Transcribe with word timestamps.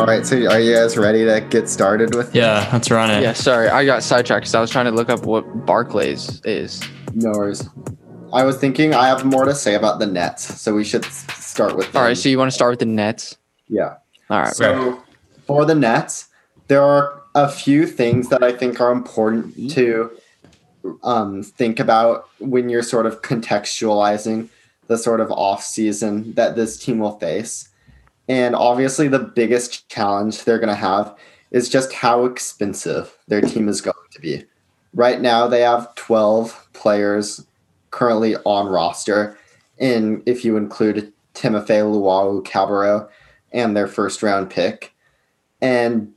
All 0.00 0.06
right, 0.06 0.24
so 0.24 0.36
are 0.46 0.58
you 0.58 0.74
guys 0.74 0.96
ready 0.96 1.26
to 1.26 1.46
get 1.50 1.68
started 1.68 2.14
with? 2.14 2.34
Yeah, 2.34 2.66
let's 2.72 2.90
run 2.90 3.10
it. 3.10 3.22
Yeah, 3.22 3.34
sorry, 3.34 3.68
I 3.68 3.84
got 3.84 4.02
sidetracked 4.02 4.44
because 4.44 4.54
I 4.54 4.60
was 4.62 4.70
trying 4.70 4.86
to 4.86 4.92
look 4.92 5.10
up 5.10 5.26
what 5.26 5.66
Barclays 5.66 6.40
is. 6.42 6.82
No 7.12 7.32
worries. 7.32 7.68
I 8.32 8.44
was 8.44 8.56
thinking 8.56 8.94
I 8.94 9.08
have 9.08 9.26
more 9.26 9.44
to 9.44 9.54
say 9.54 9.74
about 9.74 9.98
the 9.98 10.06
Nets, 10.06 10.58
so 10.58 10.74
we 10.74 10.84
should 10.84 11.04
start 11.04 11.76
with. 11.76 11.88
All 11.88 11.92
them. 11.92 12.02
right, 12.04 12.16
so 12.16 12.30
you 12.30 12.38
want 12.38 12.50
to 12.50 12.54
start 12.54 12.70
with 12.70 12.78
the 12.78 12.86
Nets? 12.86 13.36
yeah. 13.68 13.96
All 14.30 14.40
right. 14.40 14.54
So 14.54 15.02
for 15.46 15.66
the 15.66 15.74
Nets, 15.74 16.28
there 16.68 16.82
are 16.82 17.20
a 17.34 17.50
few 17.50 17.86
things 17.86 18.30
that 18.30 18.42
I 18.42 18.52
think 18.52 18.80
are 18.80 18.92
important 18.92 19.70
to 19.72 20.10
um, 21.02 21.42
think 21.42 21.78
about 21.78 22.26
when 22.38 22.70
you're 22.70 22.82
sort 22.82 23.04
of 23.04 23.20
contextualizing 23.20 24.48
the 24.86 24.96
sort 24.96 25.20
of 25.20 25.30
off 25.30 25.62
season 25.62 26.32
that 26.34 26.56
this 26.56 26.78
team 26.78 27.00
will 27.00 27.18
face. 27.18 27.68
And 28.30 28.54
obviously, 28.54 29.08
the 29.08 29.18
biggest 29.18 29.88
challenge 29.88 30.44
they're 30.44 30.60
going 30.60 30.68
to 30.68 30.74
have 30.76 31.16
is 31.50 31.68
just 31.68 31.92
how 31.92 32.24
expensive 32.26 33.18
their 33.26 33.40
team 33.40 33.68
is 33.68 33.80
going 33.80 33.96
to 34.12 34.20
be. 34.20 34.44
Right 34.94 35.20
now, 35.20 35.48
they 35.48 35.62
have 35.62 35.92
12 35.96 36.68
players 36.72 37.44
currently 37.90 38.36
on 38.46 38.68
roster, 38.68 39.36
and 39.80 40.22
if 40.26 40.44
you 40.44 40.56
include 40.56 41.12
Timofey 41.34 41.82
Luau 41.92 42.40
Cabarro 42.42 43.08
and 43.52 43.76
their 43.76 43.88
first 43.88 44.22
round 44.22 44.48
pick. 44.48 44.94
And 45.60 46.12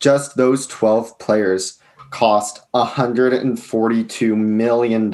just 0.00 0.38
those 0.38 0.66
12 0.68 1.18
players 1.18 1.78
cost 2.08 2.62
$142 2.72 4.36
million. 4.36 5.12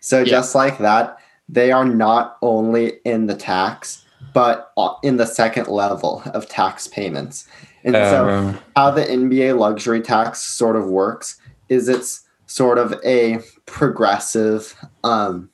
So, 0.00 0.18
Yeah. 0.20 0.24
just 0.24 0.54
like 0.54 0.78
that, 0.78 1.18
they 1.50 1.70
are 1.70 1.84
not 1.84 2.38
only 2.40 2.94
in 3.04 3.26
the 3.26 3.34
tax, 3.34 4.06
but 4.32 4.72
uh, 4.76 4.94
in 5.02 5.16
the 5.16 5.26
second 5.26 5.68
level 5.68 6.22
of 6.26 6.48
tax 6.48 6.86
payments. 6.86 7.46
And 7.84 7.94
so, 7.94 8.28
Um, 8.28 8.58
how 8.76 8.90
the 8.90 9.04
NBA 9.04 9.58
luxury 9.58 10.00
tax 10.00 10.40
sort 10.42 10.76
of 10.76 10.86
works 10.86 11.36
is 11.68 11.88
it's 11.88 12.22
sort 12.46 12.78
of 12.78 12.94
a 13.04 13.38
progressive 13.66 14.74
um 15.04 15.48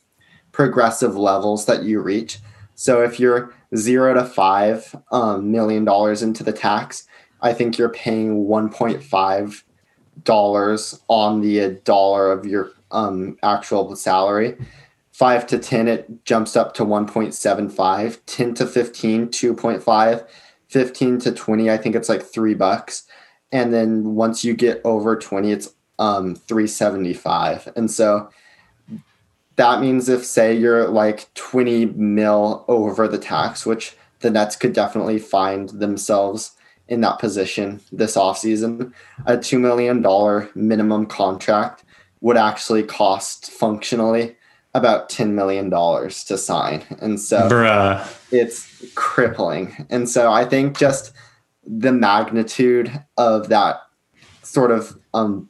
progressive 0.53 1.17
levels 1.17 1.67
that 1.67 1.83
you 1.83 2.01
reach. 2.01 2.39
So 2.75 3.03
if 3.03 3.21
you're 3.21 3.53
0 3.77 4.15
to 4.15 4.25
5 4.25 4.97
um, 5.13 5.51
million 5.53 5.85
dollars 5.85 6.23
into 6.23 6.43
the 6.43 6.53
tax, 6.53 7.07
I 7.43 7.53
think 7.53 7.77
you're 7.77 7.91
paying 7.91 8.47
1.5 8.47 9.63
dollars 10.25 11.01
on 11.09 11.43
the 11.43 11.79
dollar 11.85 12.33
of 12.33 12.47
your 12.47 12.71
um, 12.91 13.37
actual 13.43 13.95
salary. 13.97 14.57
5 15.17 15.47
to 15.47 15.59
10 15.59 15.89
it 15.89 16.27
jumps 16.27 16.57
up 16.57 16.75
to 16.75 16.85
1.75, 16.85 18.19
10 18.27 18.53
to 18.53 18.67
15 18.67 19.29
2.5 19.29 20.27
15 20.69 21.19
to 21.21 21.33
20 21.33 21.71
i 21.71 21.77
think 21.79 21.95
it's 21.95 22.11
like 22.11 22.23
three 22.23 22.53
bucks. 22.53 23.05
And 23.51 23.73
then 23.73 24.15
once 24.15 24.45
you 24.45 24.53
get 24.53 24.83
over 24.85 25.17
20 25.17 25.53
it's 25.53 25.75
um 25.99 26.35
375 26.35 27.73
and 27.77 27.91
so 27.91 28.29
that 29.55 29.81
means 29.81 30.11
if 30.11 30.23
say 30.23 30.55
you're 30.55 30.87
like 30.89 31.33
20 31.33 31.87
mil 31.87 32.67
over 32.69 33.09
the 33.09 33.17
tax 33.17 33.65
which 33.65 33.97
the 34.21 34.31
nets 34.31 34.55
could 34.55 34.75
definitely 34.75 35.19
find 35.19 35.71
themselves 35.71 36.53
in 36.89 37.01
that 37.01 37.19
position 37.19 37.81
this 37.91 38.17
offseason 38.17 38.93
a 39.25 39.39
$2 39.39 39.59
million 39.59 40.05
minimum 40.55 41.07
contract 41.07 41.85
would 42.21 42.37
actually 42.37 42.83
cost 42.83 43.51
functionally 43.51 44.37
about 44.77 45.09
$10 45.09 45.31
million 45.31 45.71
to 45.71 46.39
sign 46.39 46.85
and 47.01 47.19
so 47.21 47.49
bruh. 47.49 48.07
it's 48.31 48.85
crippling. 48.95 49.87
And 49.91 50.09
so 50.09 50.31
I 50.31 50.45
think 50.45 50.79
just 50.79 51.13
the 51.67 51.93
magnitude 51.93 53.03
of 53.17 53.49
that 53.49 53.81
sort 54.43 54.71
of 54.71 54.99
um, 55.15 55.49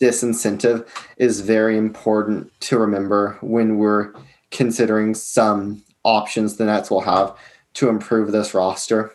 disincentive 0.00 0.86
is 1.16 1.40
very 1.40 1.76
important 1.76 2.50
to 2.60 2.78
remember 2.78 3.38
when 3.40 3.78
we're 3.78 4.12
considering 4.50 5.14
some 5.14 5.82
options 6.04 6.56
the 6.56 6.64
Nets 6.64 6.90
will 6.90 7.02
have 7.02 7.36
to 7.74 7.88
improve 7.88 8.32
this 8.32 8.52
roster. 8.52 9.12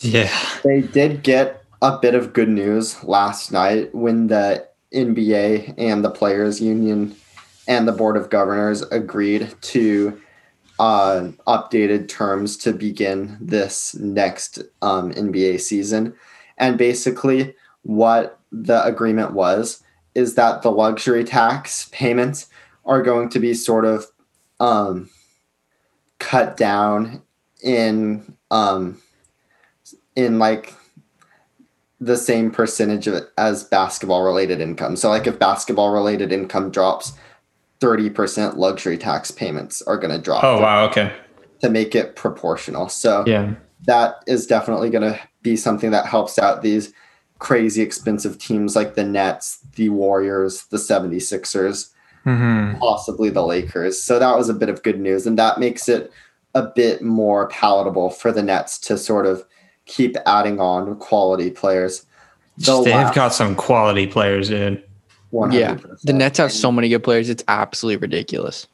Yeah. 0.00 0.34
They 0.64 0.80
did 0.80 1.22
get 1.22 1.64
a 1.82 1.98
bit 1.98 2.14
of 2.14 2.32
good 2.32 2.48
news 2.48 3.02
last 3.04 3.52
night 3.52 3.94
when 3.94 4.26
the 4.26 4.66
NBA 4.94 5.74
and 5.78 6.04
the 6.04 6.10
Players 6.10 6.60
Union 6.60 7.14
and 7.68 7.86
the 7.86 7.92
Board 7.92 8.16
of 8.16 8.30
Governors 8.30 8.82
agreed 8.82 9.54
to 9.62 10.20
uh, 10.78 11.30
updated 11.46 12.08
terms 12.08 12.56
to 12.58 12.72
begin 12.72 13.36
this 13.40 13.94
next 13.96 14.60
um, 14.80 15.12
NBA 15.12 15.60
season. 15.60 16.14
And 16.56 16.78
basically, 16.78 17.54
what 17.82 18.38
the 18.50 18.82
agreement 18.84 19.32
was 19.32 19.82
is 20.14 20.34
that 20.34 20.62
the 20.62 20.70
luxury 20.70 21.24
tax 21.24 21.88
payments 21.92 22.48
are 22.84 23.02
going 23.02 23.28
to 23.30 23.38
be 23.38 23.54
sort 23.54 23.84
of 23.84 24.06
um, 24.58 25.10
cut 26.18 26.56
down 26.56 27.22
in 27.62 28.36
um, 28.50 29.00
in 30.16 30.38
like 30.38 30.74
the 32.00 32.16
same 32.16 32.50
percentage 32.50 33.06
as 33.36 33.64
basketball 33.64 34.22
related 34.22 34.60
income. 34.60 34.96
So 34.96 35.10
like 35.10 35.26
if 35.26 35.38
basketball 35.38 35.92
related 35.92 36.32
income 36.32 36.70
drops, 36.70 37.12
30% 37.80 38.56
luxury 38.56 38.98
tax 38.98 39.30
payments 39.30 39.82
are 39.82 39.96
going 39.96 40.14
to 40.14 40.20
drop 40.20 40.44
Oh 40.44 40.60
wow. 40.60 40.84
Okay. 40.86 41.12
to 41.62 41.70
make 41.70 41.94
it 41.94 42.16
proportional. 42.16 42.88
So 42.88 43.24
Yeah. 43.26 43.54
that 43.86 44.22
is 44.26 44.46
definitely 44.46 44.90
going 44.90 45.10
to 45.12 45.18
be 45.42 45.56
something 45.56 45.90
that 45.90 46.06
helps 46.06 46.38
out 46.38 46.62
these 46.62 46.92
crazy 47.38 47.80
expensive 47.82 48.38
teams 48.38 48.76
like 48.76 48.94
the 48.94 49.04
Nets, 49.04 49.58
the 49.76 49.88
Warriors, 49.88 50.64
the 50.66 50.76
76ers, 50.76 51.90
hmm 52.24 52.74
possibly 52.78 53.30
the 53.30 53.42
Lakers. 53.44 54.00
So 54.02 54.18
that 54.18 54.36
was 54.36 54.50
a 54.50 54.54
bit 54.54 54.68
of 54.68 54.82
good 54.82 55.00
news 55.00 55.26
and 55.26 55.38
that 55.38 55.58
makes 55.58 55.88
it 55.88 56.12
a 56.54 56.62
bit 56.66 57.00
more 57.00 57.48
palatable 57.48 58.10
for 58.10 58.30
the 58.32 58.42
Nets 58.42 58.78
to 58.80 58.98
sort 58.98 59.24
of 59.24 59.44
keep 59.86 60.16
adding 60.26 60.60
on 60.60 60.96
quality 60.98 61.50
players. 61.50 62.04
The 62.58 62.82
They've 62.82 62.92
last 62.94 63.14
got 63.14 63.32
some 63.32 63.54
quality 63.54 64.06
players, 64.06 64.48
dude. 64.50 64.82
100%. 65.32 65.52
Yeah, 65.52 65.76
the 66.04 66.12
Nets 66.12 66.38
have 66.38 66.52
so 66.52 66.72
many 66.72 66.88
good 66.88 67.04
players. 67.04 67.28
It's 67.28 67.44
absolutely 67.48 67.98
ridiculous. 67.98 68.66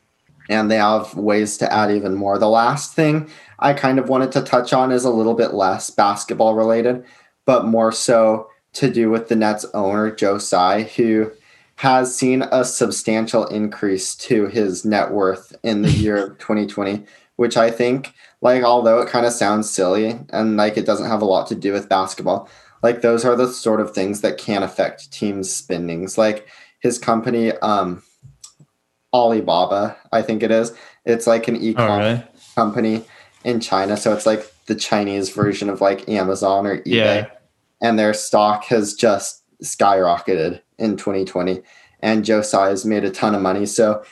and 0.49 0.71
they 0.71 0.77
have 0.77 1.15
ways 1.15 1.57
to 1.59 1.73
add 1.73 1.91
even 1.91 2.15
more. 2.15 2.39
The 2.39 2.49
last 2.49 2.95
thing 2.95 3.29
I 3.59 3.73
kind 3.73 3.99
of 3.99 4.09
wanted 4.09 4.31
to 4.33 4.43
touch 4.43 4.73
on 4.73 4.93
is 4.93 5.05
a 5.05 5.11
little 5.11 5.35
bit 5.35 5.55
less 5.55 5.91
basketball 5.91 6.55
related, 6.55 7.05
but 7.47 7.65
more 7.65 7.91
so 7.91 8.49
to 8.75 8.91
do 8.91 9.11
with 9.11 9.29
the 9.29 9.37
Nets 9.37 9.65
owner, 9.75 10.15
Joe 10.15 10.39
Tsai, 10.39 10.83
who 10.83 11.33
has 11.77 12.17
seen 12.17 12.43
a 12.53 12.65
substantial 12.65 13.47
increase 13.47 14.15
to 14.15 14.47
his 14.47 14.85
net 14.85 15.11
worth 15.11 15.55
in 15.63 15.83
the 15.83 15.91
year 15.91 16.37
2020, 16.39 17.05
which 17.37 17.57
I 17.57 17.71
think, 17.71 18.15
like, 18.41 18.63
although 18.63 19.01
it 19.01 19.09
kind 19.09 19.27
of 19.27 19.33
sounds 19.33 19.69
silly 19.69 20.19
and 20.31 20.57
like 20.57 20.77
it 20.77 20.87
doesn't 20.87 21.09
have 21.09 21.23
a 21.23 21.27
lot 21.27 21.49
to 21.49 21.55
do 21.55 21.73
with 21.73 21.89
basketball, 21.89 22.49
like 22.87 23.03
those 23.03 23.25
are 23.25 23.35
the 23.35 23.49
sort 23.49 23.81
of 23.81 23.93
things 23.93 24.21
that 24.21 24.39
can 24.39 24.63
affect 24.63 25.11
teams' 25.11 25.53
spendings. 25.53 26.17
Like 26.17 26.47
his 26.79 27.01
company, 27.01 27.51
um, 27.51 28.05
Alibaba, 29.13 29.97
I 30.13 30.23
think 30.23 30.45
it 30.45 30.53
is. 30.53 30.73
It's 31.05 31.27
like 31.27 31.49
an 31.49 31.57
Oh 31.57 31.61
e-commerce 31.61 32.21
really? 32.21 32.25
company 32.55 33.05
in 33.43 33.59
China. 33.59 33.97
So 33.97 34.13
it's 34.13 34.25
like 34.25 34.49
the 34.67 34.77
Chinese 34.77 35.31
version 35.31 35.69
of 35.69 35.81
like 35.81 36.09
Amazon 36.09 36.65
or 36.65 36.79
eBay. 36.83 36.85
Yeah. 36.87 37.27
And 37.83 37.99
their 37.99 38.15
stock 38.15 38.67
has 38.67 38.95
just 38.95 39.43
skyrocketed 39.65 40.61
in 40.79 40.97
2020. 40.97 41.63
And 41.99 42.25
Joe 42.25 42.41
Tsai 42.41 42.69
has 42.69 42.85
made 42.85 43.03
a 43.03 43.11
ton 43.11 43.35
of 43.35 43.43
money. 43.43 43.67
So 43.67 44.05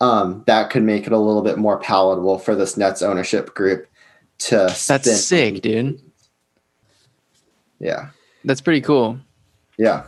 um, 0.00 0.42
that 0.48 0.70
could 0.70 0.82
make 0.82 1.06
it 1.06 1.12
a 1.12 1.18
little 1.18 1.42
bit 1.42 1.56
more 1.56 1.78
palatable 1.78 2.40
for 2.40 2.56
this 2.56 2.76
Nets 2.76 3.00
ownership 3.00 3.54
group 3.54 3.86
to 4.38 4.56
That's 4.56 4.80
spend. 4.80 5.04
sick, 5.04 5.62
dude. 5.62 6.00
Yeah. 7.78 8.10
That's 8.44 8.60
pretty 8.60 8.80
cool. 8.80 9.18
Yeah. 9.76 10.04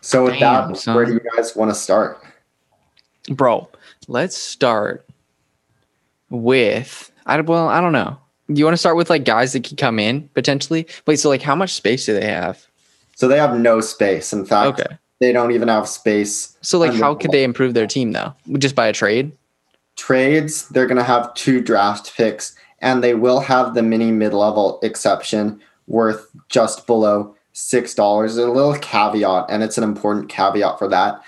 So 0.00 0.24
with 0.24 0.38
Damn, 0.38 0.72
that, 0.72 0.78
son. 0.78 0.94
where 0.94 1.04
do 1.04 1.12
you 1.12 1.20
guys 1.34 1.56
want 1.56 1.70
to 1.70 1.74
start? 1.74 2.22
Bro, 3.28 3.68
let's 4.08 4.36
start 4.36 5.06
with 6.30 7.10
I 7.26 7.40
well, 7.40 7.68
I 7.68 7.80
don't 7.80 7.92
know. 7.92 8.18
You 8.48 8.64
want 8.64 8.74
to 8.74 8.78
start 8.78 8.96
with 8.96 9.10
like 9.10 9.24
guys 9.24 9.52
that 9.52 9.64
could 9.64 9.78
come 9.78 9.98
in 9.98 10.28
potentially? 10.34 10.86
Wait, 11.06 11.16
so 11.16 11.28
like 11.28 11.42
how 11.42 11.56
much 11.56 11.72
space 11.74 12.06
do 12.06 12.14
they 12.14 12.26
have? 12.26 12.66
So 13.16 13.26
they 13.26 13.38
have 13.38 13.58
no 13.58 13.80
space. 13.80 14.32
In 14.32 14.44
fact, 14.46 14.80
Okay. 14.80 14.96
they 15.18 15.32
don't 15.32 15.50
even 15.52 15.68
have 15.68 15.88
space. 15.88 16.56
So 16.60 16.78
like 16.78 16.94
how 16.94 17.14
could 17.14 17.32
they 17.32 17.42
improve 17.42 17.74
their 17.74 17.86
team 17.86 18.12
though? 18.12 18.34
Just 18.58 18.74
by 18.74 18.86
a 18.86 18.92
trade? 18.92 19.32
trades, 19.96 20.68
they're 20.68 20.86
going 20.86 20.98
to 20.98 21.02
have 21.02 21.32
two 21.32 21.58
draft 21.60 22.14
picks, 22.16 22.54
and 22.80 23.02
they 23.02 23.14
will 23.14 23.40
have 23.40 23.74
the 23.74 23.82
mini 23.82 24.10
mid 24.12 24.34
level 24.34 24.78
exception 24.82 25.58
worth 25.86 26.28
just 26.48 26.86
below 26.86 27.34
six 27.52 27.94
dollars. 27.94 28.36
A 28.36 28.50
little 28.50 28.78
caveat, 28.78 29.46
and 29.48 29.62
it's 29.62 29.78
an 29.78 29.84
important 29.84 30.28
caveat 30.28 30.78
for 30.78 30.88
that, 30.88 31.22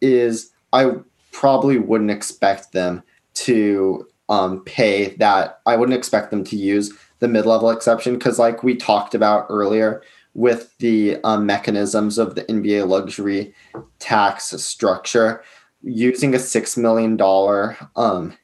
is 0.00 0.50
I 0.72 0.92
probably 1.32 1.78
wouldn't 1.78 2.10
expect 2.10 2.72
them 2.72 3.02
to 3.34 4.06
um, 4.28 4.62
pay 4.64 5.14
that. 5.16 5.60
I 5.66 5.76
wouldn't 5.76 5.98
expect 5.98 6.30
them 6.30 6.44
to 6.44 6.56
use 6.56 6.92
the 7.18 7.28
mid-level 7.28 7.70
exception 7.70 8.14
because 8.14 8.38
like 8.38 8.62
we 8.62 8.76
talked 8.76 9.14
about 9.14 9.46
earlier 9.48 10.02
with 10.34 10.76
the 10.78 11.16
um, 11.24 11.46
mechanisms 11.46 12.18
of 12.18 12.34
the 12.34 12.42
nba 12.44 12.86
luxury 12.86 13.54
tax 13.98 14.50
structure 14.62 15.42
using 15.82 16.34
a 16.34 16.38
six 16.38 16.76
million 16.76 17.16
dollar 17.16 17.76
um 17.96 18.36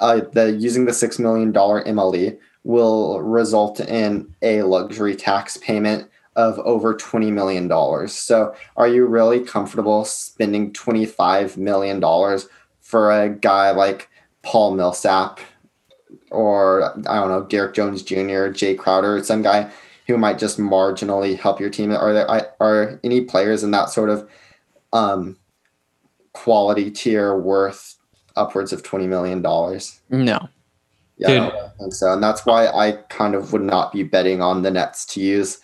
uh, 0.00 0.20
the 0.32 0.52
using 0.52 0.86
the 0.86 0.92
six 0.92 1.18
million 1.18 1.52
dollar 1.52 1.84
mle 1.84 2.36
will 2.64 3.20
result 3.20 3.80
in 3.80 4.34
a 4.42 4.62
luxury 4.62 5.14
tax 5.14 5.56
payment 5.58 6.10
of 6.36 6.58
over 6.60 6.94
$20 6.94 7.30
million. 7.32 8.08
So, 8.08 8.54
are 8.76 8.88
you 8.88 9.06
really 9.06 9.40
comfortable 9.40 10.04
spending 10.04 10.72
$25 10.72 11.56
million 11.56 12.00
for 12.80 13.12
a 13.12 13.28
guy 13.28 13.70
like 13.70 14.08
Paul 14.42 14.74
Millsap 14.74 15.38
or 16.30 16.92
I 17.08 17.20
don't 17.20 17.28
know, 17.28 17.44
Derrick 17.44 17.74
Jones 17.74 18.02
Jr., 18.02 18.50
Jae 18.50 18.76
Crowder, 18.76 19.22
some 19.22 19.42
guy 19.42 19.70
who 20.06 20.18
might 20.18 20.38
just 20.38 20.58
marginally 20.58 21.38
help 21.38 21.60
your 21.60 21.70
team? 21.70 21.92
Are 21.92 22.12
there 22.12 22.28
are 22.60 23.00
any 23.02 23.22
players 23.22 23.62
in 23.62 23.70
that 23.70 23.90
sort 23.90 24.10
of 24.10 24.28
um, 24.92 25.38
quality 26.32 26.90
tier 26.90 27.38
worth 27.38 27.96
upwards 28.36 28.72
of 28.72 28.82
$20 28.82 29.08
million? 29.08 29.40
No. 30.10 30.48
Yeah, 31.16 31.28
Dude. 31.28 31.54
I 31.54 31.68
think 31.78 31.94
so. 31.94 32.12
And 32.12 32.22
that's 32.22 32.44
why 32.44 32.66
I 32.66 32.92
kind 33.08 33.34
of 33.34 33.52
would 33.52 33.62
not 33.62 33.92
be 33.92 34.02
betting 34.02 34.42
on 34.42 34.62
the 34.62 34.70
Nets 34.70 35.04
to 35.06 35.20
use 35.20 35.60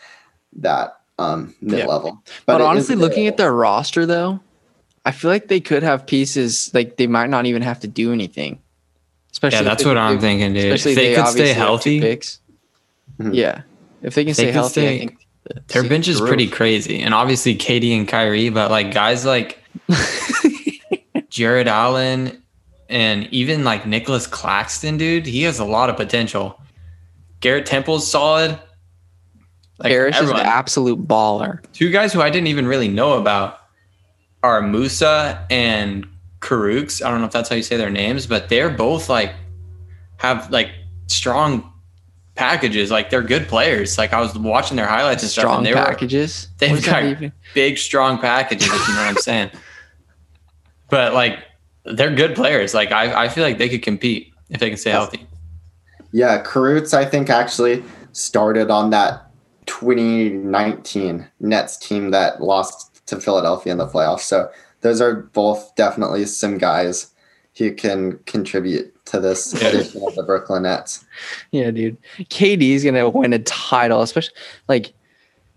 that 0.57 1.01
um, 1.19 1.55
mid 1.61 1.87
level. 1.87 2.11
Yeah. 2.11 2.33
But, 2.47 2.59
but 2.59 2.61
honestly, 2.63 2.97
looking 2.97 3.27
at 3.27 3.37
their 3.37 3.53
roster 3.53 4.07
though, 4.07 4.41
I 5.05 5.13
feel 5.13 5.31
like 5.31 5.49
they 5.49 5.61
could 5.61 5.83
have 5.83 6.07
pieces 6.07 6.71
like 6.75 6.97
they 6.97 7.07
might 7.07 7.31
not 7.31 7.47
even 7.47 7.63
have 7.63 7.81
to 7.81 7.89
do 7.89 8.13
anything. 8.13 8.61
Especially 9.33 9.59
yeah, 9.59 9.63
that's 9.63 9.85
what 9.85 9.97
I'm 9.97 10.19
thinking, 10.19 10.53
dude. 10.53 10.67
Especially 10.67 10.93
if 10.93 10.97
they, 10.97 11.09
they 11.11 11.15
could 11.15 11.29
stay 11.29 11.53
healthy. 11.53 12.01
Picks. 12.01 12.41
Mm-hmm. 13.19 13.35
Yeah, 13.35 13.63
if 14.03 14.15
they 14.15 14.25
can 14.25 14.35
stay 14.35 14.51
healthy, 14.51 14.73
stay, 14.73 14.95
I 14.95 14.99
think 14.99 15.27
their 15.69 15.89
bench 15.89 16.09
is 16.09 16.21
pretty 16.21 16.49
crazy. 16.49 17.01
And 17.01 17.15
obviously, 17.15 17.57
KD 17.57 17.97
and 17.97 18.09
Kyrie, 18.09 18.51
but 18.51 18.71
like 18.71 18.93
guys 18.93 19.25
like 19.25 19.63
Jarrett 21.31 21.69
Allen 21.69 22.43
and 22.91 23.27
even 23.33 23.65
like 23.65 23.87
Nicholas 23.87 24.27
Claxton, 24.27 24.99
dude, 24.99 25.25
he 25.25 25.43
has 25.45 25.59
a 25.59 25.65
lot 25.65 25.89
of 25.89 25.97
potential. 25.97 26.61
Garrett 27.41 27.65
Temple's 27.65 28.11
solid. 28.11 28.59
Like 29.79 29.93
Parrish 29.93 30.17
everyone. 30.17 30.37
is 30.37 30.43
an 30.43 30.47
absolute 30.47 31.09
baller. 31.09 31.65
Two 31.73 31.91
guys 31.91 32.13
who 32.13 32.21
I 32.21 32.29
didn't 32.29 32.49
even 32.49 32.67
really 32.67 32.89
know 32.89 33.19
about 33.19 33.61
are 34.43 34.61
Musa 34.61 35.47
and 35.51 36.07
Kurucs. 36.41 37.03
I 37.03 37.11
don't 37.11 37.21
know 37.21 37.27
if 37.27 37.33
that's 37.33 37.49
how 37.49 37.57
you 37.57 37.63
say 37.63 37.77
their 37.77 37.91
names, 37.91 38.27
but 38.27 38.49
they're 38.49 38.69
both 38.69 39.09
like 39.09 39.35
have 40.19 40.51
like 40.51 40.71
strong 41.07 41.73
packages. 42.35 42.91
Like 42.91 43.09
they're 43.09 43.23
good 43.23 43.49
players. 43.49 43.97
Like 43.97 44.13
I 44.13 44.21
was 44.21 44.37
watching 44.37 44.77
their 44.77 44.87
highlights 44.87 45.23
and 45.23 45.31
strong 45.31 45.45
stuff. 45.47 45.59
And 45.59 45.67
they 45.67 45.73
packages. 45.73 46.49
Were, 46.61 46.67
they've 46.67 46.85
got 46.85 47.33
big, 47.55 47.79
strong 47.79 48.19
packages. 48.19 48.67
If 48.67 48.89
you 48.89 48.95
know 48.95 49.01
what 49.01 49.09
I'm 49.09 49.17
saying. 49.17 49.51
But 50.91 51.15
like 51.15 51.39
they're 51.85 52.15
good 52.15 52.35
players. 52.35 52.75
Like 52.75 52.93
I, 52.93 53.25
I 53.25 53.29
feel 53.29 53.45
like 53.45 53.59
they 53.59 53.69
could 53.69 53.83
compete 53.83 54.33
if 54.51 54.61
they 54.61 54.69
can 54.69 54.79
stay 54.79 54.91
healthy. 54.91 55.27
Yeah, 56.13 56.43
Kurucs, 56.43 56.93
I 56.93 57.05
think 57.05 57.31
actually 57.31 57.85
started 58.13 58.71
on 58.71 58.91
that 58.91 59.31
2019 59.67 61.27
Nets 61.41 61.77
team 61.77 62.11
that 62.11 62.43
lost 62.43 63.07
to 63.07 63.21
Philadelphia 63.21 63.73
in 63.73 63.79
the 63.79 63.87
playoffs. 63.87 64.21
So 64.21 64.51
those 64.81 65.01
are 65.01 65.15
both 65.15 65.75
definitely 65.77 66.27
some 66.27 66.59
guys 66.59 67.13
who 67.57 67.73
can 67.73 68.19
contribute 68.27 68.93
to 69.07 69.21
this 69.21 69.53
edition 69.55 70.03
of 70.07 70.15
the 70.15 70.23
Brooklyn 70.23 70.65
Nets. 70.65 71.05
Yeah, 71.51 71.71
dude. 71.71 71.97
KD 72.19 72.71
is 72.71 72.85
gonna 72.85 73.09
win 73.09 73.33
a 73.33 73.39
title, 73.41 74.03
especially 74.03 74.35
like 74.69 74.93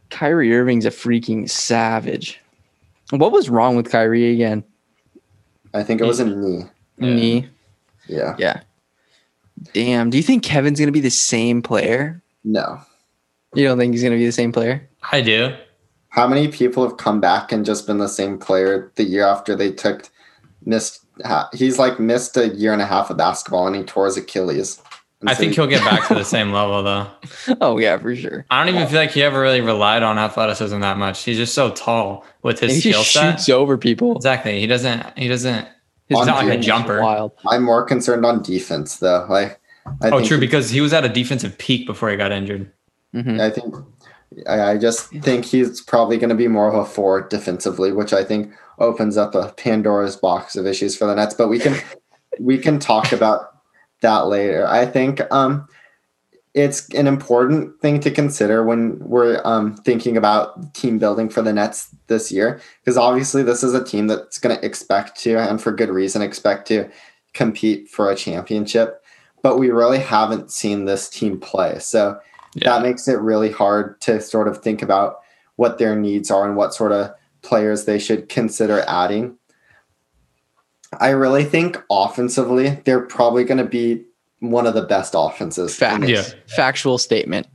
Kyrie 0.09 0.55
Irving's 0.55 0.85
a 0.85 0.91
freaking 0.91 1.49
savage. 1.49 2.39
What 3.09 3.31
was 3.31 3.49
wrong 3.49 3.75
with 3.75 3.91
Kyrie 3.91 4.31
again? 4.31 4.63
I 5.73 5.83
think 5.83 6.01
it 6.01 6.05
was 6.05 6.19
a 6.19 6.25
knee. 6.25 6.65
Knee. 6.97 7.49
Yeah. 8.07 8.35
Yeah. 8.37 8.61
Damn. 9.73 10.09
Do 10.09 10.17
you 10.17 10.23
think 10.23 10.43
Kevin's 10.43 10.79
gonna 10.79 10.91
be 10.91 10.99
the 10.99 11.09
same 11.09 11.61
player? 11.61 12.21
No. 12.43 12.79
You 13.55 13.67
don't 13.67 13.77
think 13.77 13.93
he's 13.93 14.01
going 14.01 14.13
to 14.13 14.17
be 14.17 14.25
the 14.25 14.31
same 14.31 14.51
player? 14.51 14.87
I 15.11 15.21
do. 15.21 15.55
How 16.09 16.27
many 16.27 16.47
people 16.47 16.87
have 16.87 16.97
come 16.97 17.19
back 17.21 17.51
and 17.51 17.65
just 17.65 17.87
been 17.87 17.99
the 17.99 18.07
same 18.07 18.37
player 18.37 18.91
the 18.95 19.03
year 19.03 19.25
after 19.25 19.55
they 19.55 19.71
took 19.71 20.09
missed? 20.65 21.05
He's 21.53 21.77
like 21.77 21.99
missed 21.99 22.35
a 22.37 22.49
year 22.49 22.73
and 22.73 22.81
a 22.81 22.85
half 22.85 23.09
of 23.09 23.17
basketball 23.17 23.67
and 23.67 23.75
he 23.75 23.83
tore 23.83 24.05
his 24.05 24.17
Achilles. 24.17 24.81
And 25.23 25.29
I 25.29 25.35
so 25.35 25.39
think 25.39 25.51
he, 25.51 25.55
he'll 25.55 25.67
get 25.67 25.85
back 25.85 26.09
to 26.09 26.15
the 26.15 26.25
same 26.25 26.51
level 26.51 26.83
though. 26.83 27.07
Oh 27.61 27.77
yeah, 27.77 27.97
for 27.97 28.13
sure. 28.13 28.45
I 28.51 28.59
don't 28.59 28.75
even 28.75 28.87
feel 28.89 28.99
like 28.99 29.11
he 29.11 29.23
ever 29.23 29.39
really 29.39 29.61
relied 29.61 30.03
on 30.03 30.19
athleticism 30.19 30.77
that 30.81 30.97
much. 30.97 31.23
He's 31.23 31.37
just 31.37 31.53
so 31.53 31.71
tall 31.71 32.25
with 32.41 32.59
his 32.59 32.81
skill 32.81 33.03
set. 33.03 33.39
Shoots 33.39 33.47
over 33.47 33.77
people. 33.77 34.17
Exactly. 34.17 34.59
He 34.59 34.67
doesn't. 34.67 35.17
He 35.17 35.29
doesn't. 35.29 35.65
He's 36.09 36.25
not 36.25 36.45
like 36.45 36.59
a 36.59 36.61
jumper. 36.61 37.01
Wild. 37.01 37.31
I'm 37.47 37.63
more 37.63 37.85
concerned 37.85 38.25
on 38.25 38.43
defense 38.43 38.97
though. 38.97 39.25
Like. 39.29 39.61
I 40.01 40.09
oh, 40.09 40.23
true. 40.23 40.37
He, 40.37 40.41
because 40.41 40.69
he 40.69 40.81
was 40.81 40.91
at 40.91 41.05
a 41.05 41.09
defensive 41.09 41.57
peak 41.57 41.87
before 41.87 42.09
he 42.09 42.17
got 42.17 42.33
injured. 42.33 42.69
Mm-hmm. 43.13 43.39
I 43.39 43.49
think 43.49 43.75
I 44.47 44.77
just 44.77 45.09
think 45.09 45.45
he's 45.45 45.81
probably 45.81 46.17
going 46.17 46.29
to 46.29 46.35
be 46.35 46.47
more 46.47 46.67
of 46.67 46.73
a 46.73 46.85
four 46.85 47.21
defensively, 47.21 47.91
which 47.91 48.13
I 48.13 48.23
think 48.23 48.53
opens 48.79 49.17
up 49.17 49.35
a 49.35 49.53
Pandora's 49.55 50.15
box 50.15 50.55
of 50.55 50.65
issues 50.65 50.97
for 50.97 51.05
the 51.05 51.15
Nets. 51.15 51.33
But 51.33 51.47
we 51.47 51.59
can 51.59 51.79
we 52.39 52.57
can 52.57 52.79
talk 52.79 53.11
about 53.11 53.52
that 54.03 54.27
later. 54.27 54.67
I 54.67 54.85
think 54.85 55.19
um, 55.31 55.67
it's 56.53 56.87
an 56.93 57.07
important 57.07 57.81
thing 57.81 57.99
to 58.01 58.11
consider 58.11 58.63
when 58.63 58.99
we're 58.99 59.41
um, 59.43 59.75
thinking 59.75 60.15
about 60.15 60.75
team 60.75 60.99
building 60.99 61.27
for 61.27 61.41
the 61.41 61.51
Nets 61.51 61.89
this 62.07 62.31
year, 62.31 62.61
because 62.79 62.95
obviously 62.95 63.41
this 63.41 63.63
is 63.63 63.73
a 63.73 63.83
team 63.83 64.05
that's 64.05 64.37
going 64.37 64.55
to 64.55 64.63
expect 64.63 65.19
to, 65.21 65.37
and 65.37 65.59
for 65.59 65.71
good 65.71 65.89
reason, 65.89 66.21
expect 66.21 66.67
to 66.67 66.89
compete 67.33 67.89
for 67.89 68.11
a 68.11 68.15
championship. 68.15 69.03
But 69.41 69.57
we 69.57 69.71
really 69.71 69.99
haven't 69.99 70.51
seen 70.51 70.85
this 70.85 71.09
team 71.09 71.39
play, 71.39 71.79
so 71.79 72.19
yeah. 72.55 72.69
that 72.69 72.83
makes 72.83 73.07
it 73.07 73.19
really 73.19 73.51
hard 73.51 73.99
to 74.01 74.21
sort 74.21 74.47
of 74.47 74.59
think 74.59 74.81
about 74.81 75.17
what 75.55 75.79
their 75.79 75.95
needs 75.95 76.29
are 76.29 76.47
and 76.47 76.55
what 76.55 76.73
sort 76.73 76.91
of 76.91 77.11
players 77.41 77.85
they 77.85 77.99
should 77.99 78.29
consider 78.29 78.83
adding. 78.87 79.37
I 80.99 81.09
really 81.09 81.43
think 81.43 81.81
offensively, 81.89 82.81
they're 82.85 83.01
probably 83.01 83.43
going 83.43 83.59
to 83.59 83.65
be 83.65 84.03
one 84.39 84.67
of 84.67 84.73
the 84.73 84.83
best 84.83 85.13
offenses. 85.15 85.75
Fact. 85.75 86.07
Yeah. 86.07 86.23
Factual 86.47 86.97
statement. 86.97 87.47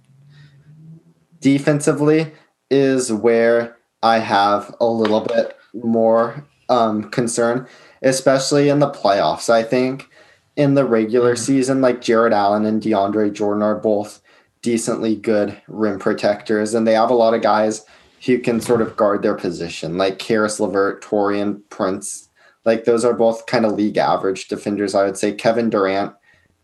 Defensively 1.40 2.32
is 2.70 3.12
where 3.12 3.76
I 4.02 4.18
have 4.18 4.74
a 4.80 4.86
little 4.86 5.20
bit 5.20 5.56
more 5.74 6.46
um, 6.68 7.10
concern, 7.10 7.66
especially 8.02 8.68
in 8.68 8.78
the 8.78 8.90
playoffs. 8.90 9.50
I 9.50 9.62
think 9.62 10.08
in 10.56 10.74
the 10.74 10.84
regular 10.84 11.34
mm-hmm. 11.34 11.44
season, 11.44 11.80
like 11.80 12.00
Jarrett 12.00 12.32
Allen 12.32 12.64
and 12.64 12.82
DeAndre 12.82 13.32
Jordan 13.32 13.62
are 13.62 13.76
both 13.76 14.20
decently 14.62 15.14
good 15.14 15.60
rim 15.68 15.98
protectors, 15.98 16.74
and 16.74 16.86
they 16.86 16.94
have 16.94 17.10
a 17.10 17.14
lot 17.14 17.34
of 17.34 17.42
guys 17.42 17.84
who 18.26 18.38
can 18.38 18.60
sort 18.60 18.82
of 18.82 18.96
guard 18.96 19.22
their 19.22 19.36
position, 19.36 19.96
like 19.96 20.18
Caris 20.18 20.58
LeVert, 20.58 21.02
Taurean 21.02 21.60
Prince. 21.70 22.27
Like 22.68 22.84
those 22.84 23.02
are 23.02 23.14
both 23.14 23.46
kind 23.46 23.64
of 23.64 23.72
league 23.72 23.96
average 23.96 24.46
defenders, 24.48 24.94
I 24.94 25.06
would 25.06 25.16
say. 25.16 25.32
Kevin 25.32 25.70
Durant 25.70 26.12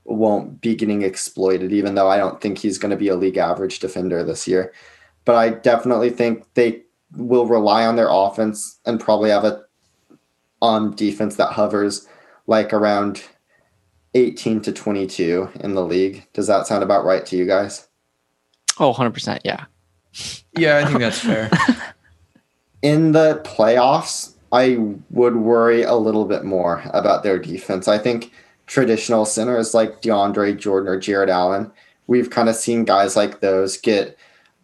won't 0.04 0.61
be 0.61 0.75
getting 0.75 1.00
exploited, 1.00 1.73
even 1.73 1.94
though 1.94 2.08
I 2.08 2.18
don't 2.18 2.42
think 2.42 2.58
he's 2.58 2.76
going 2.76 2.90
to 2.90 2.96
be 2.99 3.08
a 3.08 3.16
league 3.16 3.38
average 3.38 3.78
defender 3.78 4.23
this 4.23 4.46
year. 4.46 4.75
But 5.25 5.37
I 5.37 5.49
definitely 5.49 6.11
think 6.11 6.44
they 6.52 6.82
will 7.16 7.46
rely 7.46 7.87
on 7.87 7.96
their 7.96 8.11
offense 8.11 8.78
and 8.84 9.00
probably 9.00 9.30
have 9.30 9.44
a 9.44 9.62
on 10.61 10.88
um, 10.88 10.94
defense 10.94 11.37
that 11.37 11.52
hovers 11.52 12.06
like 12.46 12.75
around 12.75 13.25
18 14.12 14.61
to 14.61 14.73
22 14.73 15.49
in 15.61 15.75
the 15.75 15.87
league. 15.87 16.26
Does 16.34 16.49
that 16.49 16.66
sound 16.66 16.82
about 16.82 17.06
right 17.06 17.25
to 17.25 17.37
you 17.37 17.46
guys? 17.46 17.88
Oh, 18.78 18.92
100%. 18.92 19.40
Yeah. 19.42 19.64
Yeah, 20.54 20.76
I 20.76 20.84
think 20.84 20.99
that's 20.99 21.20
fair. 21.20 21.50
in 22.82 23.12
the 23.12 23.40
playoffs, 23.46 24.33
I 24.52 24.78
would 25.10 25.36
worry 25.36 25.82
a 25.82 25.94
little 25.94 26.24
bit 26.24 26.44
more 26.44 26.82
about 26.92 27.22
their 27.22 27.38
defense. 27.38 27.88
I 27.88 27.98
think 27.98 28.32
traditional 28.66 29.24
centers 29.24 29.74
like 29.74 30.00
DeAndre 30.00 30.58
Jordan 30.58 30.88
or 30.88 30.98
Jarrett 30.98 31.30
Allen, 31.30 31.70
we've 32.06 32.30
kind 32.30 32.48
of 32.48 32.56
seen 32.56 32.84
guys 32.84 33.16
like 33.16 33.40
those 33.40 33.76
get 33.76 34.16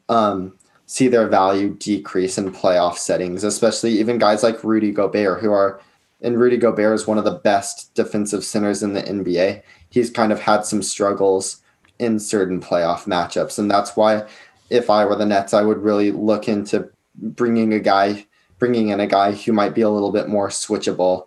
um, 0.08 0.54
see 0.87 1.08
their 1.08 1.28
value 1.28 1.75
decrease 1.75 2.37
in 2.37 2.52
playoff 2.52 2.96
settings, 2.96 3.44
especially 3.44 3.92
even 3.92 4.18
guys 4.18 4.42
like 4.42 4.64
Rudy 4.64 4.90
Gobert, 4.90 5.40
who 5.40 5.52
are 5.52 5.80
and 6.22 6.38
Rudy 6.38 6.56
Gobert 6.56 6.94
is 6.94 7.06
one 7.06 7.16
of 7.16 7.25
the 7.25 7.38
best 7.38 7.94
defensive 7.94 8.44
centers 8.44 8.82
in 8.82 8.92
the 8.92 9.02
NBA. 9.02 9.62
He's 9.88 10.10
kind 10.10 10.32
of 10.32 10.40
had 10.40 10.66
some 10.66 10.82
struggles 10.82 11.62
in 11.99 12.18
certain 12.18 12.60
playoff 12.60 13.04
matchups, 13.04 13.58
and 13.58 13.70
that's 13.70 13.96
why 13.96 14.26
if 14.68 14.90
I 14.90 15.04
were 15.04 15.16
the 15.16 15.26
Nets, 15.26 15.54
I 15.54 15.62
would 15.62 15.78
really 15.78 16.10
look 16.10 16.49
into 16.49 16.90
bringing 17.14 17.72
a 17.72 17.80
guy, 17.80 18.26
bringing 18.60 18.90
in 18.90 19.00
a 19.00 19.06
guy 19.08 19.32
who 19.32 19.52
might 19.52 19.74
be 19.74 19.80
a 19.80 19.90
little 19.90 20.12
bit 20.12 20.28
more 20.28 20.48
switchable. 20.48 21.26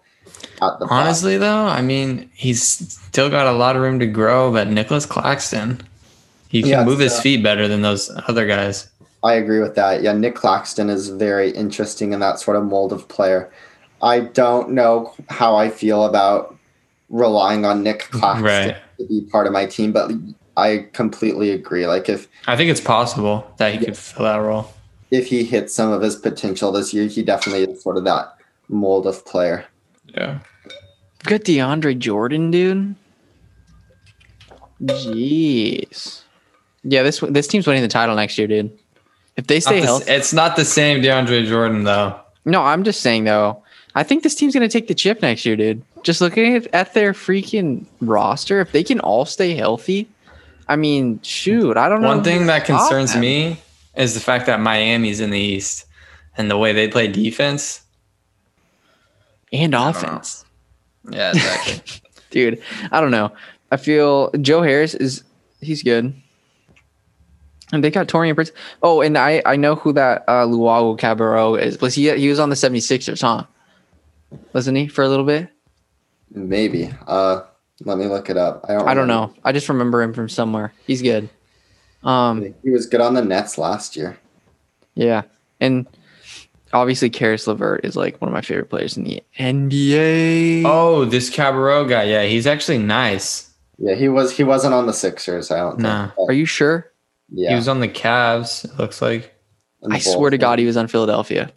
Honestly, 0.61 1.37
though, 1.37 1.65
I 1.65 1.81
mean, 1.81 2.29
he's 2.33 2.61
still 2.63 3.29
got 3.29 3.47
a 3.47 3.51
lot 3.51 3.75
of 3.75 3.81
room 3.81 3.99
to 3.99 4.05
grow. 4.07 4.51
But 4.53 4.69
Nicholas 4.69 5.05
Claxton, 5.05 5.81
He 6.47 6.61
can 6.61 6.69
Yeah, 6.71 6.83
move 6.85 6.99
his 6.99 7.19
feet 7.19 7.41
better 7.43 7.67
than 7.67 7.81
those 7.81 8.09
other 8.27 8.45
guys. 8.47 8.87
I 9.23 9.33
agree 9.33 9.59
with 9.59 9.73
that. 9.75 10.03
Yeah, 10.03 10.13
Nick 10.13 10.35
Claxton 10.35 10.89
is 10.89 11.09
very 11.09 11.49
interesting 11.49 12.13
in 12.13 12.19
that 12.19 12.39
sort 12.39 12.55
of 12.55 12.63
mold 12.65 12.93
of 12.93 13.07
player. 13.07 13.51
I 14.01 14.19
don't 14.19 14.71
know 14.71 15.13
how 15.29 15.55
I 15.55 15.69
feel 15.69 16.05
about 16.05 16.55
relying 17.09 17.65
on 17.65 17.81
Nick 17.83 17.99
Claxton 18.11 18.43
Right. 18.43 18.75
to 18.99 19.07
be 19.07 19.21
part 19.31 19.47
of 19.47 19.53
my 19.53 19.65
team, 19.65 19.91
but 19.91 20.11
I 20.55 20.87
completely 20.93 21.49
agree. 21.51 21.87
Like 21.87 22.07
if 22.09 22.27
I 22.47 22.55
think 22.55 22.69
it's 22.69 22.81
possible 22.81 23.51
that 23.57 23.73
he 23.73 23.79
Yeah. 23.79 23.85
could 23.85 23.97
fill 23.97 24.25
that 24.25 24.37
role. 24.37 24.71
If 25.13 25.27
he 25.27 25.43
hits 25.43 25.73
some 25.73 25.91
of 25.91 26.01
his 26.01 26.15
potential 26.15 26.71
this 26.71 26.93
year, 26.93 27.07
he 27.07 27.21
definitely 27.23 27.63
is 27.71 27.81
sort 27.83 27.97
of 27.97 28.03
that 28.05 28.35
mold 28.67 29.05
of 29.07 29.23
player. 29.25 29.65
Yeah. 30.07 30.39
We've 30.65 31.29
got 31.29 31.41
DeAndre 31.41 31.97
Jordan, 31.99 32.51
dude. 32.51 32.95
Jeez. 34.81 36.21
Yeah, 36.83 37.03
this 37.03 37.19
this 37.19 37.47
team's 37.47 37.65
winning 37.67 37.81
the 37.83 37.87
title 37.87 38.15
next 38.15 38.37
year, 38.37 38.47
dude. 38.47 38.77
If 39.37 39.47
they 39.47 39.59
stay 39.59 39.75
Not 39.75 39.79
the- 39.81 39.85
healthy, 39.85 40.11
it's 40.11 40.33
not 40.33 40.55
the 40.55 40.65
same 40.65 41.01
DeAndre 41.01 41.47
Jordan 41.47 41.83
though. 41.83 42.19
no, 42.45 42.61
I'm 42.61 42.83
just 42.83 43.01
saying 43.01 43.23
though. 43.23 43.63
I 43.95 44.03
think 44.03 44.23
this 44.23 44.35
team's 44.35 44.53
gonna 44.53 44.67
take 44.67 44.87
the 44.87 44.93
chip 44.95 45.21
next 45.21 45.45
year, 45.45 45.55
dude. 45.55 45.83
Just 46.03 46.19
looking 46.19 46.55
at, 46.55 46.67
at 46.73 46.93
their 46.93 47.13
freaking 47.13 47.85
roster, 48.01 48.59
if 48.59 48.71
they 48.73 48.83
can 48.83 48.99
all 48.99 49.23
stay 49.25 49.53
healthy, 49.55 50.09
I 50.67 50.75
mean, 50.75 51.21
shoot, 51.23 51.77
I 51.77 51.87
don't 51.87 52.01
know. 52.01 52.07
One 52.09 52.23
thing 52.23 52.47
that 52.47 52.65
top 52.65 52.79
concerns 52.81 53.13
them. 53.13 53.21
me 53.21 53.59
is 53.95 54.13
the 54.13 54.19
fact 54.19 54.45
that 54.47 54.59
Miami's 54.59 55.19
in 55.19 55.29
the 55.29 55.39
East 55.39 55.85
and 56.37 56.49
the 56.49 56.57
way 56.57 56.73
they 56.73 56.87
play 56.87 57.07
defense. 57.07 57.81
and 59.51 59.75
offense, 59.75 60.45
Yeah, 61.09 61.31
exactly. 61.31 62.01
dude. 62.31 62.61
I 62.91 62.99
don't 63.01 63.11
know. 63.11 63.31
I 63.71 63.77
feel 63.77 64.31
Joe 64.41 64.61
Harris 64.61 64.93
is 64.95 65.23
he's 65.61 65.83
good. 65.83 66.13
And 67.71 67.83
they 67.83 67.89
got 67.89 68.07
Taurean 68.07 68.35
Prince. 68.35 68.51
Oh, 68.83 69.01
and 69.01 69.17
I 69.17 69.41
I 69.45 69.55
know 69.55 69.75
who 69.75 69.93
that 69.93 70.23
uh 70.27 70.45
Luwawu-Cabarrot 70.45 71.61
is. 71.61 71.81
Was 71.81 71.95
he 71.95 72.09
he 72.17 72.29
was 72.29 72.39
on 72.39 72.49
the 72.49 72.55
76ers, 72.55 73.21
huh? 73.21 73.45
Wasn't 74.53 74.77
he 74.77 74.87
for 74.87 75.03
a 75.03 75.09
little 75.09 75.25
bit? 75.25 75.49
Maybe. 76.31 76.91
Uh, 77.07 77.41
let 77.81 77.97
me 77.99 78.05
look 78.07 78.29
it 78.29 78.37
up. 78.37 78.65
I 78.67 78.73
don't. 78.73 78.87
I 78.87 78.93
don't 78.95 79.07
remember. 79.07 79.33
know. 79.33 79.33
I 79.43 79.51
just 79.51 79.69
remember 79.69 80.01
him 80.01 80.13
from 80.13 80.29
somewhere. 80.29 80.73
He's 80.87 81.01
good. 81.03 81.29
Um 82.03 82.53
He 82.63 82.69
was 82.69 82.85
good 82.85 83.01
on 83.01 83.13
the 83.13 83.23
Nets 83.23 83.57
last 83.57 83.95
year. 83.95 84.17
yeah. 84.95 85.23
And 85.59 85.87
obviously 86.73 87.09
Caris 87.09 87.47
LeVert 87.47 87.85
is 87.85 87.95
like 87.95 88.19
one 88.21 88.27
of 88.27 88.33
my 88.33 88.41
favorite 88.41 88.69
players 88.69 88.97
in 88.97 89.03
the 89.05 89.23
NBA. 89.39 90.63
oh, 90.65 91.05
this 91.05 91.29
Cabarrot 91.29 91.87
guy. 91.89 92.03
Yeah, 92.03 92.23
he's 92.23 92.47
actually 92.47 92.79
nice. 92.79 93.49
Yeah, 93.77 93.95
he 93.95 94.07
was. 94.09 94.35
He 94.35 94.43
wasn't 94.43 94.73
on 94.73 94.85
the 94.85 94.93
Sixers. 94.93 95.49
I 95.51 95.57
don't. 95.59 95.79
Nah. 95.79 96.09
think. 96.11 96.29
Are 96.29 96.33
you 96.33 96.45
sure? 96.45 96.91
yeah. 97.29 97.49
He 97.49 97.55
was 97.55 97.67
on 97.67 97.79
the 97.79 97.87
Cavs, 97.87 98.65
it 98.65 98.77
looks 98.77 99.01
like. 99.01 99.33
and 99.81 99.91
the 99.91 99.95
I 99.95 99.99
swear 99.99 100.29
to 100.29 100.37
God 100.37 100.59
he 100.59 100.65
was 100.65 100.77
on 100.77 100.87
Philadelphia. 100.87 101.51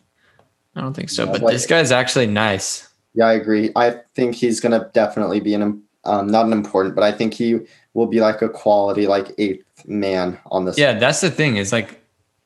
I 0.74 0.80
don't 0.80 0.94
think 0.94 1.10
so, 1.10 1.24
Yeah, 1.24 1.32
but 1.32 1.42
like- 1.42 1.52
this 1.52 1.66
guy's 1.66 1.90
actually 1.92 2.26
nice. 2.26 2.88
Yeah, 3.14 3.26
I 3.26 3.32
agree. 3.34 3.70
I 3.76 3.96
think 4.14 4.34
he's 4.34 4.60
gonna 4.60 4.90
definitely 4.94 5.40
be 5.40 5.54
an 5.54 5.82
um, 6.04 6.26
not 6.28 6.46
an 6.46 6.52
important, 6.52 6.94
but 6.94 7.02
I 7.04 7.10
think 7.12 7.34
he 7.34 7.58
will 7.94 8.06
be 8.06 8.20
like 8.20 8.40
a 8.42 8.48
quality 8.48 9.06
like 9.06 9.32
eighth 9.38 9.64
man 9.86 10.38
on 10.50 10.64
this. 10.64 10.78
Yeah, 10.78 10.94
that's 10.98 11.20
the 11.20 11.30
thing. 11.30 11.56
Is 11.56 11.72
like 11.72 12.00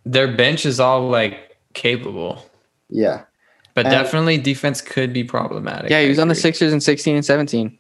their 0.05 0.29
bench 0.35 0.65
is 0.67 0.81
all 0.81 1.09
like 1.09 1.57
capable, 1.75 2.45
Yeah. 2.89 3.23
but 3.75 3.87
And- 3.87 3.93
definitely 3.93 4.39
defense 4.39 4.81
could 4.81 5.13
be 5.13 5.25
problematic. 5.25 5.91
Yeah, 5.91 6.03
he 6.03 6.09
was 6.09 6.19
on 6.19 6.29
the. 6.29 6.35
Sixers 6.35 6.73
in 6.73 6.81
16 6.81 7.17
and 7.17 7.25
17. 7.25 7.77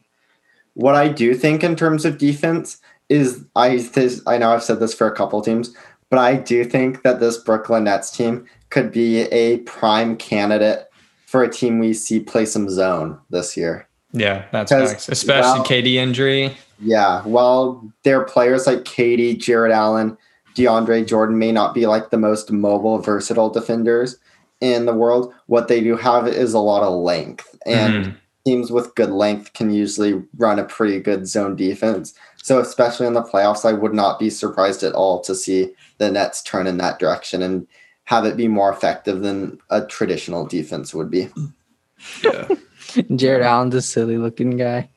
What 0.75 0.95
I 0.95 1.09
do 1.09 1.35
think 1.35 1.64
in 1.64 1.76
terms 1.76 2.05
of 2.05 2.19
defense 2.19 2.79
is 3.09 3.45
I 3.57 3.76
this, 3.79 4.23
I 4.26 4.38
know 4.38 4.52
I've 4.52 4.62
said 4.62 4.81
this 4.81 4.95
for 4.95 5.07
a 5.07 5.14
couple 5.14 5.40
teams, 5.43 5.75
but 6.11 6.19
I 6.19 6.37
do 6.37 6.64
think 6.64 7.02
that 7.02 7.19
this 7.21 7.37
Brooklyn 7.38 7.85
Nets 7.85 8.11
team 8.11 8.47
could 8.71 8.93
be 8.93 9.23
a 9.33 9.59
prime 9.59 10.17
candidate 10.17 10.87
for 11.26 11.43
a 11.43 11.49
team 11.50 11.79
we 11.81 11.93
see 11.93 12.21
play 12.21 12.45
some 12.45 12.69
zone 12.71 13.19
this 13.31 13.57
year. 13.57 13.88
Yeah, 14.12 14.45
that's 14.52 14.71
facts. 14.73 15.09
Especially 15.09 15.61
well- 15.61 15.64
KD 15.64 15.95
injury. 15.97 16.57
Yeah, 16.83 17.23
while 17.23 17.93
their 18.05 18.25
players 18.25 18.67
like 18.67 18.85
KD, 18.85 19.39
Jarrett 19.39 19.73
Allen, 19.73 20.17
DeAndre 20.57 21.07
Jordan 21.07 21.39
may 21.39 21.53
not 21.53 21.75
be 21.75 21.87
like 21.87 22.11
the 22.11 22.17
most 22.17 22.51
mobile, 22.51 22.99
versatile 22.99 23.51
defenders 23.51 24.17
in 24.61 24.87
the 24.87 24.95
world, 24.95 25.33
what 25.47 25.69
they 25.69 25.81
do 25.81 25.97
have 25.97 26.29
is 26.29 26.53
a 26.53 26.59
lot 26.59 26.83
of 26.83 26.93
length. 26.93 27.57
And 27.67 28.07
Mhm. 28.07 28.17
teams 28.45 28.71
with 28.71 28.95
good 28.95 29.11
length 29.11 29.53
can 29.53 29.71
usually 29.71 30.23
run 30.37 30.59
a 30.59 30.65
pretty 30.65 31.01
good 31.01 31.27
zone 31.27 31.57
defense. 31.57 32.15
So, 32.43 32.59
especially 32.59 33.07
in 33.07 33.15
the 33.15 33.23
playoffs, 33.23 33.65
I 33.65 33.73
would 33.73 33.95
not 33.95 34.19
be 34.19 34.31
surprised 34.31 34.83
at 34.83 34.95
all 34.95 35.21
to 35.21 35.35
see 35.35 35.75
the 35.99 36.11
Nets 36.11 36.43
turn 36.43 36.67
in 36.67 36.79
that 36.79 36.99
direction 36.99 37.43
and 37.43 37.67
have 38.05 38.25
it 38.25 38.37
be 38.37 38.49
more 38.49 38.73
effective 38.73 39.21
than 39.21 39.59
a 39.71 39.83
traditional 39.83 40.47
defense 40.47 40.95
would 40.95 41.11
be. 41.11 41.29
yeah. 42.25 42.49
Jarrett 43.15 43.45
Allen's 43.45 43.75
a 43.75 43.83
silly 43.83 44.19
looking 44.19 44.57
guy. 44.57 44.89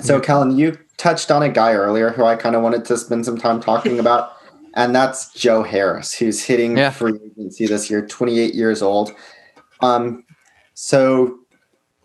So, 0.00 0.20
Kellen, 0.20 0.56
you 0.56 0.78
touched 0.96 1.30
on 1.30 1.42
a 1.42 1.48
guy 1.48 1.72
earlier 1.74 2.10
who 2.10 2.24
I 2.24 2.36
kind 2.36 2.56
of 2.56 2.62
wanted 2.62 2.84
to 2.86 2.96
spend 2.96 3.24
some 3.24 3.38
time 3.38 3.60
talking 3.60 3.98
about, 4.04 4.32
and 4.74 4.94
that's 4.94 5.32
Joe 5.34 5.62
Harris, 5.62 6.14
who's 6.14 6.42
hitting 6.42 6.76
Yeah. 6.76 6.90
free 6.90 7.18
agency 7.30 7.66
this 7.66 7.90
year, 7.90 8.06
28 8.06 8.54
years 8.54 8.82
old. 8.82 9.12
Um, 9.80 10.24
so 10.74 11.38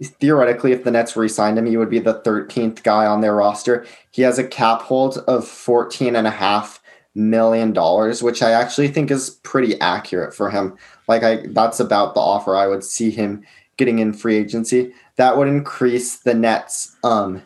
theoretically, 0.01 0.71
if 0.73 0.83
the 0.83 0.91
Nets 0.91 1.15
re-signed 1.15 1.57
him, 1.57 1.65
he 1.65 1.77
would 1.77 1.89
be 1.89 1.99
the 1.99 2.21
13th 2.21 2.83
guy 2.83 3.05
on 3.05 3.21
their 3.21 3.35
roster. 3.35 3.85
He 4.11 4.21
has 4.23 4.37
a 4.37 4.43
cap 4.47 4.81
hold 4.81 5.19
of 5.27 5.47
14 5.47 6.15
and 6.15 6.27
a 6.27 6.31
half 6.31 6.81
million 7.15 7.73
dollars, 7.73 8.21
which 8.21 8.43
I 8.43 8.51
actually 8.51 8.89
think 8.89 9.09
is 9.09 9.31
pretty 9.41 9.79
accurate 9.81 10.35
for 10.35 10.51
him. 10.51 10.75
Like 11.07 11.23
I 11.23 11.47
that's 11.47 11.79
about 11.79 12.13
the 12.13 12.19
offer 12.19 12.55
I 12.55 12.67
would 12.67 12.83
see 12.83 13.09
him 13.09 13.43
getting 13.77 13.97
in 13.97 14.13
free 14.13 14.35
agency. 14.37 14.93
That 15.15 15.35
would 15.35 15.47
increase 15.47 16.17
the 16.17 16.35
Nets 16.35 16.95
um 17.03 17.41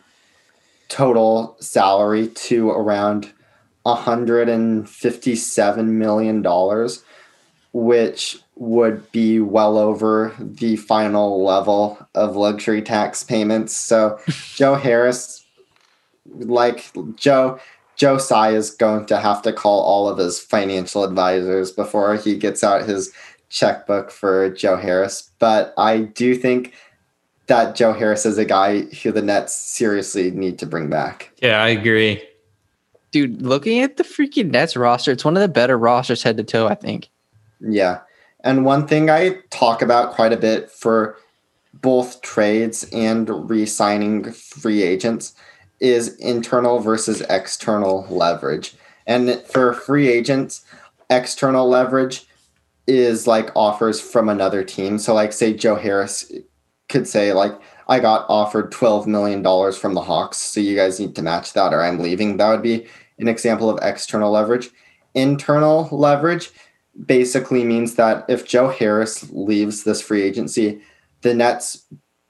total 0.92 1.56
salary 1.58 2.28
to 2.28 2.70
around 2.70 3.32
157 3.84 5.98
million 5.98 6.42
dollars 6.42 7.02
which 7.72 8.38
would 8.56 9.10
be 9.10 9.40
well 9.40 9.78
over 9.78 10.34
the 10.38 10.76
final 10.76 11.42
level 11.42 11.98
of 12.14 12.36
luxury 12.36 12.82
tax 12.82 13.24
payments. 13.24 13.74
So 13.74 14.18
joe 14.54 14.74
harris 14.74 15.46
like 16.26 16.92
joe 17.16 17.58
joe 17.96 18.18
Tsai 18.18 18.50
is 18.50 18.70
going 18.70 19.06
to 19.06 19.18
have 19.18 19.40
to 19.42 19.52
call 19.52 19.80
all 19.80 20.10
of 20.10 20.18
his 20.18 20.38
financial 20.38 21.04
advisors 21.04 21.72
before 21.72 22.16
he 22.16 22.36
gets 22.36 22.62
out 22.62 22.86
his 22.86 23.10
checkbook 23.48 24.10
for 24.10 24.50
joe 24.50 24.76
harris. 24.76 25.30
But 25.38 25.72
i 25.78 26.00
do 26.00 26.34
think 26.34 26.74
that 27.52 27.76
joe 27.76 27.92
harris 27.92 28.24
is 28.24 28.38
a 28.38 28.44
guy 28.44 28.80
who 29.02 29.12
the 29.12 29.22
nets 29.22 29.54
seriously 29.54 30.30
need 30.30 30.58
to 30.58 30.66
bring 30.66 30.88
back 30.88 31.32
yeah, 31.42 31.60
I 31.60 31.68
agree. 31.70 32.22
Dude, 33.10 33.42
looking 33.42 33.80
at 33.80 33.96
the 33.96 34.04
freaking 34.04 34.52
Nets 34.52 34.76
roster, 34.76 35.10
it's 35.10 35.24
one 35.24 35.36
of 35.36 35.42
the 35.42 35.48
better 35.48 35.76
rosters 35.76 36.22
head 36.22 36.36
to 36.36 36.44
toe, 36.44 36.68
I 36.68 36.76
think. 36.76 37.10
Yeah. 37.60 38.00
And 38.44 38.64
one 38.64 38.86
thing 38.86 39.10
I 39.10 39.40
talk 39.50 39.82
about 39.82 40.12
quite 40.12 40.32
a 40.32 40.36
bit 40.36 40.70
for 40.70 41.18
both 41.74 42.22
trades 42.22 42.88
and 42.92 43.28
re 43.50 43.66
signing 43.66 44.30
free 44.32 44.82
agents 44.82 45.34
is 45.80 46.16
internal 46.18 46.78
versus 46.78 47.22
external 47.28 48.06
leverage. 48.08 48.74
And 49.06 49.42
for 49.42 49.74
free 49.74 50.08
agents, 50.08 50.64
external 51.10 51.68
leverage 51.68 52.24
is 52.86 53.26
like 53.26 53.50
offers 53.56 54.00
from 54.00 54.28
another 54.28 54.62
team. 54.62 54.98
So, 54.98 55.12
like, 55.12 55.32
say 55.32 55.52
Joe 55.52 55.74
Harris 55.74 56.32
could 56.92 57.08
say, 57.08 57.32
like, 57.32 57.52
I 57.88 57.98
got 57.98 58.26
offered 58.28 58.70
$12 58.70 59.06
million 59.06 59.42
from 59.72 59.94
the 59.94 60.00
Hawks, 60.02 60.36
so 60.38 60.60
you 60.60 60.76
guys 60.76 61.00
need 61.00 61.16
to 61.16 61.22
match 61.22 61.52
that 61.54 61.74
or 61.74 61.82
I'm 61.82 61.98
leaving. 61.98 62.36
That 62.36 62.50
would 62.50 62.62
be 62.62 62.86
an 63.18 63.26
example 63.28 63.68
of 63.68 63.78
external 63.82 64.30
leverage. 64.30 64.70
Internal 65.14 65.88
leverage 65.90 66.50
basically 67.06 67.64
means 67.64 67.96
that 67.96 68.24
if 68.28 68.46
Joe 68.46 68.68
Harris 68.68 69.28
leaves 69.30 69.82
this 69.84 70.00
free 70.00 70.22
agency, 70.22 70.80
the 71.22 71.34
Nets 71.34 71.84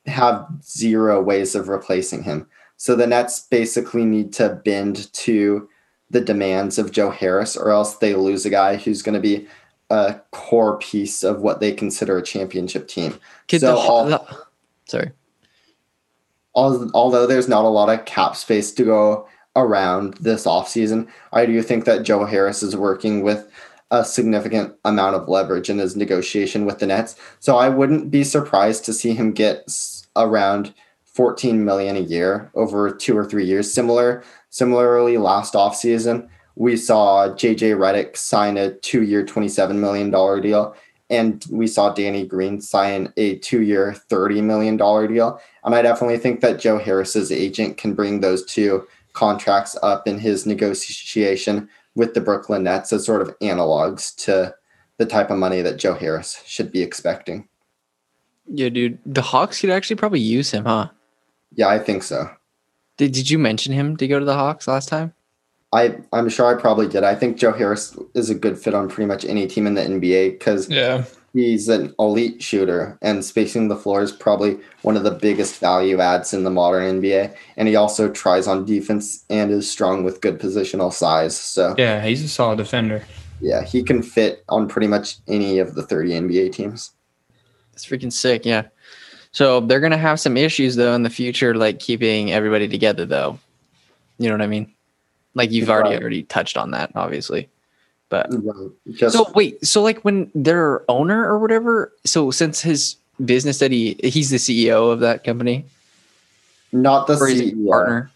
have 0.07 0.47
zero 0.65 1.21
ways 1.23 1.55
of 1.55 1.69
replacing 1.69 2.23
him. 2.23 2.47
So 2.77 2.97
the 2.97 3.07
Nets 3.07 3.41
basically 3.41 4.05
need 4.05 4.33
to 4.35 4.61
bend 4.65 5.13
to 5.13 5.69
the 6.11 6.21
demands 6.21 6.79
of 6.79 6.93
Joe 6.93 7.11
Harris, 7.11 7.57
or 7.57 7.71
else 7.71 7.97
they 7.97 8.15
lose 8.15 8.45
a 8.45 8.51
guy 8.51 8.77
who's 8.77 9.03
going 9.03 9.15
to 9.15 9.21
be 9.21 9.47
a 9.91 10.21
core 10.31 10.79
piece 10.79 11.23
of 11.23 11.41
what 11.43 11.61
they 11.61 11.73
consider 11.73 12.19
a 12.19 12.23
championship 12.23 12.89
team. 12.89 13.19
Kid, 13.47 13.61
So 13.61 13.75
the, 13.75 13.79
all- 13.79 14.07
the- 14.07 14.21
uh, 14.21 14.35
sorry. 14.87 15.11
Although 16.55 17.27
there's 17.27 17.49
not 17.49 17.65
a 17.65 17.69
lot 17.69 17.89
of 17.89 18.05
cap 18.05 18.37
space 18.37 18.73
to 18.73 18.85
go 18.85 19.27
around 19.57 20.15
this 20.15 20.45
offseason, 20.45 21.09
I 21.33 21.47
do 21.47 21.63
think 21.63 21.85
that 21.87 22.03
Joe 22.03 22.25
Harris 22.25 22.63
is 22.63 22.77
working 22.77 23.23
with 23.23 23.51
a 23.91 24.05
significant 24.05 24.75
amount 24.85 25.17
of 25.17 25.29
leverage 25.29 25.69
in 25.71 25.79
his 25.79 25.97
negotiation 25.97 26.65
with 26.65 26.79
the 26.79 26.87
Nets. 26.87 27.17
So 27.41 27.57
I 27.57 27.69
wouldn't 27.69 28.11
be 28.11 28.25
surprised 28.25 28.85
to 28.87 28.93
see 28.93 29.15
him 29.15 29.33
get 29.33 29.71
around 30.17 30.75
14 31.05 31.63
million 31.65 31.97
a 31.97 32.01
year 32.01 32.51
over 32.55 32.91
two 32.91 33.17
or 33.17 33.25
three 33.25 33.45
years. 33.45 33.73
Similar, 33.73 34.25
similarly, 34.49 35.19
last 35.19 35.53
offseason, 35.53 36.29
we 36.55 36.77
saw 36.77 37.29
JJ 37.29 37.77
Redick 37.77 38.17
sign 38.17 38.57
a 38.57 38.73
two-year, 38.73 39.25
$27 39.25 39.77
million 39.77 40.11
deal. 40.11 40.75
And 41.13 41.45
we 41.51 41.67
saw 41.67 41.93
Danny 41.93 42.27
Green 42.27 42.61
sign 42.61 43.13
a 43.17 43.37
two-year, 43.37 43.95
$30 44.09 44.43
million 44.43 44.77
deal. 44.77 45.41
And 45.63 45.75
I 45.75 45.83
definitely 45.83 46.19
think 46.19 46.41
that 46.41 46.59
Joe 46.59 46.79
Harris's 46.79 47.31
agent 47.31 47.77
can 47.77 47.95
bring 47.95 48.21
those 48.21 48.45
two 48.45 48.89
contracts 49.13 49.77
up 49.83 50.09
in 50.09 50.19
his 50.19 50.47
negotiation 50.47 51.69
with 51.95 52.15
the 52.15 52.21
Brooklyn 52.21 52.63
Nets 52.63 52.93
as 52.95 53.05
sort 53.05 53.21
of 53.21 53.39
analogs 53.41 54.17
to 54.25 54.55
the 54.97 55.05
type 55.05 55.31
of 55.31 55.39
money 55.39 55.61
that 55.61 55.77
Joe 55.77 55.95
Harris 55.95 56.43
should 56.47 56.73
be 56.73 56.83
expecting. 56.83 57.47
Yeah, 58.47 58.71
dude. 58.71 58.99
The 59.05 59.23
Hawks 59.23 59.61
could 59.61 59.71
actually 59.71 59.97
probably 59.97 60.21
use 60.21 60.51
him, 60.51 60.65
huh? 60.65 60.89
Yeah, 61.55 61.69
I 61.69 61.79
think 61.79 62.03
so. 62.03 62.31
Did 62.97 63.13
Did 63.13 63.31
you 63.31 63.39
mention 63.39 63.73
him 63.73 63.97
to 63.99 64.09
go 64.09 64.19
to 64.19 64.25
the 64.25 64.35
Hawks 64.35 64.67
last 64.67 64.89
time? 64.89 65.13
I 65.73 65.97
I'm 66.13 66.29
sure 66.29 66.47
I 66.47 66.61
probably 66.61 66.89
did. 66.89 67.03
I 67.05 67.15
think 67.15 67.37
Joe 67.39 67.53
Harris 67.53 67.97
is 68.15 68.29
a 68.31 68.35
good 68.35 68.59
fit 68.59 68.75
on 68.75 68.89
pretty 68.89 69.07
much 69.07 69.25
any 69.25 69.47
team 69.47 69.67
in 69.67 69.75
the 69.75 69.83
NBA 69.83 70.33
because 70.39 70.69
Yeah. 70.69 71.05
he's 71.33 71.69
an 71.69 71.95
elite 71.99 72.43
shooter 72.43 72.99
and 73.01 73.25
spacing 73.25 73.69
the 73.69 73.77
floor 73.77 74.03
is 74.03 74.13
probably 74.13 74.59
one 74.83 74.97
of 74.99 75.03
the 75.05 75.11
biggest 75.11 75.59
value 75.59 75.99
adds 76.01 76.35
in 76.35 76.45
the 76.45 76.51
modern 76.51 77.01
NBA. 77.01 77.33
And 77.57 77.69
he 77.69 77.77
also 77.77 78.11
tries 78.11 78.47
on 78.47 78.67
defense 78.67 79.25
and 79.31 79.51
is 79.51 79.71
strong 79.71 80.05
with 80.05 80.21
good 80.21 80.39
positional 80.39 80.93
size. 80.93 81.37
So 81.39 81.75
Yeah, 81.79 82.03
he's 82.05 82.23
a 82.23 82.29
solid 82.29 82.59
defender. 82.59 83.03
yeah, 83.41 83.65
he 83.65 83.83
can 83.83 84.03
fit 84.03 84.45
on 84.51 84.69
pretty 84.69 84.89
much 84.89 85.17
any 85.27 85.59
of 85.59 85.75
the 85.75 85.83
30 85.83 86.13
NBA 86.13 86.51
teams. 86.53 86.91
It's 87.73 87.87
freaking 87.87 88.13
sick. 88.13 88.45
Yeah. 88.45 88.65
So 89.33 89.61
they're 89.61 89.81
gonna 89.81 89.97
have 89.97 90.21
some 90.21 90.37
issues 90.37 90.77
though 90.77 90.95
in 90.95 91.03
the 91.03 91.09
future, 91.11 91.55
like 91.55 91.79
keeping 91.79 92.31
everybody 92.31 92.69
together. 92.69 93.07
Though, 93.07 93.39
you 94.19 94.29
know 94.29 94.35
what 94.35 94.43
I 94.43 94.47
mean? 94.47 94.72
Like 95.35 95.51
you've 95.51 95.71
already 95.71 95.91
Right. 95.91 96.01
already 96.01 96.23
touched 96.25 96.57
on 96.57 96.73
that, 96.73 96.93
obviously. 96.95 97.49
But 98.09 98.27
Right. 98.31 98.71
Just 98.93 99.17
so 99.17 99.31
wait, 99.35 99.65
so 99.65 99.83
like 99.83 100.01
when 100.01 100.31
their 100.35 100.83
owner 100.91 101.27
or 101.27 101.39
whatever, 101.39 101.93
so 102.05 102.31
since 102.31 102.61
his 102.61 102.97
business 103.25 103.59
that 103.59 103.71
he 103.71 103.97
he's 104.03 104.31
the 104.31 104.37
CEO 104.39 104.91
of 104.91 105.01
that 105.01 105.25
company 105.25 105.65
not 106.73 107.07
the 107.07 107.15
CEO. 107.15 107.69
partner 107.69 108.11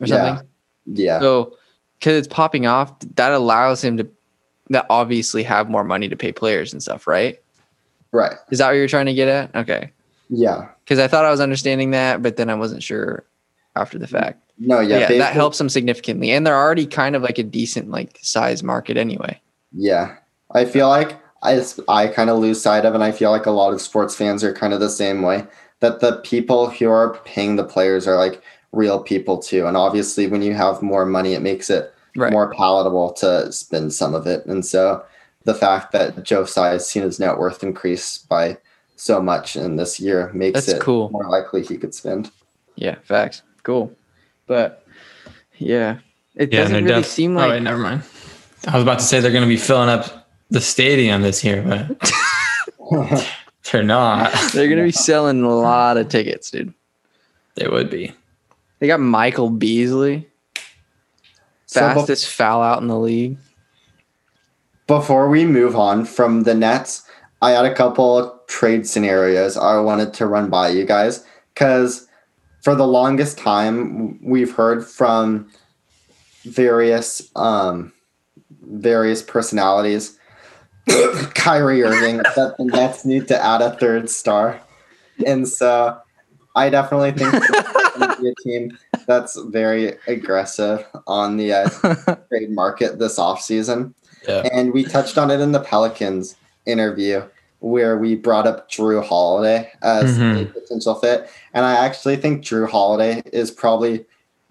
or 0.00 0.06
Yeah. 0.06 0.26
something. 0.36 0.48
Yeah. 0.86 1.20
So 1.20 1.56
because 1.98 2.14
it's 2.18 2.28
popping 2.28 2.66
off, 2.66 2.92
that 3.16 3.32
allows 3.32 3.82
him 3.82 3.96
to 3.96 4.06
that 4.70 4.86
obviously 4.90 5.42
have 5.44 5.70
more 5.70 5.84
money 5.84 6.08
to 6.08 6.16
pay 6.16 6.32
players 6.32 6.72
and 6.72 6.82
stuff, 6.82 7.06
right? 7.06 7.40
Right. 8.12 8.34
Is 8.50 8.58
that 8.58 8.66
what 8.68 8.72
you're 8.72 8.88
trying 8.88 9.06
to 9.06 9.14
get 9.14 9.28
at? 9.28 9.54
Okay. 9.54 9.92
Yeah. 10.28 10.68
Because 10.84 10.98
I 10.98 11.08
thought 11.08 11.24
I 11.24 11.30
was 11.30 11.40
understanding 11.40 11.92
that, 11.92 12.22
but 12.22 12.36
then 12.36 12.50
I 12.50 12.54
wasn't 12.54 12.82
sure 12.82 13.24
after 13.76 13.98
the 13.98 14.06
mm-hmm. 14.06 14.16
fact. 14.16 14.45
No, 14.58 14.80
yeah. 14.80 15.10
Yeah, 15.10 15.18
that 15.18 15.32
helps 15.34 15.58
them 15.58 15.68
significantly. 15.68 16.30
And 16.30 16.46
they're 16.46 16.56
already 16.56 16.86
kind 16.86 17.14
of 17.16 17.22
like 17.22 17.38
a 17.38 17.42
decent 17.42 17.90
like 17.90 18.18
size 18.22 18.62
market 18.62 18.96
anyway. 18.96 19.40
Yeah. 19.72 20.16
I 20.52 20.64
feel 20.64 20.88
like 20.88 21.18
I, 21.42 21.62
I 21.88 22.06
kind 22.08 22.30
of 22.30 22.38
lose 22.38 22.60
sight 22.60 22.84
of, 22.84 22.94
and 22.94 23.04
I 23.04 23.12
feel 23.12 23.30
like 23.30 23.46
a 23.46 23.50
lot 23.50 23.72
of 23.74 23.80
sports 23.80 24.16
fans 24.16 24.42
are 24.42 24.52
kind 24.52 24.72
of 24.72 24.80
the 24.80 24.88
same 24.88 25.22
way 25.22 25.44
that 25.80 26.00
the 26.00 26.16
people 26.18 26.70
who 26.70 26.88
are 26.88 27.18
paying 27.24 27.56
the 27.56 27.64
players 27.64 28.06
are 28.06 28.16
like 28.16 28.42
real 28.72 29.00
people 29.02 29.38
too. 29.38 29.66
And 29.66 29.76
obviously, 29.76 30.26
when 30.26 30.40
you 30.42 30.54
have 30.54 30.80
more 30.82 31.04
money, 31.04 31.34
it 31.34 31.42
makes 31.42 31.68
it 31.70 31.92
Right. 32.18 32.32
more 32.32 32.50
palatable 32.54 33.12
to 33.14 33.52
spend 33.52 33.92
some 33.92 34.14
of 34.14 34.26
it. 34.26 34.46
And 34.46 34.64
so 34.64 35.04
the 35.44 35.52
fact 35.52 35.92
that 35.92 36.22
Joe 36.22 36.46
has 36.46 36.88
seen 36.88 37.02
his 37.02 37.20
net 37.20 37.36
worth 37.36 37.62
increase 37.62 38.16
by 38.16 38.56
so 38.96 39.20
much 39.20 39.54
in 39.54 39.76
this 39.76 40.00
year 40.00 40.30
makes 40.32 40.64
That's 40.64 40.78
it 40.78 40.80
cool. 40.80 41.10
more 41.10 41.28
likely 41.28 41.62
he 41.62 41.76
could 41.76 41.94
spend. 41.94 42.30
Yeah, 42.76 42.94
facts. 43.02 43.42
Cool. 43.64 43.92
But 44.46 44.84
yeah. 45.58 45.98
It 46.34 46.52
Yeah, 46.52 46.62
doesn't 46.62 46.84
really 46.84 47.02
def- 47.02 47.06
seem 47.06 47.36
oh, 47.36 47.40
like 47.40 47.50
wait, 47.50 47.62
never 47.62 47.78
mind. 47.78 48.02
I 48.68 48.74
was 48.74 48.82
about 48.82 48.98
to 48.98 49.04
say 49.04 49.20
they're 49.20 49.30
going 49.30 49.42
to 49.44 49.48
be 49.48 49.56
filling 49.56 49.88
up 49.88 50.28
the 50.50 50.60
stadium 50.60 51.22
this 51.22 51.42
year, 51.44 51.62
but 51.62 52.12
they're 53.72 53.82
not. 53.82 54.32
they're 54.52 54.68
gonna 54.68 54.84
be 54.84 54.92
selling 54.92 55.42
a 55.42 55.48
lot 55.48 55.96
of 55.96 56.08
tickets, 56.08 56.50
dude. 56.50 56.72
They 57.56 57.66
would 57.68 57.90
be. 57.90 58.12
They 58.78 58.86
got 58.86 59.00
Michael 59.00 59.50
Beasley, 59.50 60.28
So 61.66 61.80
bef- 61.80 61.94
fastest 61.94 62.28
foul 62.28 62.62
out 62.62 62.80
in 62.80 62.88
the 62.88 62.98
league. 62.98 63.38
Before 64.86 65.28
we 65.28 65.44
move 65.44 65.74
on 65.74 66.04
from 66.04 66.44
the 66.44 66.54
Nets, 66.54 67.02
I 67.42 67.50
had 67.52 67.64
a 67.64 67.74
couple 67.74 68.40
trade 68.46 68.86
scenarios 68.86 69.56
I 69.56 69.80
wanted 69.80 70.14
to 70.14 70.26
run 70.26 70.48
by 70.48 70.68
you 70.68 70.84
guys 70.84 71.24
because 71.54 72.05
for 72.66 72.74
the 72.74 72.84
longest 72.84 73.38
time 73.38 74.18
we've 74.20 74.52
heard 74.52 74.84
from 74.84 75.48
various 76.42 77.30
um, 77.36 77.92
various 78.62 79.22
personalities, 79.22 80.18
Kyrie 81.36 81.84
Irving, 81.84 82.16
that 82.34 82.56
the 82.58 82.64
Nets 82.64 83.04
need 83.04 83.28
to 83.28 83.40
add 83.40 83.62
a 83.62 83.76
third 83.76 84.10
star, 84.10 84.60
and 85.24 85.46
so 85.46 85.96
I 86.56 86.68
definitely 86.68 87.12
think 87.12 87.34
it's 87.36 87.98
going 87.98 88.16
to 88.16 88.20
be 88.20 88.30
a 88.30 88.34
team 88.42 88.76
that's 89.06 89.40
very 89.42 89.92
aggressive 90.08 90.84
on 91.06 91.36
the 91.36 91.52
uh, 91.52 91.68
trade 92.28 92.50
market 92.50 92.98
this 92.98 93.16
offseason. 93.16 93.94
Yeah. 94.26 94.42
And 94.52 94.72
we 94.72 94.82
touched 94.82 95.18
on 95.18 95.30
it 95.30 95.38
in 95.38 95.52
the 95.52 95.60
Pelicans 95.60 96.34
interview 96.66 97.22
where 97.60 97.96
we 97.96 98.14
brought 98.14 98.46
up 98.46 98.70
Jrue 98.70 99.02
Holiday 99.04 99.70
as 99.82 100.18
a 100.18 100.20
Mhm. 100.20 100.52
potential 100.52 100.94
fit. 100.94 101.28
And 101.54 101.64
I 101.64 101.74
actually 101.74 102.16
think 102.16 102.44
Jrue 102.44 102.68
Holiday 102.68 103.22
is 103.32 103.50
probably 103.50 104.04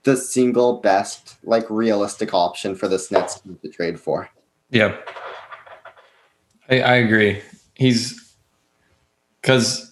the 0.04 0.16
single 0.18 0.78
best, 0.82 1.36
like 1.44 1.66
realistic 1.70 2.34
option 2.34 2.76
for 2.76 2.88
this 2.88 3.12
Nets 3.12 3.40
team 3.40 3.58
to 3.62 3.70
trade 3.70 4.00
for. 4.00 4.30
Yeah. 4.70 4.96
I, 6.70 6.82
I 6.82 6.94
agree. 6.96 7.42
He's 7.76 8.20
because 9.42 9.92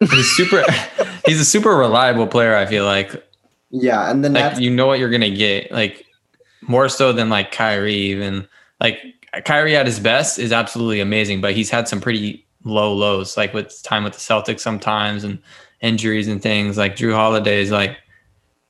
he's 0.00 0.30
super 0.36 0.64
he's 1.26 1.40
a 1.40 1.44
super 1.44 1.76
reliable 1.76 2.26
player, 2.26 2.54
I 2.56 2.66
feel 2.66 2.84
like. 2.84 3.24
Yeah, 3.70 4.08
and 4.10 4.24
the 4.24 4.30
Like 4.30 4.58
you 4.58 4.70
know 4.70 4.86
what 4.86 4.98
you're 5.00 5.10
gonna 5.10 5.30
get. 5.34 5.72
Like 5.72 6.04
more 6.62 6.88
so 6.88 7.12
than 7.12 7.28
like 7.28 7.50
Kyrie 7.52 7.94
even. 7.94 8.46
Like 8.84 9.00
Kyrie 9.46 9.74
at 9.76 9.86
his 9.86 9.98
best 9.98 10.38
is 10.38 10.52
absolutely 10.52 11.00
amazing, 11.00 11.40
but 11.40 11.54
he's 11.54 11.70
had 11.70 11.88
some 11.88 12.02
pretty 12.02 12.44
low 12.64 12.92
lows, 12.92 13.34
like 13.36 13.54
with 13.54 13.82
time 13.82 14.04
with 14.04 14.12
the 14.12 14.18
Celtics 14.18 14.60
sometimes 14.60 15.24
and 15.24 15.38
injuries 15.80 16.28
and 16.28 16.42
things. 16.42 16.76
Like 16.76 16.94
Jrue 16.94 17.14
Holiday 17.14 17.62
is 17.62 17.70
like 17.70 17.96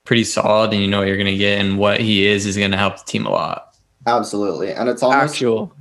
pretty 0.04 0.22
solid 0.22 0.72
and 0.72 0.80
you 0.80 0.86
know 0.88 0.98
what 1.00 1.08
you're 1.08 1.16
gonna 1.16 1.36
get 1.36 1.58
and 1.60 1.78
what 1.78 1.98
he 2.00 2.26
is 2.26 2.46
is 2.46 2.56
gonna 2.56 2.76
help 2.76 2.98
the 2.98 3.04
team 3.04 3.26
a 3.26 3.30
lot. 3.30 3.74
absolutely. 4.06 4.70
And 4.72 4.88
it's 4.88 5.02
almost 5.02 5.34
Actual. 5.34 5.74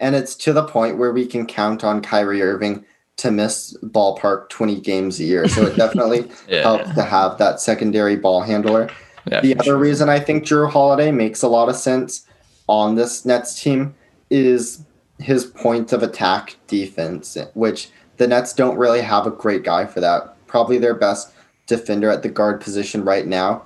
and 0.00 0.14
it's 0.14 0.34
to 0.36 0.52
the 0.52 0.64
point 0.64 0.98
where 0.98 1.12
we 1.12 1.26
can 1.26 1.46
count 1.46 1.82
on 1.82 2.02
Kyrie 2.02 2.42
Irving 2.42 2.84
to 3.18 3.30
miss 3.30 3.74
ballpark 3.82 4.50
20 4.50 4.80
games 4.82 5.18
a 5.20 5.24
year. 5.24 5.48
So 5.48 5.64
it 5.64 5.76
definitely 5.76 6.30
Yeah. 6.48 6.62
helps 6.62 6.94
to 6.94 7.02
have 7.02 7.38
that 7.38 7.60
secondary 7.60 8.16
ball 8.16 8.42
handler. 8.42 8.90
Yeah, 9.30 9.40
The 9.40 9.54
other 9.54 9.64
sure. 9.64 9.76
reason 9.78 10.10
I 10.10 10.20
think 10.20 10.44
Jrue 10.44 10.70
Holiday 10.70 11.10
makes 11.10 11.40
a 11.42 11.48
lot 11.48 11.70
of 11.70 11.76
sense 11.76 12.26
on 12.68 12.94
this 12.94 13.24
Nets 13.24 13.60
team 13.62 13.94
is 14.30 14.82
his 15.18 15.44
point 15.44 15.92
of 15.92 16.02
attack 16.02 16.56
defense, 16.66 17.36
which 17.54 17.88
the 18.16 18.26
Nets 18.26 18.52
don't 18.52 18.76
really 18.76 19.00
have 19.00 19.26
a 19.26 19.30
great 19.30 19.62
guy 19.64 19.86
for 19.86 20.00
that. 20.00 20.34
Probably 20.46 20.78
their 20.78 20.94
best 20.94 21.32
defender 21.66 22.10
at 22.10 22.22
the 22.22 22.28
guard 22.28 22.60
position 22.60 23.04
right 23.04 23.26
now 23.26 23.64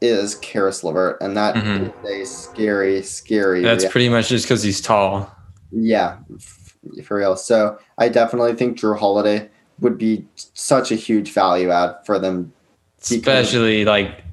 is 0.00 0.34
Caris 0.36 0.82
LeVert, 0.82 1.18
and 1.20 1.36
that 1.36 1.56
is 1.56 1.62
Mhm. 1.62 2.04
a 2.22 2.26
scary, 2.26 3.02
scary. 3.02 3.62
That's 3.62 3.84
pretty 3.86 4.08
much 4.08 4.28
just 4.28 4.46
because 4.46 4.62
he's 4.62 4.80
tall. 4.80 5.30
yeah, 5.72 6.16
f- 6.36 6.74
for 7.04 7.18
real. 7.18 7.36
So 7.36 7.78
I 7.98 8.08
definitely 8.08 8.54
think 8.54 8.78
Jrue 8.78 8.98
Holiday 8.98 9.48
would 9.80 9.96
be 9.98 10.26
such 10.54 10.90
a 10.90 10.94
huge 10.96 11.32
value 11.32 11.70
add 11.70 11.94
for 12.04 12.18
them. 12.18 12.52
Especially 13.00 13.84
like 13.84 14.24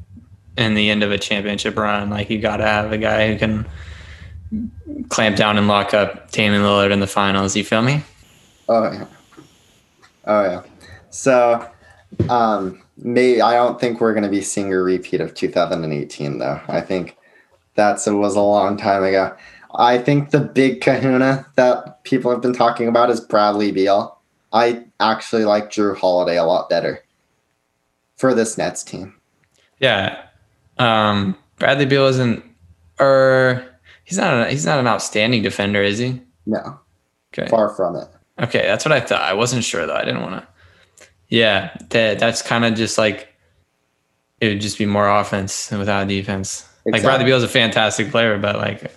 in 0.57 0.73
the 0.73 0.89
end 0.89 1.03
of 1.03 1.11
a 1.11 1.17
championship 1.17 1.77
run. 1.77 2.09
Like 2.09 2.29
you 2.29 2.39
gotta 2.39 2.65
have 2.65 2.91
a 2.91 2.97
guy 2.97 3.31
who 3.31 3.37
can 3.37 3.65
clamp 5.09 5.35
down 5.35 5.57
and 5.57 5.67
lock 5.67 5.93
up 5.93 6.31
Damian 6.31 6.61
Lillard 6.61 6.91
in 6.91 6.99
the 6.99 7.07
finals. 7.07 7.55
You 7.55 7.63
feel 7.63 7.81
me? 7.81 8.03
Oh 8.69 8.91
yeah. 8.91 9.05
Oh 10.25 10.43
yeah. 10.43 10.63
So 11.09 11.69
um 12.29 12.81
may 12.97 13.41
I 13.41 13.53
don't 13.53 13.79
think 13.79 14.01
we're 14.01 14.13
gonna 14.13 14.29
be 14.29 14.41
seeing 14.41 14.73
a 14.73 14.81
repeat 14.81 15.21
of 15.21 15.33
2018 15.33 16.37
though. 16.37 16.61
I 16.67 16.81
think 16.81 17.17
that's 17.75 18.07
it 18.07 18.13
was 18.13 18.35
a 18.35 18.41
long 18.41 18.77
time 18.77 19.03
ago. 19.03 19.35
I 19.75 19.97
think 19.97 20.31
the 20.31 20.39
big 20.39 20.81
kahuna 20.81 21.45
that 21.55 22.03
people 22.03 22.31
have 22.31 22.41
been 22.41 22.53
talking 22.53 22.87
about 22.87 23.09
is 23.09 23.21
Bradley 23.21 23.71
Beal. 23.71 24.17
I 24.53 24.85
actually 24.99 25.45
like 25.45 25.69
Jrue 25.69 25.95
Holiday 25.95 26.37
a 26.37 26.43
lot 26.43 26.69
better 26.69 27.03
for 28.15 28.33
this 28.33 28.57
Nets 28.57 28.83
team. 28.83 29.13
Yeah. 29.79 30.23
Um, 30.79 31.37
Bradley 31.57 31.85
Beal 31.85 32.07
isn't, 32.07 32.43
or 32.99 33.63
he's 34.07 34.17
not. 34.17 34.47
A, 34.47 34.49
he's 34.49 34.65
not 34.65 34.79
an 34.79 34.87
outstanding 34.87 35.43
defender, 35.43 35.83
is 35.83 35.97
he? 35.99 36.21
No, 36.45 36.79
Okay. 37.33 37.47
far 37.49 37.69
from 37.69 37.97
it. 37.97 38.07
Okay, 38.39 38.61
that's 38.61 38.85
what 38.85 38.93
I 38.93 39.01
thought. 39.01 39.21
I 39.21 39.33
wasn't 39.33 39.63
sure 39.63 39.85
though. 39.85 39.95
I 39.95 40.05
didn't 40.05 40.21
want 40.21 40.41
to 40.41 40.47
Yeah, 41.27 41.75
that 41.89 42.19
that's 42.19 42.41
kind 42.41 42.63
of 42.65 42.73
just 42.75 42.97
like 42.97 43.33
it 44.39 44.47
would 44.47 44.61
just 44.61 44.77
be 44.77 44.85
more 44.85 45.09
offense 45.09 45.69
without 45.71 46.07
defense. 46.07 46.63
Like 46.85 47.01
Bradley 47.01 47.25
Bradley 47.25 47.31
is 47.33 47.43
a 47.43 47.47
fantastic 47.49 48.11
player, 48.11 48.37
but 48.37 48.55
like 48.55 48.91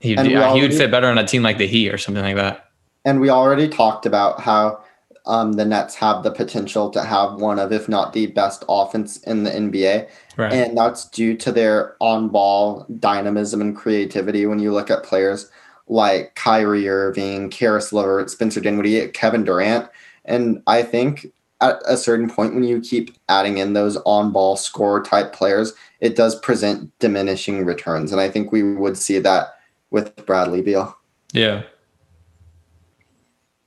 he'd 0.00 0.18
yeah, 0.26 0.52
he 0.54 0.60
would 0.60 0.74
fit 0.74 0.90
better 0.90 1.06
on 1.06 1.16
a 1.16 1.26
team 1.26 1.42
like 1.42 1.56
the 1.58 1.66
Heat 1.66 1.90
or 1.90 1.96
something 1.98 2.22
like 2.22 2.36
that. 2.36 2.66
And 3.04 3.20
we 3.20 3.30
already 3.30 3.68
talked 3.68 4.04
about 4.04 4.40
how 4.40 4.84
um, 5.26 5.52
the 5.52 5.64
Nets 5.64 5.94
have 5.96 6.22
the 6.22 6.30
potential 6.30 6.90
to 6.90 7.02
have 7.02 7.34
one 7.40 7.58
of, 7.58 7.72
if 7.72 7.88
not 7.88 8.12
the 8.12 8.26
best 8.26 8.64
offense 8.68 9.18
in 9.18 9.44
the 9.44 9.50
NBA. 9.50 10.08
Right. 10.36 10.52
And 10.52 10.76
that's 10.76 11.08
due 11.08 11.36
to 11.36 11.52
their 11.52 11.96
on 12.00 12.28
ball 12.28 12.86
dynamism 12.98 13.60
and 13.60 13.76
creativity. 13.76 14.46
When 14.46 14.58
you 14.58 14.72
look 14.72 14.90
at 14.90 15.02
players 15.04 15.50
like 15.88 16.34
Kyrie 16.34 16.88
Irving, 16.88 17.50
Caris 17.50 17.92
Levert, 17.92 18.30
Spencer 18.30 18.60
Dinwiddie, 18.60 19.08
Kevin 19.08 19.44
Durant. 19.44 19.88
And 20.24 20.62
I 20.66 20.82
think 20.82 21.26
at 21.60 21.80
a 21.86 21.96
certain 21.96 22.28
point, 22.28 22.54
when 22.54 22.64
you 22.64 22.80
keep 22.80 23.16
adding 23.28 23.58
in 23.58 23.72
those 23.72 23.96
on 23.98 24.32
ball 24.32 24.56
scorer 24.56 25.02
type 25.02 25.32
players, 25.32 25.72
it 26.00 26.16
does 26.16 26.34
present 26.40 26.90
diminishing 26.98 27.64
returns. 27.64 28.10
And 28.10 28.20
I 28.20 28.28
think 28.28 28.50
we 28.50 28.62
would 28.62 28.96
see 28.98 29.18
that 29.20 29.54
with 29.90 30.26
Bradley 30.26 30.62
Beal. 30.62 30.96
yeah. 31.32 31.62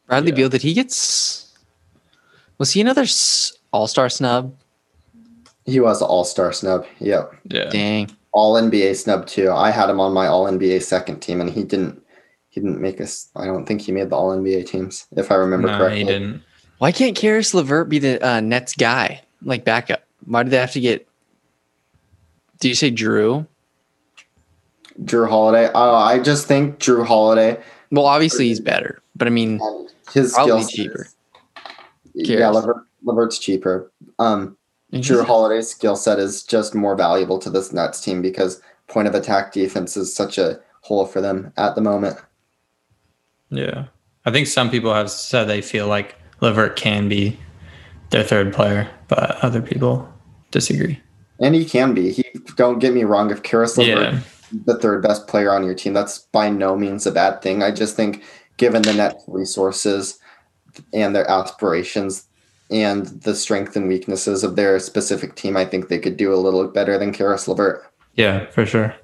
Bradley 0.07 0.31
Yeah. 0.31 0.35
Beal, 0.35 0.49
did 0.49 0.61
he 0.61 0.73
get? 0.73 0.91
S- 2.55 2.59
Was 2.59 2.71
he 2.71 2.81
another 2.81 3.05
All 3.71 3.87
Star 3.87 4.09
snub? 4.09 4.55
He 5.65 5.79
was 5.79 5.99
an 6.01 6.07
all 6.07 6.23
star 6.23 6.53
snub. 6.53 6.85
Yep. 6.99 7.31
Yeah. 7.45 7.69
Dang. 7.71 8.11
All 8.33 8.53
NBA 8.53 8.95
snub 8.97 9.25
too. 9.25 9.51
I 9.51 9.71
had 9.71 9.89
him 9.89 9.99
on 9.99 10.13
my 10.13 10.27
all 10.27 10.45
NBA 10.45 10.83
second 10.83 11.21
team 11.21 11.41
and 11.41 11.49
he 11.49 11.63
didn't 11.63 12.03
he 12.49 12.61
didn't 12.61 12.79
make 12.79 13.01
us 13.01 13.29
I 13.35 13.45
don't 13.45 13.65
think 13.65 13.81
he 13.81 13.91
made 13.91 14.11
the 14.11 14.15
all 14.15 14.29
NBA 14.37 14.67
teams, 14.67 15.07
if 15.17 15.31
I 15.31 15.35
remember 15.35 15.67
No, 15.69 15.77
correctly. 15.79 15.99
he 16.01 16.05
didn't. 16.05 16.43
Why 16.77 16.91
can't 16.91 17.15
Caris 17.15 17.53
Levert 17.55 17.89
be 17.89 17.97
the 17.97 18.21
uh, 18.23 18.41
Nets 18.41 18.75
guy, 18.75 19.21
like 19.41 19.65
backup? 19.65 20.03
Why 20.25 20.43
do 20.43 20.49
they 20.51 20.57
have 20.57 20.73
to 20.73 20.79
get? 20.79 21.07
Do 22.59 22.69
you 22.69 22.75
say 22.75 22.91
Jrue? 22.91 23.47
Jrue 25.03 25.27
Holiday. 25.27 25.71
Oh, 25.73 25.95
I 25.95 26.19
just 26.19 26.45
think 26.47 26.77
Jrue 26.79 27.05
Holiday 27.07 27.59
Well, 27.91 28.05
obviously 28.05 28.47
he's 28.47 28.59
better, 28.59 29.01
but 29.15 29.27
I 29.27 29.31
mean, 29.31 29.59
and 29.61 29.89
his 30.13 30.33
Probably 30.33 30.61
skills 30.63 31.14
cheaper. 32.17 32.31
Yeah, 32.31 32.37
Caris. 32.37 32.55
Levert, 32.55 32.77
Levert's 33.03 33.39
cheaper. 33.39 33.91
Um 34.19 34.57
he's- 34.91 35.05
Jrue 35.07 35.25
Holiday's 35.25 35.69
skill 35.69 35.95
set 35.95 36.19
is 36.19 36.43
just 36.43 36.75
more 36.75 36.95
valuable 36.95 37.39
to 37.39 37.49
this 37.49 37.73
Nets 37.73 38.01
team 38.01 38.21
because 38.21 38.61
point 38.87 39.07
of 39.07 39.15
attack 39.15 39.51
defense 39.51 39.97
is 39.97 40.13
such 40.15 40.37
a 40.37 40.59
hole 40.81 41.05
for 41.05 41.19
them 41.21 41.51
at 41.57 41.75
the 41.75 41.81
moment. 41.81 42.17
Yeah. 43.49 43.85
I 44.25 44.31
think 44.31 44.47
some 44.47 44.69
people 44.69 44.93
have 44.93 45.09
said 45.11 45.45
they 45.45 45.61
feel 45.61 45.87
like 45.87 46.15
Levert 46.41 46.75
can 46.75 47.07
be 47.09 47.39
their 48.09 48.23
third 48.23 48.53
player, 48.53 48.87
but 49.07 49.37
other 49.43 49.61
people 49.61 50.07
disagree. 50.51 50.99
And 51.39 51.53
he 51.55 51.65
can 51.65 51.93
be. 51.93 52.11
He 52.11 52.23
don't 52.55 52.79
get 52.79 52.93
me 52.93 53.03
wrong, 53.03 53.29
if 53.31 53.43
Caris 53.43 53.77
Levert 53.77 54.13
Yeah. 54.13 54.19
the 54.65 54.77
third 54.79 55.01
best 55.03 55.27
player 55.27 55.53
on 55.53 55.63
your 55.63 55.73
team. 55.73 55.93
That's 55.93 56.19
by 56.19 56.49
no 56.49 56.75
means 56.75 57.05
a 57.05 57.11
bad 57.11 57.41
thing. 57.41 57.61
I 57.63 57.71
just 57.71 57.95
think, 57.95 58.23
given 58.57 58.81
the 58.83 58.93
net 58.93 59.21
resources 59.27 60.17
and 60.93 61.15
their 61.15 61.29
aspirations 61.29 62.27
and 62.71 63.05
the 63.21 63.35
strength 63.35 63.75
and 63.75 63.87
weaknesses 63.87 64.43
of 64.43 64.55
their 64.55 64.79
specific 64.79 65.35
team, 65.35 65.55
I 65.55 65.65
think 65.65 65.87
they 65.87 65.99
could 65.99 66.17
do 66.17 66.33
a 66.33 66.37
little 66.37 66.67
better 66.67 66.97
than 66.97 67.13
Caris 67.13 67.47
Levert. 67.47 67.83
Yeah, 68.15 68.49
for 68.49 68.65
sure. 68.65 68.95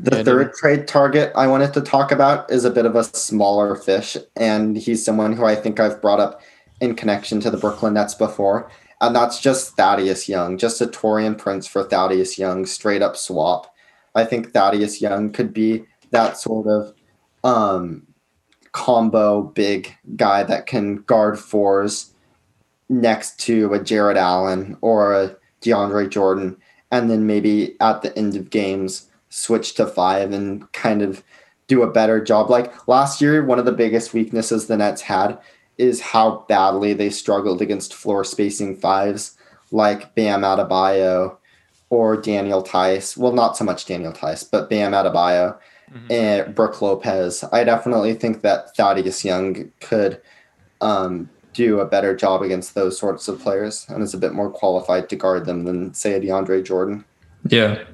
The 0.00 0.18
Yeah, 0.18 0.22
third 0.22 0.54
trade 0.54 0.86
target 0.86 1.32
I 1.34 1.48
wanted 1.48 1.74
to 1.74 1.80
talk 1.80 2.12
about 2.12 2.50
is 2.52 2.64
a 2.64 2.70
bit 2.70 2.86
of 2.86 2.94
a 2.94 3.02
smaller 3.02 3.74
fish, 3.74 4.16
and 4.36 4.76
he's 4.76 5.04
someone 5.04 5.32
who 5.32 5.44
I 5.44 5.56
think 5.56 5.80
I've 5.80 6.00
brought 6.00 6.20
up 6.20 6.40
in 6.80 6.94
connection 6.94 7.40
to 7.40 7.50
the 7.50 7.56
Brooklyn 7.56 7.94
Nets 7.94 8.14
before, 8.14 8.70
and 9.00 9.14
that's 9.14 9.40
just 9.40 9.76
Thaddeus 9.76 10.28
Young, 10.28 10.56
just 10.56 10.80
a 10.80 10.86
Taurean 10.86 11.36
Prince 11.36 11.66
for 11.66 11.82
Thaddeus 11.82 12.38
Young, 12.38 12.64
straight 12.64 13.02
up 13.02 13.16
swap. 13.16 13.74
I 14.14 14.24
think 14.24 14.52
Thaddeus 14.52 15.00
Young 15.00 15.32
could 15.32 15.52
be 15.52 15.84
that 16.10 16.36
sort 16.36 16.68
of 16.68 16.94
um, 17.42 18.06
combo 18.78 19.42
big 19.42 19.92
guy 20.14 20.44
that 20.44 20.66
can 20.66 20.98
guard 20.98 21.36
fours 21.36 22.12
next 22.88 23.36
to 23.40 23.74
a 23.74 23.82
Jarrett 23.82 24.16
Allen 24.16 24.76
or 24.82 25.12
a 25.12 25.36
DeAndre 25.60 26.08
Jordan, 26.08 26.56
and 26.92 27.10
then 27.10 27.26
maybe 27.26 27.74
at 27.80 28.02
the 28.02 28.16
end 28.16 28.36
of 28.36 28.50
games 28.50 29.10
switch 29.30 29.74
to 29.74 29.84
five 29.84 30.30
and 30.30 30.70
kind 30.72 31.02
of 31.02 31.24
do 31.66 31.82
a 31.82 31.90
better 31.90 32.22
job. 32.22 32.50
Like 32.50 32.86
last 32.86 33.20
year, 33.20 33.44
one 33.44 33.58
of 33.58 33.64
the 33.64 33.72
biggest 33.72 34.14
weaknesses 34.14 34.68
the 34.68 34.76
Nets 34.76 35.02
had 35.02 35.36
is 35.76 36.00
how 36.00 36.46
badly 36.48 36.92
they 36.92 37.10
struggled 37.10 37.60
against 37.60 37.94
floor 37.94 38.22
spacing 38.22 38.76
fives 38.76 39.36
like 39.72 40.14
Bam 40.14 40.42
Adebayo 40.42 41.36
or 41.90 42.16
Daniel 42.16 42.62
Theis. 42.62 43.16
Well, 43.16 43.32
not 43.32 43.56
so 43.56 43.64
much 43.64 43.86
Daniel 43.86 44.12
Theis, 44.12 44.44
but 44.44 44.70
Bam 44.70 44.92
Adebayo 44.92 45.58
and 46.10 46.54
Brook 46.54 46.80
Lopez. 46.82 47.44
I 47.52 47.64
definitely 47.64 48.14
think 48.14 48.42
that 48.42 48.74
Thaddeus 48.76 49.24
Young 49.24 49.70
could 49.80 50.20
um, 50.80 51.28
do 51.52 51.80
a 51.80 51.84
better 51.84 52.14
job 52.14 52.42
against 52.42 52.74
those 52.74 52.98
sorts 52.98 53.28
of 53.28 53.40
players 53.40 53.86
and 53.88 54.02
is 54.02 54.14
a 54.14 54.18
bit 54.18 54.32
more 54.32 54.50
qualified 54.50 55.08
to 55.08 55.16
guard 55.16 55.44
them 55.44 55.64
than, 55.64 55.92
say, 55.94 56.14
a 56.14 56.20
DeAndre 56.20 56.64
Jordan. 56.64 57.04
Yeah. 57.48 57.84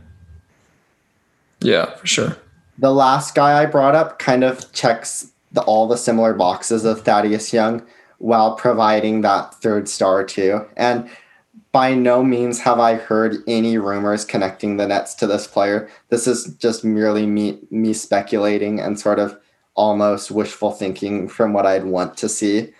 Yeah, 1.60 1.94
for 1.94 2.06
sure. 2.06 2.36
The 2.78 2.92
last 2.92 3.34
guy 3.34 3.62
I 3.62 3.66
brought 3.66 3.94
up 3.94 4.18
kind 4.18 4.44
of 4.44 4.70
checks 4.72 5.32
the, 5.52 5.62
all 5.62 5.86
the 5.86 5.96
similar 5.96 6.34
boxes 6.34 6.84
of 6.84 7.02
Thaddeus 7.02 7.52
Young 7.52 7.82
while 8.18 8.54
providing 8.54 9.20
that 9.20 9.54
third 9.54 9.88
star 9.88 10.24
too. 10.24 10.66
And 10.76 11.08
by 11.74 11.92
no 11.92 12.22
means 12.22 12.60
have 12.60 12.78
I 12.78 12.94
heard 12.94 13.38
any 13.48 13.78
rumors 13.78 14.24
connecting 14.24 14.76
the 14.76 14.86
Nets 14.86 15.12
to 15.14 15.26
this 15.26 15.48
player. 15.48 15.90
This 16.08 16.28
is 16.28 16.54
just 16.58 16.84
merely 16.84 17.26
me 17.26 17.58
me 17.72 17.92
speculating 17.92 18.78
and 18.78 18.98
sort 18.98 19.18
of 19.18 19.36
almost 19.74 20.30
wishful 20.30 20.70
thinking 20.70 21.26
from 21.28 21.52
what 21.52 21.66
I'd 21.66 21.82
want 21.84 22.16
to 22.18 22.28
see. 22.28 22.72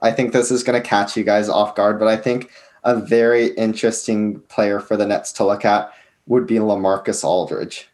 I 0.00 0.12
think 0.12 0.34
this 0.34 0.50
is 0.50 0.62
going 0.62 0.80
to 0.80 0.86
catch 0.86 1.16
you 1.16 1.24
guys 1.24 1.48
off 1.48 1.74
guard, 1.74 1.98
but 1.98 2.08
I 2.08 2.16
think 2.18 2.50
a 2.84 2.94
very 2.94 3.46
interesting 3.54 4.40
player 4.50 4.80
for 4.80 4.98
the 4.98 5.06
Nets 5.06 5.32
to 5.34 5.46
look 5.46 5.64
at 5.64 5.90
would 6.26 6.46
be 6.46 6.56
LaMarcus 6.56 7.24
Aldridge. 7.24 7.88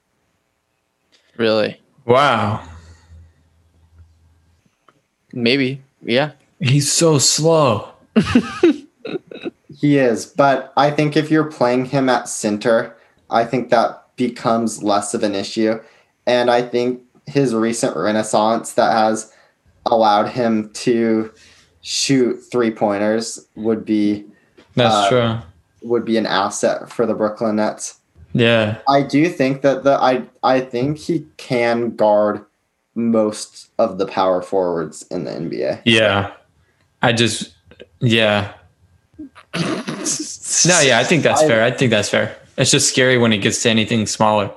really, 1.36 1.80
Wow. 2.04 2.64
maybe, 5.32 5.80
yeah. 6.02 6.32
He's 6.58 6.90
so 6.90 7.18
slow. 7.18 7.90
He 9.78 9.98
is, 9.98 10.26
but 10.26 10.72
I 10.76 10.90
think 10.90 11.16
if 11.16 11.30
you're 11.30 11.44
playing 11.50 11.86
him 11.86 12.08
at 12.08 12.28
center, 12.28 12.96
I 13.30 13.44
think 13.44 13.70
that 13.70 14.04
becomes 14.16 14.82
less 14.82 15.14
of 15.14 15.22
an 15.22 15.34
issue. 15.34 15.80
And 16.26 16.50
I 16.50 16.62
think 16.62 17.00
his 17.26 17.54
recent 17.54 17.96
renaissance 17.96 18.72
that 18.74 18.92
has 18.92 19.32
allowed 19.86 20.30
him 20.30 20.70
to 20.74 21.32
shoot 21.82 22.36
three 22.50 22.70
pointers 22.72 23.46
would 23.54 23.84
be 23.84 24.24
That's 24.74 24.94
Uh, 24.94 25.08
true. 25.08 25.88
would 25.88 26.04
be 26.04 26.16
an 26.16 26.26
asset 26.26 26.90
for 26.90 27.06
the 27.06 27.14
Brooklyn 27.14 27.56
Nets. 27.56 27.94
Yeah. 28.32 28.78
I 28.88 29.02
do 29.02 29.28
think 29.28 29.62
that 29.62 29.84
the 29.84 29.92
I 30.00 30.22
I 30.42 30.60
think 30.60 30.98
he 30.98 31.26
can 31.36 31.94
guard 31.96 32.44
most 32.94 33.70
of 33.78 33.98
the 33.98 34.06
power 34.06 34.42
forwards 34.42 35.04
in 35.10 35.24
the 35.24 35.30
NBA. 35.30 35.80
Yeah. 35.84 36.32
I 37.00 37.12
just 37.12 37.54
yeah. 38.00 38.52
No, 39.54 40.80
yeah, 40.80 40.98
I 40.98 41.04
think 41.04 41.22
that's 41.22 41.42
I- 41.42 41.46
fair. 41.48 41.62
I 41.64 41.70
think 41.70 41.90
that's 41.90 42.08
fair. 42.08 42.36
It's 42.56 42.70
just 42.70 42.88
scary 42.88 43.18
when 43.18 43.32
it 43.32 43.38
gets 43.38 43.62
to 43.62 43.70
anything 43.70 44.06
smaller. 44.06 44.50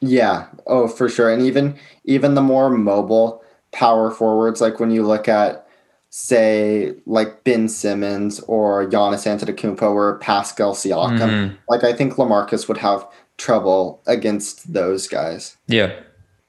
Yeah, 0.00 0.46
oh 0.66 0.88
for 0.88 1.08
sure. 1.08 1.30
And 1.32 1.42
even 1.42 1.76
even 2.04 2.34
the 2.34 2.42
more 2.42 2.68
mobile 2.70 3.42
power 3.72 4.10
forwards, 4.10 4.60
like 4.60 4.80
when 4.80 4.90
you 4.90 5.06
look 5.06 5.28
at 5.28 5.66
say 6.10 6.94
like 7.06 7.44
Ben 7.44 7.68
Simmons 7.68 8.40
or 8.40 8.86
Giannis 8.86 9.26
Antetokounmpo 9.26 9.82
or 9.82 10.18
Pascal 10.18 10.74
Siakam, 10.74 11.18
Mhm. 11.18 11.56
like 11.68 11.84
I 11.84 11.92
think 11.92 12.14
Lamarcus 12.14 12.68
would 12.68 12.78
have 12.78 13.06
trouble 13.38 14.00
against 14.06 14.72
those 14.72 15.06
guys. 15.08 15.56
Yeah. 15.68 15.92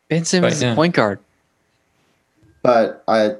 Ben 0.09 0.25
Simmons 0.25 0.55
is 0.55 0.63
yeah. 0.63 0.71
a 0.73 0.75
point 0.75 0.93
guard. 0.95 1.19
But 2.63 3.03
I 3.07 3.35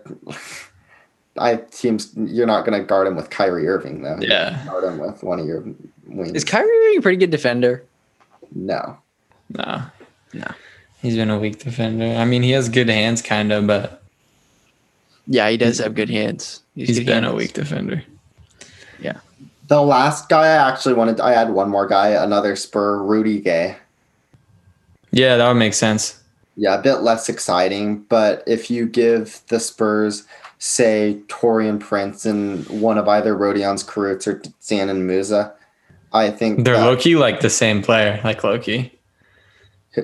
I 1.40 1.58
teams 1.72 2.12
you're 2.16 2.48
not 2.48 2.66
gonna 2.66 2.84
guard 2.84 3.08
him 3.08 3.16
with 3.16 3.30
Kyrie 3.30 3.68
Irving 3.68 4.02
though. 4.02 4.18
You're 4.20 4.30
Yeah. 4.32 4.66
guard 4.66 4.84
him 4.84 4.98
with 4.98 5.24
one 5.24 5.40
of 5.40 5.46
your 5.46 5.64
wings. 6.08 6.32
Is 6.34 6.44
Kyrie 6.44 6.68
Irving 6.70 7.00
a 7.00 7.02
pretty 7.02 7.18
good 7.18 7.32
defender? 7.32 7.84
no. 8.54 8.98
No. 9.50 9.82
No. 10.34 10.48
He's 11.02 11.16
been 11.16 11.30
a 11.30 11.40
weak 11.40 11.60
defender. 11.60 12.06
I 12.06 12.26
mean, 12.26 12.44
he 12.44 12.52
has 12.52 12.68
good 12.70 12.90
hands, 12.90 13.22
kind 13.22 13.52
of, 13.54 13.66
but 13.68 14.02
Yeah, 15.28 15.50
he 15.50 15.56
does 15.58 15.78
have 15.80 15.96
good 15.96 16.10
hands. 16.10 16.62
he's 16.76 16.98
good 17.00 17.06
been 17.06 17.24
a 17.26 17.34
weak 17.34 17.54
defender. 17.54 18.04
Yeah. 19.00 19.18
The 19.68 19.82
last 19.82 20.28
guy 20.30 20.44
I 20.48 20.70
actually 20.70 20.96
wanted 20.96 21.20
I 21.22 21.34
had 21.34 21.50
one 21.52 21.70
more 21.70 21.88
guy, 21.88 22.10
another 22.10 22.56
Spur, 22.56 22.98
Rudy 23.02 23.40
Gay. 23.40 23.76
Yeah, 25.12 25.38
that 25.38 25.48
would 25.48 25.60
make 25.60 25.74
sense. 25.74 26.22
Yeah, 26.56 26.76
a 26.78 26.82
bit 26.82 26.98
less 27.02 27.30
exciting, 27.30 28.00
but 28.10 28.44
if 28.48 28.70
you 28.72 28.86
give 28.88 29.42
the 29.50 29.60
Spurs 29.60 30.24
say 30.60 31.20
Taurean 31.28 31.80
Prince 31.80 32.26
and 32.26 32.68
one 32.70 32.98
of 32.98 33.08
either 33.08 33.36
Rodions 33.36 33.86
Kurucs 33.86 34.28
or 34.28 34.40
Dzanan 34.62 35.04
Musa. 35.04 35.54
I 36.14 36.30
think 36.32 36.64
They're 36.64 36.78
low 36.78 36.98
like 37.20 37.42
the 37.42 37.50
same 37.50 37.84
player, 37.84 38.20
like 38.24 38.44
Loki, 38.44 38.98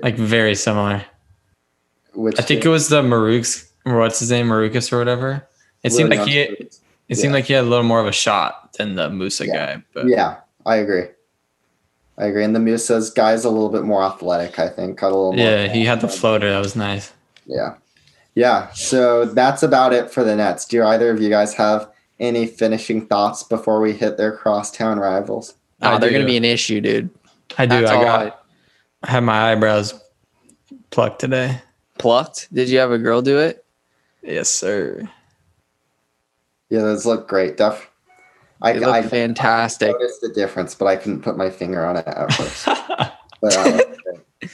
like 0.01 0.15
very 0.15 0.53
similar. 0.55 1.03
which 2.13 2.39
I 2.39 2.43
think 2.43 2.65
it 2.65 2.69
was 2.69 2.89
the 2.89 3.01
Maruks, 3.01 3.69
what's 3.83 4.19
his 4.19 4.29
name, 4.29 4.47
Marukas 4.47 4.91
or 4.93 4.99
whatever. 4.99 5.47
It 5.81 5.91
seemed 5.91 6.09
like 6.11 6.27
he, 6.27 6.41
Rodion's 6.47 6.79
it 7.09 7.15
seemed 7.15 7.31
Yeah. 7.31 7.37
like 7.37 7.45
he 7.45 7.53
had 7.53 7.63
a 7.63 7.67
little 7.67 7.85
more 7.85 7.99
of 7.99 8.07
a 8.07 8.11
shot 8.11 8.73
than 8.73 8.95
the 8.95 9.09
Musa 9.09 9.47
Yeah. 9.47 9.53
guy. 9.75 9.83
But 9.93 10.07
Yeah, 10.07 10.35
I 10.65 10.75
agree. 10.77 11.05
I 12.17 12.25
agree. 12.25 12.43
And 12.43 12.55
the 12.55 12.59
Musa's 12.59 13.09
guy's 13.09 13.43
a 13.43 13.49
little 13.49 13.69
bit 13.69 13.83
more 13.83 14.03
athletic, 14.03 14.59
I 14.59 14.69
think. 14.69 14.99
Got 14.99 15.07
a 15.07 15.15
little 15.15 15.33
more 15.33 15.43
yeah, 15.43 15.67
he 15.67 15.83
had 15.85 15.99
the 16.01 16.07
floater. 16.07 16.49
That 16.51 16.59
was 16.59 16.75
nice. 16.75 17.11
Yeah. 17.47 17.73
Yeah. 18.35 18.71
So 18.71 19.25
that's 19.25 19.63
about 19.63 19.93
it 19.93 20.11
for 20.11 20.23
the 20.23 20.35
Nets. 20.35 20.65
Do 20.65 20.83
either 20.83 21.11
of 21.11 21.21
you 21.21 21.29
guys 21.29 21.53
have 21.53 21.89
any 22.19 22.47
finishing 22.47 23.05
thoughts 23.05 23.43
before 23.43 23.79
we 23.81 23.93
hit 23.93 24.17
their 24.17 24.35
crosstown 24.35 24.99
rivals? 24.99 25.55
Oh, 25.81 25.91
I 25.91 25.97
they're 25.99 26.11
gonna 26.11 26.25
be 26.25 26.37
an 26.37 26.45
issue, 26.45 26.81
dude. 26.81 27.09
I 27.57 27.65
do. 27.65 27.81
That's 27.81 27.91
I 27.91 27.95
all 27.95 28.03
got. 28.03 28.45
I 29.03 29.11
had 29.11 29.23
my 29.23 29.51
eyebrows 29.51 29.93
plucked 30.89 31.19
today. 31.19 31.61
Plucked? 31.97 32.53
Did 32.53 32.69
you 32.69 32.79
have 32.79 32.91
a 32.91 32.97
girl 32.97 33.21
do 33.21 33.37
it? 33.37 33.65
Yes, 34.21 34.49
sir. 34.49 35.07
Yeah, 36.69 36.79
those 36.81 37.05
look 37.05 37.27
great. 37.27 37.57
Def- 37.57 37.89
I, 38.61 38.73
They 38.73 38.79
look 38.79 38.89
I 38.89 39.03
fantastic. 39.03 39.91
noticed 39.91 40.21
the 40.21 40.29
difference, 40.29 40.73
but 40.73 40.85
I 40.85 40.95
couldn't 40.95 41.21
put 41.21 41.37
my 41.37 41.49
finger 41.49 41.85
on 41.85 41.97
it 41.97 42.07
at 42.07 42.33
first. 42.33 42.65
but 43.41 43.57
uh, 43.57 44.47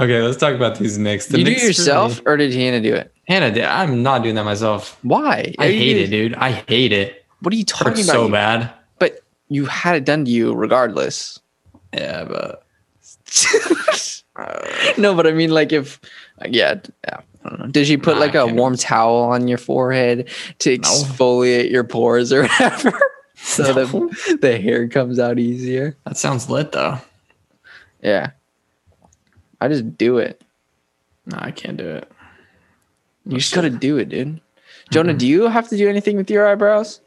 okay, 0.00 0.22
let's 0.22 0.36
talk 0.36 0.54
about 0.54 0.78
these 0.78 0.98
Knicks. 0.98 1.26
The 1.26 1.38
you 1.38 1.44
do 1.44 1.52
yourself, 1.52 2.20
or 2.26 2.36
did 2.36 2.52
Hannah 2.54 2.80
do 2.80 2.94
it? 2.94 3.12
Hannah 3.28 3.50
did. 3.52 3.64
I'm 3.64 4.02
not 4.02 4.22
doing 4.22 4.34
that 4.34 4.44
myself. 4.44 4.98
Why? 5.02 5.54
I 5.58 5.66
hate 5.68 5.96
it, 5.96 6.08
dude. 6.08 6.34
I 6.34 6.50
hate 6.68 6.92
it. 6.92 7.24
What 7.40 7.54
are 7.54 7.56
you 7.56 7.64
talking 7.64 7.88
Hurts 7.92 8.04
about? 8.04 8.12
so 8.14 8.26
You- 8.26 8.32
bad. 8.32 8.72
But 8.98 9.20
you 9.48 9.66
had 9.66 9.96
it 9.96 10.04
done 10.04 10.24
to 10.24 10.30
you 10.30 10.54
regardless. 10.54 11.38
Yeah, 11.94 12.24
but 12.24 12.64
no, 14.98 15.14
but 15.14 15.26
I 15.26 15.32
mean, 15.32 15.50
like, 15.50 15.72
if 15.72 16.00
yeah, 16.48 16.80
yeah, 17.04 17.20
I 17.44 17.48
don't 17.48 17.58
know. 17.60 17.66
Did 17.66 17.86
she 17.86 17.96
put 17.96 18.14
Nah, 18.14 18.20
like 18.20 18.34
a 18.34 18.46
warm 18.46 18.76
towel 18.76 19.16
on 19.24 19.48
your 19.48 19.58
forehead 19.58 20.28
to 20.60 20.76
exfoliate 20.78 21.70
your 21.70 21.84
pores 21.84 22.32
or 22.32 22.42
whatever, 22.46 22.98
so 23.36 23.62
No. 23.64 23.72
the 23.74 24.38
the 24.40 24.58
hair 24.58 24.88
comes 24.88 25.18
out 25.18 25.38
easier? 25.38 25.96
that 26.04 26.16
sounds 26.16 26.48
lit 26.50 26.72
though. 26.72 26.98
Yeah, 28.02 28.30
I 29.60 29.68
just 29.68 29.96
do 29.96 30.18
it. 30.18 30.42
No, 31.26 31.38
I 31.40 31.50
can't 31.50 31.76
do 31.76 31.88
it. 31.88 32.10
You 33.26 33.38
just 33.38 33.54
gotta 33.54 33.70
do 33.70 33.98
it, 33.98 34.08
dude. 34.08 34.28
Mm-hmm. 34.28 34.38
Jonah, 34.90 35.14
do 35.14 35.26
you 35.26 35.48
have 35.48 35.68
to 35.68 35.76
do 35.76 35.88
anything 35.88 36.16
with 36.16 36.30
your 36.30 36.46
eyebrows? 36.46 37.00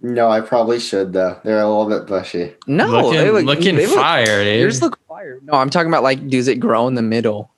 no, 0.00 0.28
I 0.28 0.42
probably 0.42 0.78
should 0.80 1.14
though. 1.14 1.40
They're 1.44 1.60
a 1.60 1.66
little 1.66 1.88
bit 1.88 2.06
bushy. 2.06 2.54
No, 2.66 2.86
looking, 2.88 3.12
they 3.12 3.30
look, 3.30 3.44
looking 3.44 3.76
they 3.76 3.86
look- 3.86 3.94
fire, 3.96 4.44
dude. 4.44 4.60
Yours 4.60 4.82
look 4.82 4.98
fire. 5.08 5.40
No, 5.42 5.54
I'm 5.54 5.70
talking 5.70 5.88
about 5.88 6.02
like, 6.02 6.28
does 6.28 6.46
it 6.46 6.60
grow 6.60 6.86
in 6.88 6.94
the 6.94 7.02
middle? 7.02 7.50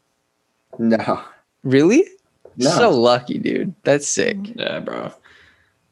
No. 0.78 1.22
Really? 1.64 2.04
No. 2.56 2.70
So 2.70 2.90
lucky, 2.90 3.38
dude. 3.38 3.74
That's 3.82 4.06
sick. 4.06 4.36
Yeah, 4.54 4.78
bro. 4.80 5.12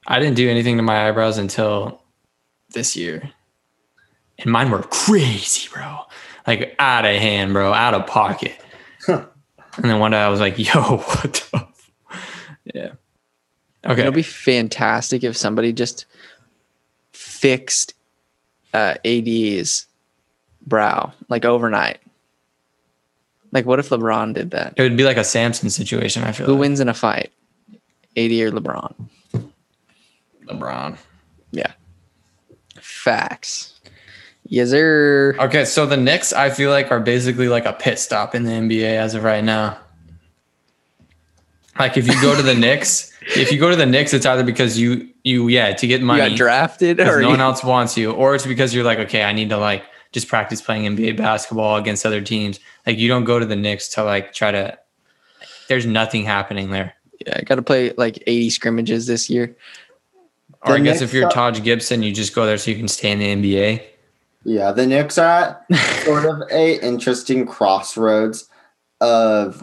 I 0.06 0.18
didn't 0.18 0.36
do 0.36 0.48
anything 0.48 0.76
to 0.76 0.82
my 0.82 1.08
eyebrows 1.08 1.38
until 1.38 2.00
this 2.70 2.94
year. 2.94 3.30
And 4.38 4.50
mine 4.52 4.70
were 4.70 4.82
crazy, 4.82 5.68
bro. 5.72 6.00
Like 6.46 6.74
out 6.78 7.04
of 7.04 7.16
hand, 7.16 7.52
bro, 7.52 7.72
out 7.72 7.94
of 7.94 8.06
pocket. 8.06 8.54
Huh. 9.06 9.24
and 9.76 9.84
then 9.84 9.98
one 9.98 10.10
day 10.12 10.18
I 10.18 10.28
was 10.28 10.40
like, 10.40 10.58
yo, 10.74 10.98
what 10.98 11.48
the 11.50 11.56
f-? 11.58 12.50
Yeah. 12.72 12.92
Okay. 13.86 14.00
It'll 14.00 14.12
be 14.12 14.22
fantastic 14.22 15.24
if 15.24 15.36
somebody 15.36 15.72
just 15.72 16.06
fixed 17.12 17.94
uh, 18.72 18.94
AD's 19.04 19.86
brow 20.66 21.12
like 21.28 21.44
overnight. 21.44 21.98
Like, 23.52 23.66
what 23.66 23.78
if 23.78 23.90
LeBron 23.90 24.34
did 24.34 24.50
that? 24.50 24.74
it 24.76 24.82
would 24.82 24.96
be 24.96 25.04
like 25.04 25.16
a 25.16 25.22
Samson 25.24 25.70
situation, 25.70 26.24
I 26.24 26.32
feel 26.32 26.46
Who 26.46 26.52
like. 26.54 26.60
wins 26.60 26.80
in 26.80 26.88
a 26.88 26.94
fight? 26.94 27.30
AD 28.16 28.30
or 28.32 28.50
LeBron? 28.50 28.94
LeBron. 30.46 30.98
Yeah. 31.52 31.72
Facts. 32.80 33.73
Yes, 34.46 34.70
sir. 34.70 35.34
Okay, 35.40 35.64
so 35.64 35.86
the 35.86 35.96
Knicks, 35.96 36.32
I 36.32 36.50
feel 36.50 36.70
like, 36.70 36.90
are 36.90 37.00
basically 37.00 37.48
like 37.48 37.64
a 37.64 37.72
pit 37.72 37.98
stop 37.98 38.34
in 38.34 38.44
the 38.44 38.50
NBA 38.50 38.84
as 38.96 39.14
of 39.14 39.24
right 39.24 39.42
now. 39.42 39.78
Like 41.78 41.96
if 41.96 42.06
you 42.06 42.20
go 42.20 42.36
to 42.36 42.42
the 42.42 42.54
Knicks, 42.64 43.12
if 43.36 43.50
you 43.50 43.58
go 43.58 43.70
to 43.70 43.76
the 43.76 43.86
Knicks, 43.86 44.12
it's 44.12 44.26
either 44.26 44.44
because 44.44 44.78
you 44.78 45.08
you 45.24 45.48
yeah 45.48 45.72
to 45.72 45.86
get 45.86 46.00
You 46.00 46.06
money 46.06 46.28
got 46.30 46.36
drafted, 46.36 47.00
or 47.00 47.20
no 47.20 47.20
you- 47.20 47.28
one 47.28 47.40
else 47.40 47.64
wants 47.64 47.96
you, 47.96 48.12
or 48.12 48.34
it's 48.34 48.46
because 48.46 48.74
you're 48.74 48.84
like 48.84 48.98
okay, 48.98 49.24
I 49.24 49.32
need 49.32 49.48
to 49.48 49.56
like 49.56 49.82
just 50.12 50.28
practice 50.28 50.60
playing 50.60 50.84
NBA 50.96 51.16
basketball 51.16 51.76
against 51.76 52.06
other 52.06 52.20
teams. 52.20 52.60
Like 52.86 52.98
you 52.98 53.08
don't 53.08 53.24
go 53.24 53.38
to 53.40 53.46
the 53.46 53.56
Knicks 53.56 53.88
to 53.90 54.04
like 54.04 54.32
try 54.32 54.52
to. 54.52 54.78
There's 55.68 55.86
nothing 55.86 56.24
happening 56.24 56.70
there. 56.70 56.94
yeah, 57.26 57.38
I 57.38 57.42
got 57.42 57.54
to 57.54 57.62
play 57.62 57.92
like 57.96 58.22
80 58.26 58.50
scrimmages 58.50 59.06
this 59.06 59.30
year. 59.30 59.56
Or 60.62 60.72
The 60.74 60.78
I 60.78 60.80
guess 60.80 61.00
if 61.00 61.14
you're 61.14 61.30
Taj 61.30 61.62
Gibson, 61.62 62.02
you 62.02 62.12
just 62.12 62.34
go 62.34 62.44
there 62.44 62.58
so 62.58 62.70
you 62.70 62.76
can 62.76 62.86
stay 62.88 63.10
in 63.12 63.18
the 63.18 63.54
NBA. 63.54 63.82
Yeah, 64.44 64.72
the 64.72 64.86
Knicks 64.86 65.18
are 65.18 65.64
at 65.70 65.78
sort 66.04 66.24
of 66.26 66.42
a 66.50 66.84
interesting 66.84 67.46
crossroads 67.46 68.48
of 69.00 69.62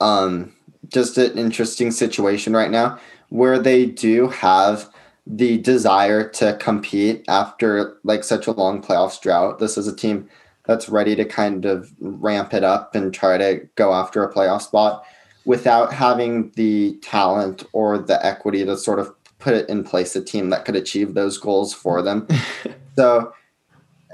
um 0.00 0.54
just 0.88 1.18
an 1.18 1.38
interesting 1.38 1.90
situation 1.90 2.52
right 2.52 2.70
now 2.70 2.98
where 3.30 3.58
they 3.58 3.86
do 3.86 4.28
have 4.28 4.88
the 5.26 5.58
desire 5.58 6.28
to 6.28 6.56
compete 6.58 7.24
after 7.28 7.96
like 8.04 8.22
such 8.22 8.46
a 8.46 8.52
long 8.52 8.82
playoffs 8.82 9.20
drought. 9.20 9.58
This 9.58 9.78
is 9.78 9.88
a 9.88 9.96
team 9.96 10.28
that's 10.66 10.88
ready 10.88 11.16
to 11.16 11.24
kind 11.24 11.64
of 11.64 11.92
ramp 11.98 12.54
it 12.54 12.64
up 12.64 12.94
and 12.94 13.12
try 13.12 13.38
to 13.38 13.66
go 13.74 13.92
after 13.92 14.22
a 14.22 14.32
playoff 14.32 14.62
spot 14.62 15.04
without 15.44 15.92
having 15.92 16.50
the 16.56 16.96
talent 17.02 17.64
or 17.72 17.98
the 17.98 18.24
equity 18.24 18.64
to 18.64 18.76
sort 18.76 18.98
of 18.98 19.14
put 19.38 19.54
it 19.54 19.68
in 19.68 19.84
place 19.84 20.16
a 20.16 20.22
team 20.24 20.50
that 20.50 20.64
could 20.64 20.76
achieve 20.76 21.14
those 21.14 21.36
goals 21.38 21.74
for 21.74 22.02
them. 22.02 22.26
so 22.96 23.32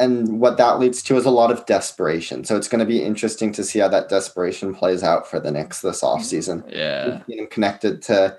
and 0.01 0.41
what 0.41 0.57
that 0.57 0.81
leads 0.81 1.03
to 1.05 1.17
is 1.17 1.27
a 1.27 1.31
lot 1.31 1.51
of 1.53 1.65
desperation. 1.67 2.43
So 2.45 2.57
it's 2.57 2.67
going 2.69 2.79
to 2.81 2.87
be 2.87 3.03
interesting 3.05 3.53
to 3.53 3.63
see 3.63 3.79
how 3.79 3.89
that 3.89 4.09
desperation 4.09 4.75
plays 4.75 5.03
out 5.05 5.29
for 5.29 5.39
the 5.39 5.51
Knicks 5.53 5.83
this 5.83 6.01
offseason. 6.01 6.65
Yeah. 6.69 7.21
Being 7.29 7.47
connected 7.49 8.01
to 8.03 8.37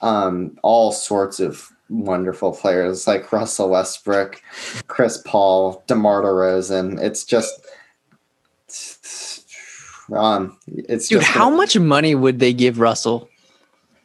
um, 0.00 0.58
all 0.62 0.90
sorts 0.90 1.38
of 1.38 1.68
wonderful 1.90 2.52
players 2.52 3.06
like 3.06 3.30
Russell 3.30 3.68
Westbrook, 3.68 4.40
Chris 4.88 5.22
Paul, 5.26 5.84
DeMar 5.86 6.22
DeRozan. 6.22 6.98
It's 7.00 7.24
just, 7.24 7.52
um, 10.12 10.58
it's 10.66 11.08
Dude, 11.08 11.22
how 11.22 11.44
gonna- 11.44 11.56
much 11.56 11.78
money 11.78 12.14
would 12.14 12.38
they 12.38 12.52
give 12.52 12.80
Russell? 12.80 13.28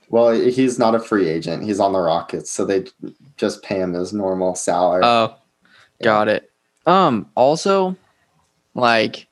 Well, 0.09 0.31
he's 0.31 0.79
not 0.79 0.95
a 0.95 0.99
free 0.99 1.27
agent. 1.27 1.63
He's 1.63 1.79
on 1.81 1.91
the 1.91 1.99
Rockets, 1.99 2.49
so 2.49 2.63
they 2.63 2.85
just 3.35 3.61
pay 3.61 3.79
him 3.79 3.93
his 3.93 4.13
normal 4.13 4.55
salary. 4.55 5.01
Oh, 5.03 5.35
got 6.01 6.27
it. 6.29 6.49
Um, 6.87 7.29
also, 7.35 7.95
like, 8.73 9.27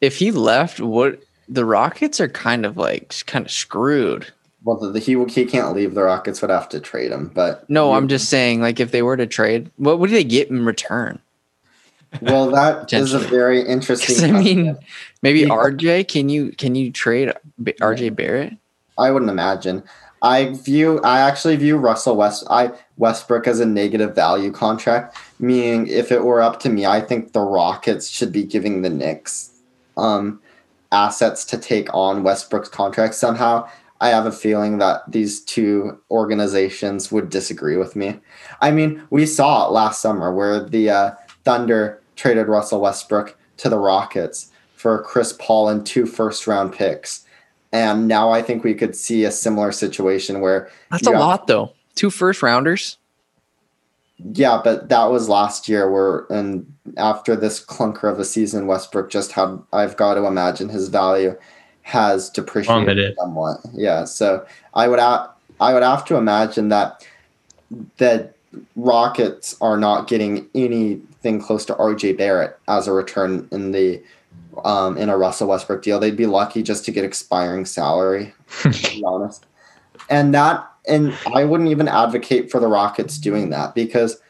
if 0.00 0.16
he 0.16 0.30
left, 0.30 0.80
what 0.80 1.20
the 1.48 1.64
Rockets 1.64 2.20
are 2.20 2.28
kind 2.28 2.64
of 2.64 2.76
like 2.76 3.14
kind 3.26 3.44
of 3.44 3.50
screwed. 3.50 4.32
well, 4.64 4.76
the, 4.76 4.90
the, 4.92 4.98
he 5.00 5.22
he 5.26 5.44
can't 5.44 5.74
leave. 5.74 5.94
The 5.94 6.02
Rockets 6.04 6.40
would 6.42 6.50
have 6.50 6.68
to 6.70 6.80
trade 6.80 7.10
him, 7.12 7.30
but 7.34 7.68
No, 7.68 7.92
I'm 7.92 8.08
just 8.08 8.28
saying, 8.28 8.60
like, 8.60 8.80
if 8.80 8.90
they 8.92 9.02
were 9.02 9.16
to 9.16 9.26
trade, 9.26 9.70
what 9.76 9.98
would 9.98 10.10
they 10.10 10.24
get 10.24 10.48
in 10.48 10.64
return? 10.64 11.18
Well, 12.22 12.50
that 12.52 12.92
is 12.94 13.12
a 13.12 13.18
very 13.18 13.60
interesting. 13.66 14.34
I 14.34 14.38
mean, 14.42 14.78
maybe 15.22 15.40
Yeah. 15.40 15.48
RJ. 15.48 16.08
Can 16.08 16.28
you 16.28 16.52
can 16.52 16.74
you 16.74 16.90
trade 16.92 17.32
RJ 17.62 18.14
Barrett? 18.14 18.54
I 18.98 19.10
wouldn't 19.10 19.30
imagine. 19.30 19.82
I 20.22 20.54
view. 20.54 21.00
I 21.02 21.20
actually 21.20 21.56
view 21.56 21.76
Russell 21.76 22.16
West. 22.16 22.44
I 22.50 22.72
Westbrook 22.96 23.46
as 23.46 23.60
a 23.60 23.66
negative 23.66 24.14
value 24.14 24.50
contract. 24.50 25.16
Meaning, 25.38 25.86
if 25.88 26.10
it 26.10 26.24
were 26.24 26.40
up 26.40 26.60
to 26.60 26.68
me, 26.68 26.86
I 26.86 27.00
think 27.00 27.32
the 27.32 27.40
Rockets 27.40 28.08
should 28.08 28.32
be 28.32 28.42
giving 28.42 28.82
the 28.82 28.90
Knicks 28.90 29.50
um, 29.96 30.40
assets 30.92 31.44
to 31.46 31.58
take 31.58 31.92
on 31.94 32.22
Westbrook's 32.22 32.68
contract 32.68 33.14
somehow. 33.14 33.68
I 34.00 34.08
have 34.08 34.26
a 34.26 34.32
feeling 34.32 34.78
that 34.78 35.10
these 35.10 35.40
two 35.42 35.98
organizations 36.10 37.10
would 37.10 37.30
disagree 37.30 37.76
with 37.76 37.96
me. 37.96 38.20
I 38.60 38.70
mean, 38.70 39.02
we 39.10 39.24
saw 39.24 39.66
it 39.66 39.72
last 39.72 40.02
summer 40.02 40.34
where 40.34 40.62
the 40.62 40.90
uh, 40.90 41.14
Thunder 41.44 42.02
traded 42.14 42.48
Russell 42.48 42.80
Westbrook 42.80 43.38
to 43.58 43.68
the 43.68 43.78
Rockets 43.78 44.50
for 44.74 45.02
Chris 45.02 45.34
Paul 45.38 45.68
and 45.70 45.86
two 45.86 46.04
first 46.04 46.46
round 46.46 46.72
picks. 46.72 47.25
And 47.76 48.08
now 48.08 48.30
I 48.30 48.40
think 48.40 48.64
we 48.64 48.72
could 48.72 48.96
see 48.96 49.24
a 49.24 49.30
similar 49.30 49.70
situation 49.70 50.40
where, 50.40 50.70
That's 50.90 51.06
a 51.06 51.10
Yeah. 51.10 51.18
lot, 51.18 51.46
though. 51.46 51.72
Two 51.94 52.08
first 52.10 52.42
rounders. 52.42 52.96
yeah, 54.32 54.58
but 54.64 54.88
that 54.88 55.10
was 55.10 55.28
last 55.28 55.68
year 55.68 55.90
where, 55.90 56.24
and 56.30 56.64
after 56.96 57.36
this 57.36 57.62
clunker 57.62 58.10
of 58.10 58.18
a 58.18 58.24
season, 58.24 58.66
Westbrook 58.66 59.10
just 59.10 59.32
had, 59.32 59.58
I've 59.74 59.94
got 59.98 60.14
to 60.14 60.24
imagine 60.24 60.70
his 60.70 60.88
value 60.88 61.36
has 61.82 62.30
depreciated 62.30 62.86
Plummeted. 62.86 63.16
somewhat. 63.20 63.58
Yeah, 63.74 64.04
so 64.04 64.44
I 64.72 64.88
would 64.88 64.98
ha- 64.98 65.32
I 65.60 65.74
would 65.74 65.82
have 65.82 66.04
to 66.06 66.16
imagine 66.16 66.68
that 66.70 67.06
the 67.98 68.30
Rockets 68.74 69.54
are 69.60 69.76
not 69.76 70.08
getting 70.08 70.46
anything 70.54 71.38
close 71.40 71.64
to 71.66 71.74
RJ 71.74 72.16
Barrett 72.16 72.58
as 72.68 72.88
a 72.88 72.92
return 72.92 73.46
in 73.52 73.72
the 73.72 74.02
um, 74.64 74.96
in 74.96 75.08
a 75.08 75.16
Russell 75.16 75.48
Westbrook 75.48 75.82
deal. 75.82 75.98
They'd 75.98 76.16
be 76.16 76.26
lucky 76.26 76.62
just 76.62 76.84
to 76.86 76.90
get 76.90 77.04
expiring 77.04 77.64
salary, 77.64 78.34
to 78.62 78.70
be 78.70 79.02
honest. 79.06 79.46
And 80.08 80.34
that 80.34 80.70
and 80.86 81.16
I 81.34 81.44
wouldn't 81.44 81.70
even 81.70 81.88
advocate 81.88 82.50
for 82.50 82.60
the 82.60 82.68
Rockets 82.68 83.18
doing 83.18 83.50
that 83.50 83.74
because 83.74 84.20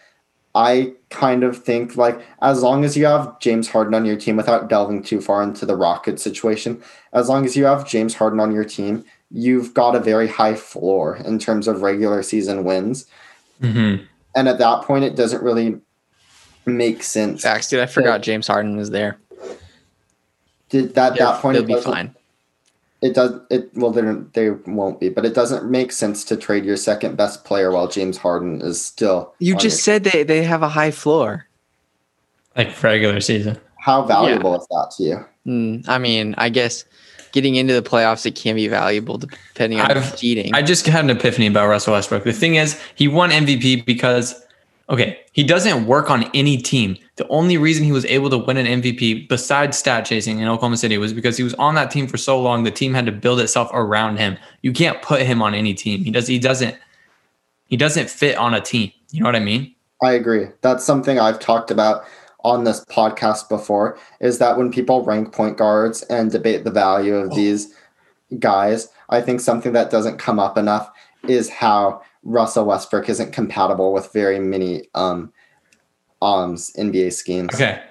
I 0.55 0.95
kind 1.11 1.45
of 1.45 1.63
think 1.63 1.97
like 1.97 2.19
as 2.41 2.63
long 2.63 2.85
as 2.85 2.97
you 2.97 3.05
have 3.05 3.39
James 3.41 3.69
Harden 3.69 3.95
on 3.95 4.07
your 4.07 4.17
team 4.17 4.37
without 4.37 4.69
delving 4.69 5.03
too 5.03 5.21
far 5.21 5.43
into 5.43 5.67
the 5.67 5.77
Rocket 5.77 6.19
situation, 6.19 6.83
as 7.13 7.29
long 7.29 7.45
as 7.45 7.57
you 7.57 7.67
have 7.67 7.87
James 7.87 8.15
Harden 8.15 8.41
on 8.41 8.53
your 8.53 8.65
team, 8.65 9.05
you've 9.31 9.75
got 9.75 9.95
a 9.95 10.01
very 10.01 10.29
high 10.29 10.55
floor 10.55 11.17
in 11.17 11.39
terms 11.39 11.69
of 11.69 11.83
regular 11.83 12.23
season 12.23 12.65
wins. 12.65 13.07
hmm 13.61 13.97
And 14.35 14.49
at 14.49 14.59
that 14.59 14.83
point 14.83 15.05
it 15.05 15.15
doesn't 15.15 15.43
really 15.43 15.79
make 16.65 17.03
sense. 17.03 17.43
Facts, 17.43 17.69
dude. 17.69 17.81
I 17.81 17.87
forgot 17.87 18.23
James 18.23 18.47
Harden 18.47 18.77
was 18.77 18.91
there. 18.91 19.19
Did 20.71 20.95
that 20.95 21.17
Yeah, 21.17 21.27
that 21.33 21.43
point 21.43 21.55
they'll 21.55 21.65
it 21.65 21.67
be 21.67 21.75
doesn't- 21.75 21.93
fine. 21.93 22.15
It 23.03 23.15
does 23.15 23.33
it 23.51 23.71
well 23.75 23.91
they 23.91 24.01
they 24.33 24.51
won't 24.67 24.99
be, 24.99 25.11
but 25.11 25.25
it 25.27 25.35
doesn't 25.35 25.71
make 25.71 25.93
sense 25.93 26.25
to 26.25 26.37
trade 26.37 26.65
your 26.65 26.79
second 26.79 27.17
best 27.17 27.45
player 27.45 27.71
while 27.71 27.89
James 27.89 28.17
Harden 28.17 28.63
is 28.63 28.83
still 28.83 29.35
You 29.39 29.55
just 29.55 29.65
your- 29.87 29.95
said 30.01 30.05
they, 30.05 30.23
they 30.23 30.43
have 30.43 30.63
a 30.63 30.69
high 30.69 30.91
floor. 30.91 31.47
Like 32.57 32.83
regular 32.83 33.21
season. 33.21 33.59
how 33.79 34.03
valuable 34.03 34.59
is 34.59 34.67
that 34.71 34.93
to 34.97 35.03
you? 35.05 35.25
Mm, 35.47 35.89
I 35.89 35.99
mean, 35.99 36.35
I 36.39 36.49
guess 36.49 36.85
getting 37.33 37.55
into 37.57 37.75
the 37.75 37.83
playoffs 37.89 38.25
it 38.25 38.35
can 38.35 38.57
be 38.57 38.67
valuable 38.67 39.19
depending 39.19 39.79
on 39.79 39.91
I've- 39.91 40.17
cheating. 40.17 40.55
I 40.55 40.63
just 40.63 40.87
had 40.87 41.05
an 41.05 41.11
epiphany 41.11 41.47
about 41.49 41.69
Russell 41.69 41.93
Westbrook. 41.93 42.25
The 42.25 42.33
thing 42.33 42.55
is, 42.55 42.81
he 42.95 43.07
won 43.09 43.31
MVP 43.31 43.85
because, 43.85 44.35
okay, 44.89 45.19
he 45.33 45.43
doesn't 45.43 45.87
work 45.87 46.11
on 46.11 46.25
any 46.35 46.57
team. 46.57 46.97
The 47.17 47.27
only 47.29 47.57
reason 47.57 47.85
he 47.85 47.93
was 47.93 48.05
able 48.07 48.31
to 48.31 48.39
win 48.39 48.57
an 48.57 48.83
MVP 48.83 49.29
besides 49.29 49.77
stat 49.77 50.05
chasing 50.05 50.39
in 50.39 50.49
Oklahoma 50.49 50.77
City 50.77 50.99
was 50.99 51.13
because 51.13 51.37
he 51.37 51.43
was 51.43 51.55
on 51.55 51.75
that 51.75 51.91
team 51.91 52.07
for 52.07 52.17
so 52.17 52.41
long. 52.41 52.65
The 52.65 52.71
team 52.71 52.95
had 52.95 53.07
to 53.07 53.13
build 53.13 53.41
itself 53.41 53.71
around 53.73 54.19
him. 54.19 54.37
You 54.63 54.73
can't 54.73 55.01
put 55.03 55.23
him 55.23 55.43
on 55.43 55.55
any 55.55 55.75
team. 55.75 56.05
He 56.05 56.11
does. 56.11 56.27
He 56.27 56.39
doesn't. 56.39 56.77
He 57.67 57.77
doesn't 57.77 58.09
fit 58.11 58.37
on 58.37 58.55
a 58.55 58.61
team. 58.61 58.93
You 59.11 59.21
know 59.21 59.27
what 59.27 59.37
I 59.37 59.41
mean? 59.41 59.75
I 60.03 60.13
agree. 60.13 60.47
That's 60.61 60.85
something 60.85 61.19
I've 61.19 61.41
talked 61.41 61.71
about 61.71 62.05
on 62.45 62.63
this 62.63 62.85
podcast 62.85 63.49
before 63.49 63.99
is 64.21 64.39
that 64.39 64.57
when 64.57 64.71
people 64.71 65.05
rank 65.05 65.33
point 65.33 65.57
guards 65.57 66.03
and 66.05 66.31
debate 66.31 66.63
the 66.63 66.71
value 66.71 67.17
of 67.17 67.33
oh. 67.33 67.35
these 67.35 67.75
guys, 68.39 68.89
I 69.09 69.21
think 69.21 69.41
something 69.41 69.73
that 69.73 69.91
doesn't 69.91 70.19
come 70.19 70.39
up 70.39 70.57
enough 70.57 70.89
is 71.27 71.49
how 71.49 72.03
Russell 72.27 72.65
Westbrook 72.65 73.09
isn't 73.09 73.33
compatible 73.33 73.93
with 73.93 74.13
very 74.13 74.39
many 74.39 74.89
um 74.95 75.33
um 76.21 76.57
NBA 76.57 77.13
schemes. 77.13 77.55
Okay. 77.55 77.83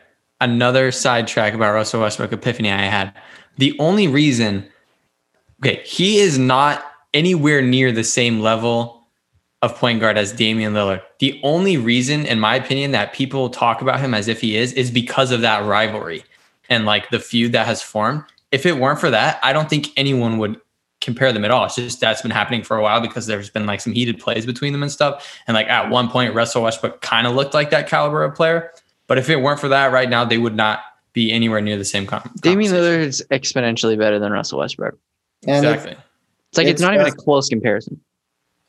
Another 0.41 0.91
sidetrack 0.91 1.54
about 1.54 1.74
Russell 1.74 2.02
Westbrook 2.02 2.34
epiphany 2.34 2.69
I 2.69 2.82
had. 2.82 3.13
The 3.58 3.78
only 3.80 4.08
reason, 4.08 4.67
okay, 5.62 5.82
he 5.86 6.19
is 6.19 6.38
not 6.38 6.84
anywhere 7.13 7.62
near 7.62 7.93
the 7.93 8.04
same 8.04 8.41
level 8.41 9.08
of 9.62 9.76
point 9.76 10.02
guard 10.02 10.17
as 10.17 10.34
Damian 10.34 10.74
Lillard. 10.74 11.02
The 11.19 11.39
only 11.41 11.78
reason, 11.78 12.26
in 12.26 12.39
my 12.39 12.56
opinion, 12.56 12.91
that 12.91 13.13
people 13.13 13.50
talk 13.50 13.82
about 13.82 14.02
him 14.02 14.13
as 14.13 14.28
if 14.28 14.41
he 14.41 14.58
is, 14.58 14.74
is 14.74 14.91
because 14.91 15.32
of 15.32 15.39
that 15.41 15.63
rivalry 15.65 16.26
and 16.69 16.86
like 16.86 17.10
the 17.10 17.19
feud 17.19 17.54
that 17.54 17.65
has 17.65 17.82
formed. 17.82 18.24
If 18.52 18.65
it 18.65 18.78
weren't 18.78 19.00
for 19.00 19.10
that, 19.10 19.39
I 19.41 19.54
don't 19.54 19.69
think 19.69 19.88
anyone 19.95 20.38
would 20.39 20.60
compare 21.01 21.31
them 21.31 21.45
at 21.45 21.51
all. 21.51 21.65
It's 21.65 21.75
just 21.75 21.99
that's 21.99 22.21
been 22.21 22.31
happening 22.31 22.63
for 22.63 22.77
a 22.77 22.81
while 22.81 22.99
because 23.01 23.27
there's 23.27 23.49
been 23.49 23.65
like 23.65 23.81
some 23.81 23.93
heated 23.93 24.19
plays 24.19 24.45
between 24.45 24.73
them 24.73 24.81
and 24.81 24.91
stuff. 24.91 25.39
And 25.47 25.53
like 25.55 25.67
at 25.67 25.89
one 25.89 26.10
point, 26.10 26.34
Russell 26.34 26.63
Westbrook 26.63 27.01
kind 27.01 27.27
of 27.27 27.36
looked 27.36 27.53
like 27.53 27.69
that 27.69 27.88
caliber 27.88 28.23
of 28.23 28.34
player. 28.36 28.71
But 29.08 29.17
if 29.19 29.29
it 29.29 29.38
weren't 29.41 29.60
for 29.60 29.67
that, 29.67 29.91
right 29.91 30.10
now 30.10 30.25
they 30.25 30.38
would 30.39 30.55
not 30.55 30.79
be 31.13 31.31
anywhere 31.31 31.62
near 31.62 31.77
the 31.77 31.86
same. 31.86 32.08
Com- 32.08 32.21
Damian 32.41 32.71
conversation. 32.71 33.01
Lillard 33.01 33.05
is 33.08 33.25
exponentially 33.31 33.97
better 33.97 34.17
than 34.19 34.31
Russell 34.31 34.60
Westbrook. 34.60 34.97
And 35.47 35.65
exactly. 35.65 35.91
It's 36.49 36.58
like 36.58 36.67
it's, 36.67 36.71
It's 36.73 36.81
not 36.81 36.93
even 36.95 37.05
a 37.05 37.12
close 37.12 37.49
comparison. 37.49 37.99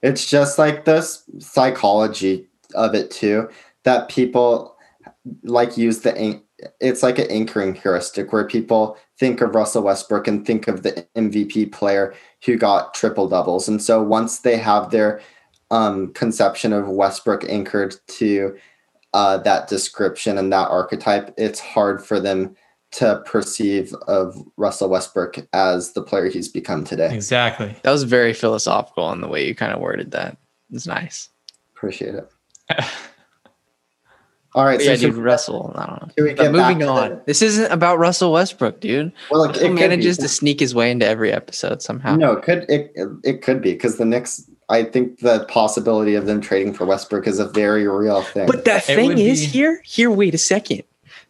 it's 0.02 0.28
just 0.28 0.58
like 0.58 0.84
this 0.84 1.22
psychology 1.38 2.46
of 2.74 2.94
it 2.94 3.10
too 3.10 3.48
that 3.84 4.08
people 4.08 4.76
like 5.44 5.76
use 5.76 6.00
the 6.00 6.14
an- 6.16 6.42
it's 6.80 7.02
like 7.02 7.18
an 7.18 7.30
anchoring 7.30 7.74
heuristic 7.74 8.32
where 8.32 8.44
people 8.46 8.98
think 9.18 9.40
of 9.40 9.54
Russell 9.54 9.82
Westbrook 9.82 10.28
and 10.28 10.46
think 10.46 10.68
of 10.68 10.82
the 10.82 11.06
MVP 11.16 11.72
player 11.72 12.14
who 12.44 12.56
got 12.56 12.94
triple 12.94 13.28
doubles 13.28 13.68
and 13.68 13.82
so 13.82 14.02
once 14.02 14.40
they 14.40 14.56
have 14.56 14.90
their 14.90 15.20
um, 15.70 16.12
conception 16.12 16.72
of 16.72 16.88
Westbrook 16.88 17.44
anchored 17.48 17.96
to 18.06 18.56
uh, 19.14 19.38
that 19.38 19.68
description 19.68 20.38
and 20.38 20.52
that 20.52 20.68
archetype 20.68 21.32
it's 21.36 21.60
hard 21.60 22.04
for 22.04 22.20
them 22.20 22.54
to 22.92 23.22
perceive 23.26 23.92
of 24.06 24.36
Russell 24.56 24.88
Westbrook 24.88 25.36
as 25.52 25.92
the 25.92 26.02
player 26.02 26.28
he's 26.28 26.48
become 26.48 26.84
today 26.84 27.14
Exactly. 27.14 27.74
That 27.82 27.90
was 27.90 28.04
very 28.04 28.32
philosophical 28.32 29.12
in 29.12 29.20
the 29.20 29.28
way 29.28 29.46
you 29.46 29.54
kind 29.54 29.72
of 29.72 29.80
worded 29.80 30.12
that. 30.12 30.38
It's 30.72 30.86
nice. 30.86 31.28
appreciate 31.74 32.14
it 32.14 32.30
all 34.56 34.64
right 34.64 34.80
yeah, 34.80 34.96
so 34.96 35.00
dude, 35.02 35.14
should- 35.14 35.22
Russell. 35.22 35.72
I 35.76 35.86
don't 35.86 36.02
know. 36.02 36.08
should 36.18 36.24
we 36.24 36.34
But 36.34 36.50
moving 36.50 36.82
on. 36.82 37.10
the- 37.10 37.22
This 37.26 37.42
isn't 37.42 37.70
about 37.70 37.98
Russell 37.98 38.32
Westbrook, 38.32 38.80
dude. 38.80 39.12
Well, 39.30 39.44
it, 39.44 39.56
it 39.58 39.70
manages 39.72 40.18
to 40.18 40.28
sneak 40.28 40.58
his 40.58 40.74
way 40.74 40.90
into 40.90 41.06
every 41.06 41.30
episode 41.32 41.82
somehow. 41.82 42.16
No, 42.16 42.32
it 42.32 42.42
could 42.42 42.64
it 42.68 42.92
it 43.22 43.42
could 43.42 43.62
be 43.62 43.72
because 43.74 43.98
the 43.98 44.04
Knicks. 44.04 44.42
I 44.68 44.82
think 44.82 45.20
the 45.20 45.44
possibility 45.44 46.16
of 46.16 46.26
them 46.26 46.40
trading 46.40 46.72
for 46.74 46.84
Westbrook 46.86 47.28
is 47.28 47.38
a 47.38 47.46
very 47.46 47.86
real 47.86 48.22
thing. 48.22 48.46
But 48.48 48.64
the 48.64 48.76
It 48.78 48.82
thing 48.82 49.16
is 49.16 49.40
be- 49.42 49.46
here, 49.46 49.80
here, 49.84 50.10
wait 50.10 50.34
a 50.34 50.38
second. 50.38 50.82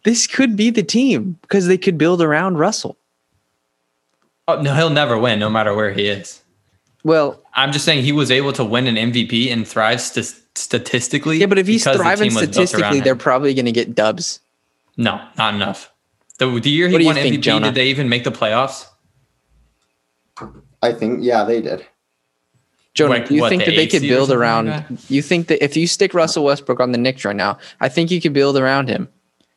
This 0.05 0.25
could 0.25 0.55
be 0.55 0.71
the 0.71 0.81
team 0.81 1.37
because 1.43 1.67
they 1.67 1.77
could 1.77 1.99
build 1.99 2.19
around 2.19 2.57
Russell. 2.57 2.97
Oh 4.47 4.61
no, 4.61 4.73
he'll 4.73 4.89
never 4.89 5.17
win, 5.19 5.37
no 5.39 5.49
matter 5.49 5.75
where 5.75 5.91
he 5.91 6.07
is. 6.07 6.41
Well, 7.03 7.41
I'm 7.53 7.71
just 7.71 7.85
saying 7.85 8.03
he 8.03 8.11
was 8.11 8.31
able 8.31 8.51
to 8.53 8.63
win 8.65 8.87
an 8.87 8.95
MVP 8.95 9.51
and 9.51 9.67
thrive 9.67 10.01
st- 10.01 10.35
statistically. 10.55 11.37
yeah, 11.37 11.45
but 11.45 11.57
if 11.59 11.67
he's 11.67 11.83
because 11.83 11.97
the 11.97 12.03
thriving 12.03 12.29
team 12.29 12.35
was 12.35 12.43
built 12.47 12.53
statistically, 12.69 12.99
they're 13.01 13.15
probably 13.15 13.53
going 13.53 13.65
to 13.65 13.71
get 13.71 13.95
dubs. 13.95 14.39
no, 14.97 15.21
not 15.37 15.53
enough. 15.53 15.91
The, 16.39 16.59
the 16.59 16.69
year 16.69 16.87
he 16.87 16.97
do 16.97 17.03
you 17.03 17.05
won 17.07 17.15
think, 17.15 17.35
MVP, 17.35 17.41
Jonah? 17.41 17.65
did 17.67 17.75
they 17.75 17.87
even 17.87 18.09
make 18.09 18.23
the 18.23 18.31
playoffs? 18.31 18.85
I 20.81 20.93
think 20.93 21.19
yeah, 21.23 21.43
they 21.43 21.61
did. 21.61 21.85
Jonah, 22.93 23.11
Like, 23.11 23.27
do 23.27 23.35
you 23.35 23.41
what, 23.41 23.49
think 23.49 23.65
the 23.65 23.71
that 23.71 23.75
they 23.77 23.87
could 23.87 24.01
build 24.03 24.31
around? 24.31 24.67
like 24.67 24.85
you 25.09 25.21
think 25.21 25.47
that 25.47 25.63
if 25.63 25.75
you 25.77 25.87
stick 25.87 26.13
Russell 26.13 26.43
Westbrook 26.43 26.79
on 26.79 26.91
the 26.91 26.97
Knicks 26.97 27.25
right 27.25 27.35
now, 27.35 27.57
I 27.79 27.89
think 27.89 28.11
you 28.11 28.19
could 28.21 28.33
build 28.33 28.57
around 28.57 28.87
him. 28.89 29.07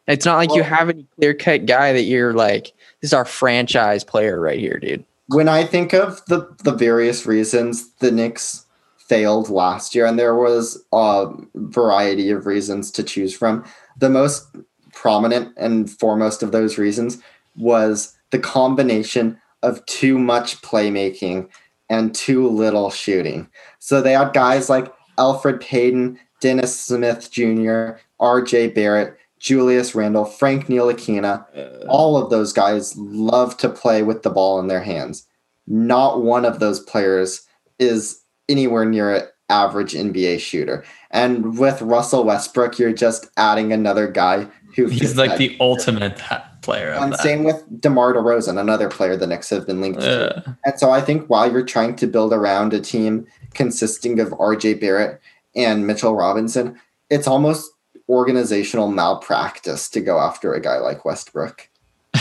It's 0.07 0.24
not 0.26 0.37
like 0.37 0.55
you 0.55 0.62
have 0.62 0.88
any 0.88 1.07
clear 1.16 1.35
cut 1.35 1.66
guy 1.66 1.92
that 1.92 2.03
you're 2.03 2.33
like, 2.35 2.72
this 3.00 3.11
is 3.11 3.12
our 3.14 3.24
franchise 3.24 4.03
player 4.05 4.40
right 4.40 4.59
here, 4.59 4.79
dude. 4.79 5.05
When 5.33 5.49
I 5.49 5.64
think 5.64 5.93
of 5.93 6.25
the 6.27 6.49
the 6.64 6.73
various 6.73 7.27
reasons 7.27 7.93
the 7.95 8.11
Knicks 8.11 8.66
failed 9.11 9.51
last 9.51 9.93
year, 9.93 10.07
and 10.07 10.16
there 10.16 10.37
was 10.37 10.85
a 10.93 11.29
variety 11.55 12.31
of 12.31 12.47
reasons 12.47 12.93
to 12.93 13.03
choose 13.03 13.35
from. 13.35 13.64
The 13.99 14.09
most 14.09 14.47
prominent 14.93 15.53
and 15.57 15.90
foremost 15.90 16.45
of 16.45 16.53
those 16.53 16.79
reasons 16.79 17.19
was 17.57 18.16
the 18.31 18.38
combination 18.38 19.37
of 19.64 19.85
too 19.87 20.16
much 20.16 20.62
playmaking 20.62 21.49
and 21.88 22.14
too 22.14 22.49
little 22.49 22.90
shooting. 22.90 23.49
So 23.81 24.01
they 24.01 24.12
had 24.12 24.33
guys 24.33 24.71
like 24.71 24.93
Elfrid 25.19 25.61
Payton, 25.61 26.19
Dennis 26.40 26.79
Smith 26.79 27.33
Jr., 27.33 27.99
R.J. 28.21 28.69
Barrett, 28.69 29.16
Julius 29.40 29.94
Randle, 29.94 30.26
Frank 30.26 30.66
Ntilikina. 30.66 31.44
All 31.88 32.16
of 32.16 32.31
those 32.31 32.53
guys 32.53 32.96
love 32.96 33.57
to 33.57 33.68
play 33.68 34.03
with 34.03 34.22
the 34.22 34.31
ball 34.31 34.61
in 34.61 34.68
their 34.68 34.83
hands. 34.83 35.26
Not 35.66 36.23
one 36.23 36.44
of 36.44 36.60
those 36.60 36.79
players 36.81 37.46
is 37.79 38.21
anywhere 38.48 38.85
near 38.85 39.15
an 39.15 39.23
average 39.48 39.94
NBA 39.94 40.40
shooter. 40.40 40.85
And 41.10 41.58
with 41.58 41.81
Russell 41.81 42.25
Westbrook, 42.25 42.79
you're 42.79 42.92
just 42.92 43.29
adding 43.37 43.73
another 43.73 44.06
guy 44.06 44.46
who 44.77 44.87
He's 44.87 45.17
like 45.17 45.31
that 45.31 45.38
the 45.38 45.56
ultimate 45.58 46.17
that 46.29 46.62
player. 46.62 46.90
And 46.92 47.12
that. 47.12 47.21
same 47.21 47.44
with 47.44 47.65
DeMar 47.81 48.15
DeRozan, 48.15 48.60
another 48.60 48.88
player 48.88 49.17
the 49.17 49.27
Knicks 49.27 49.48
have 49.50 49.67
been 49.67 49.81
linked 49.81 50.00
to. 50.00 50.37
Uh, 50.37 50.52
And 50.65 50.79
so 50.79 50.90
I 50.90 51.00
think 51.00 51.29
while 51.29 51.50
you're 51.50 51.65
trying 51.65 51.96
to 51.96 52.06
build 52.06 52.33
around 52.33 52.75
a 52.75 52.81
team 52.81 53.27
consisting 53.54 54.21
of 54.21 54.29
RJ 54.31 54.81
Barrett 54.81 55.21
and 55.56 55.87
Mitchell 55.87 56.15
Robinson, 56.15 56.79
it's 57.08 57.27
almost 57.27 57.71
organizational 58.11 58.90
malpractice 58.90 59.88
to 59.88 60.00
go 60.00 60.19
after 60.19 60.52
a 60.52 60.61
guy 60.61 60.79
like 60.79 61.04
Westbrook. 61.04 61.69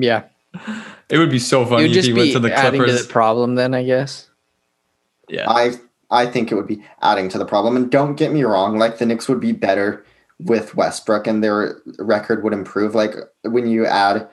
Yeah, 0.00 0.26
it 1.08 1.18
would 1.18 1.30
be 1.30 1.40
so 1.40 1.66
funny 1.66 1.86
if 1.86 2.04
he 2.04 2.12
went 2.12 2.30
to 2.30 2.38
the 2.38 2.54
adding 2.54 2.80
to 2.80 2.86
Clippers. 2.86 3.08
the 3.08 3.12
problem 3.12 3.56
then, 3.56 3.74
I 3.74 3.82
guess. 3.82 4.30
yeah, 5.28 5.50
I 5.50 5.72
I 6.08 6.26
think 6.26 6.52
it 6.52 6.54
would 6.54 6.68
be 6.68 6.84
adding 7.02 7.28
to 7.30 7.38
the 7.38 7.44
problem. 7.44 7.76
And 7.76 7.90
don't 7.90 8.14
get 8.14 8.32
me 8.32 8.44
wrong, 8.44 8.78
like 8.78 8.98
the 8.98 9.06
Knicks 9.06 9.28
would 9.28 9.40
be 9.40 9.50
better 9.50 10.04
with 10.38 10.76
Westbrook 10.76 11.26
and 11.26 11.42
their 11.42 11.80
record 11.98 12.44
would 12.44 12.52
improve. 12.52 12.94
Like 12.94 13.14
when 13.42 13.66
you 13.66 13.86
add 13.86 14.28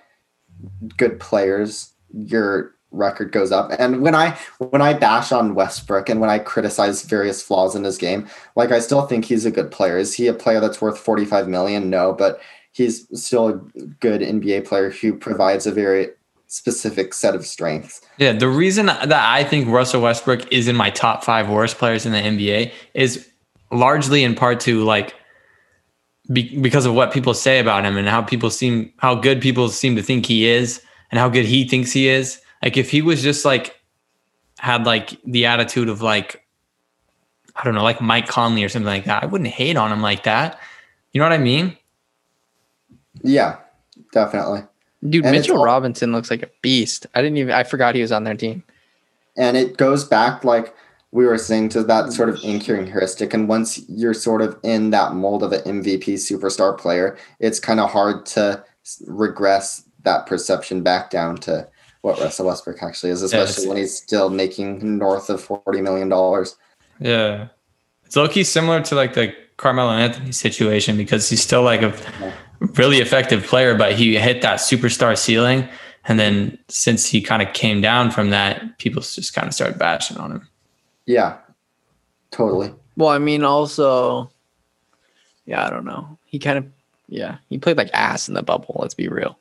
good 0.97 1.20
players, 1.20 1.93
your 2.13 2.76
record 2.91 3.31
goes 3.31 3.51
up. 3.51 3.71
And 3.77 4.01
when 4.01 4.15
I 4.15 4.38
when 4.57 4.81
I 4.81 4.93
bash 4.93 5.31
on 5.31 5.55
Westbrook 5.55 6.09
and 6.09 6.19
when 6.21 6.29
I 6.29 6.39
criticize 6.39 7.01
various 7.03 7.41
flaws 7.41 7.75
in 7.75 7.83
his 7.83 7.97
game, 7.97 8.27
like 8.55 8.71
I 8.71 8.79
still 8.79 9.05
think 9.05 9.25
he's 9.25 9.45
a 9.45 9.51
good 9.51 9.71
player. 9.71 9.97
Is 9.97 10.13
he 10.13 10.27
a 10.27 10.33
player 10.33 10.59
that's 10.59 10.81
worth 10.81 10.97
45 10.97 11.47
million? 11.47 11.89
No, 11.89 12.13
but 12.13 12.39
he's 12.71 13.07
still 13.19 13.47
a 13.47 13.53
good 13.99 14.21
NBA 14.21 14.65
player 14.65 14.89
who 14.89 15.13
provides 15.17 15.65
a 15.65 15.71
very 15.71 16.09
specific 16.47 17.13
set 17.13 17.36
of 17.36 17.45
strengths. 17.45 18.01
Yeah, 18.17 18.31
the 18.31 18.47
reason 18.47 18.86
that 18.86 19.11
I 19.11 19.43
think 19.43 19.67
Russell 19.67 20.01
Westbrook 20.01 20.51
is 20.51 20.67
in 20.67 20.75
my 20.75 20.89
top 20.89 21.23
5 21.23 21.49
worst 21.49 21.77
players 21.77 22.05
in 22.05 22.11
the 22.11 22.19
NBA 22.19 22.71
is 22.93 23.29
largely 23.71 24.23
in 24.23 24.36
part 24.36 24.59
to 24.61 24.83
like 24.83 25.15
be, 26.31 26.57
because 26.59 26.86
of 26.86 26.93
what 26.93 27.11
people 27.11 27.33
say 27.33 27.59
about 27.59 27.83
him 27.83 27.97
and 27.97 28.07
how 28.07 28.21
people 28.21 28.49
seem 28.49 28.93
how 28.97 29.15
good 29.15 29.41
people 29.41 29.69
seem 29.69 29.95
to 29.95 30.01
think 30.01 30.25
he 30.25 30.47
is 30.47 30.81
and 31.11 31.19
how 31.19 31.29
good 31.29 31.45
he 31.45 31.67
thinks 31.67 31.91
he 31.91 32.07
is 32.07 32.39
like 32.64 32.78
if 32.78 32.91
he 32.91 33.01
was 33.01 33.22
just 33.22 33.45
like 33.45 33.80
had 34.58 34.86
like 34.86 35.22
the 35.24 35.45
attitude 35.45 35.89
of 35.89 36.01
like 36.01 36.45
I 37.56 37.64
don't 37.64 37.76
know, 37.76 37.84
like 37.84 38.01
Mike 38.01 38.28
Conley 38.28 38.64
or 38.64 38.70
something 38.70 38.88
like 38.88 39.06
that, 39.06 39.24
I 39.24 39.26
wouldn't 39.28 39.49
hate 39.49 39.78
on 39.78 39.91
him 39.91 40.01
like 40.01 40.24
that. 40.24 40.60
You 41.14 41.20
know 41.20 41.26
what 41.26 41.34
I 41.34 41.38
mean? 41.38 41.78
Yeah, 43.24 43.58
definitely. 44.12 44.64
Dude, 45.08 45.24
and 45.24 45.36
Mitchell 45.36 45.64
Robinson 45.64 46.12
looks 46.12 46.30
like 46.30 46.43
a 46.43 46.49
beast. 46.62 47.08
I 47.14 47.22
didn't 47.22 47.38
even 47.38 47.53
I 47.53 47.64
forgot 47.64 47.95
he 47.95 48.01
was 48.01 48.12
on 48.12 48.24
their 48.24 48.36
team. 48.36 48.64
And 49.38 49.56
it 49.56 49.78
goes 49.78 50.03
back 50.03 50.43
like 50.43 50.74
we 51.12 51.26
were 51.26 51.38
saying 51.38 51.70
to 51.70 51.84
that 51.84 52.12
sort 52.12 52.28
of 52.28 52.39
anchoring 52.43 52.88
heuristic. 52.88 53.34
And 53.34 53.47
once 53.47 53.88
you're 53.88 54.14
sort 54.14 54.41
of 54.41 54.58
in 54.64 54.89
that 54.89 55.14
mold 55.14 55.43
of 55.43 55.53
an 55.53 55.62
MVP 55.62 56.16
superstar 56.16 56.78
player, 56.78 57.18
it's 57.39 57.60
kind 57.60 57.80
of 57.80 57.89
hard 57.89 58.26
to 58.28 58.64
regress 59.08 59.84
that 60.03 60.26
perception 60.26 60.84
back 60.84 61.10
down 61.10 61.38
to 61.38 61.68
what 62.06 62.20
Russell 62.20 62.45
Westbrook 62.45 62.84
actually 62.84 63.10
is, 63.10 63.24
especially 63.24 63.64
yeah, 63.64 63.70
when 63.70 63.78
he's 63.78 63.97
still 63.97 64.30
making 64.30 64.99
north 64.99 65.28
of 65.32 65.41
forty 65.41 65.82
million 65.82 66.08
dollars. 66.08 66.56
Yeah, 66.99 67.47
it's 68.06 68.16
low 68.16 68.28
key 68.28 68.43
similar 68.43 68.84
to 68.84 68.93
like 68.93 69.16
the 69.16 69.34
Carmelo 69.58 69.89
Anthony 69.89 70.32
situation 70.32 70.97
because 70.97 71.28
he's 71.28 71.41
still 71.41 71.64
like 71.64 71.82
a 71.82 71.93
really 72.78 72.97
effective 72.97 73.43
player, 73.43 73.74
but 73.74 73.93
he 73.93 74.18
hit 74.18 74.43
that 74.43 74.60
superstar 74.60 75.18
ceiling, 75.18 75.68
and 76.08 76.20
then 76.20 76.60
since 76.68 77.08
he 77.08 77.24
kind 77.24 77.41
of 77.41 77.51
came 77.56 77.82
down 77.82 78.12
from 78.12 78.30
that, 78.30 78.78
people 78.78 79.01
just 79.01 79.34
kind 79.34 79.47
of 79.47 79.56
started 79.56 79.80
bashing 79.80 80.18
on 80.18 80.32
him. 80.32 80.47
Yeah, 81.08 81.38
totally. 82.30 82.72
Well, 82.97 83.10
I 83.10 83.18
mean, 83.18 83.43
also, 83.43 84.30
yeah, 85.47 85.66
I 85.66 85.72
don't 85.72 85.86
know. 85.86 86.20
He 86.26 86.38
kind 86.38 86.60
of, 86.60 86.68
yeah, 87.10 87.38
he 87.49 87.58
played 87.58 87.78
like 87.78 87.89
ass 87.93 88.28
in 88.28 88.36
the 88.36 88.43
bubble. 88.43 88.76
Let's 88.78 88.93
be 88.93 89.08
real. 89.08 89.39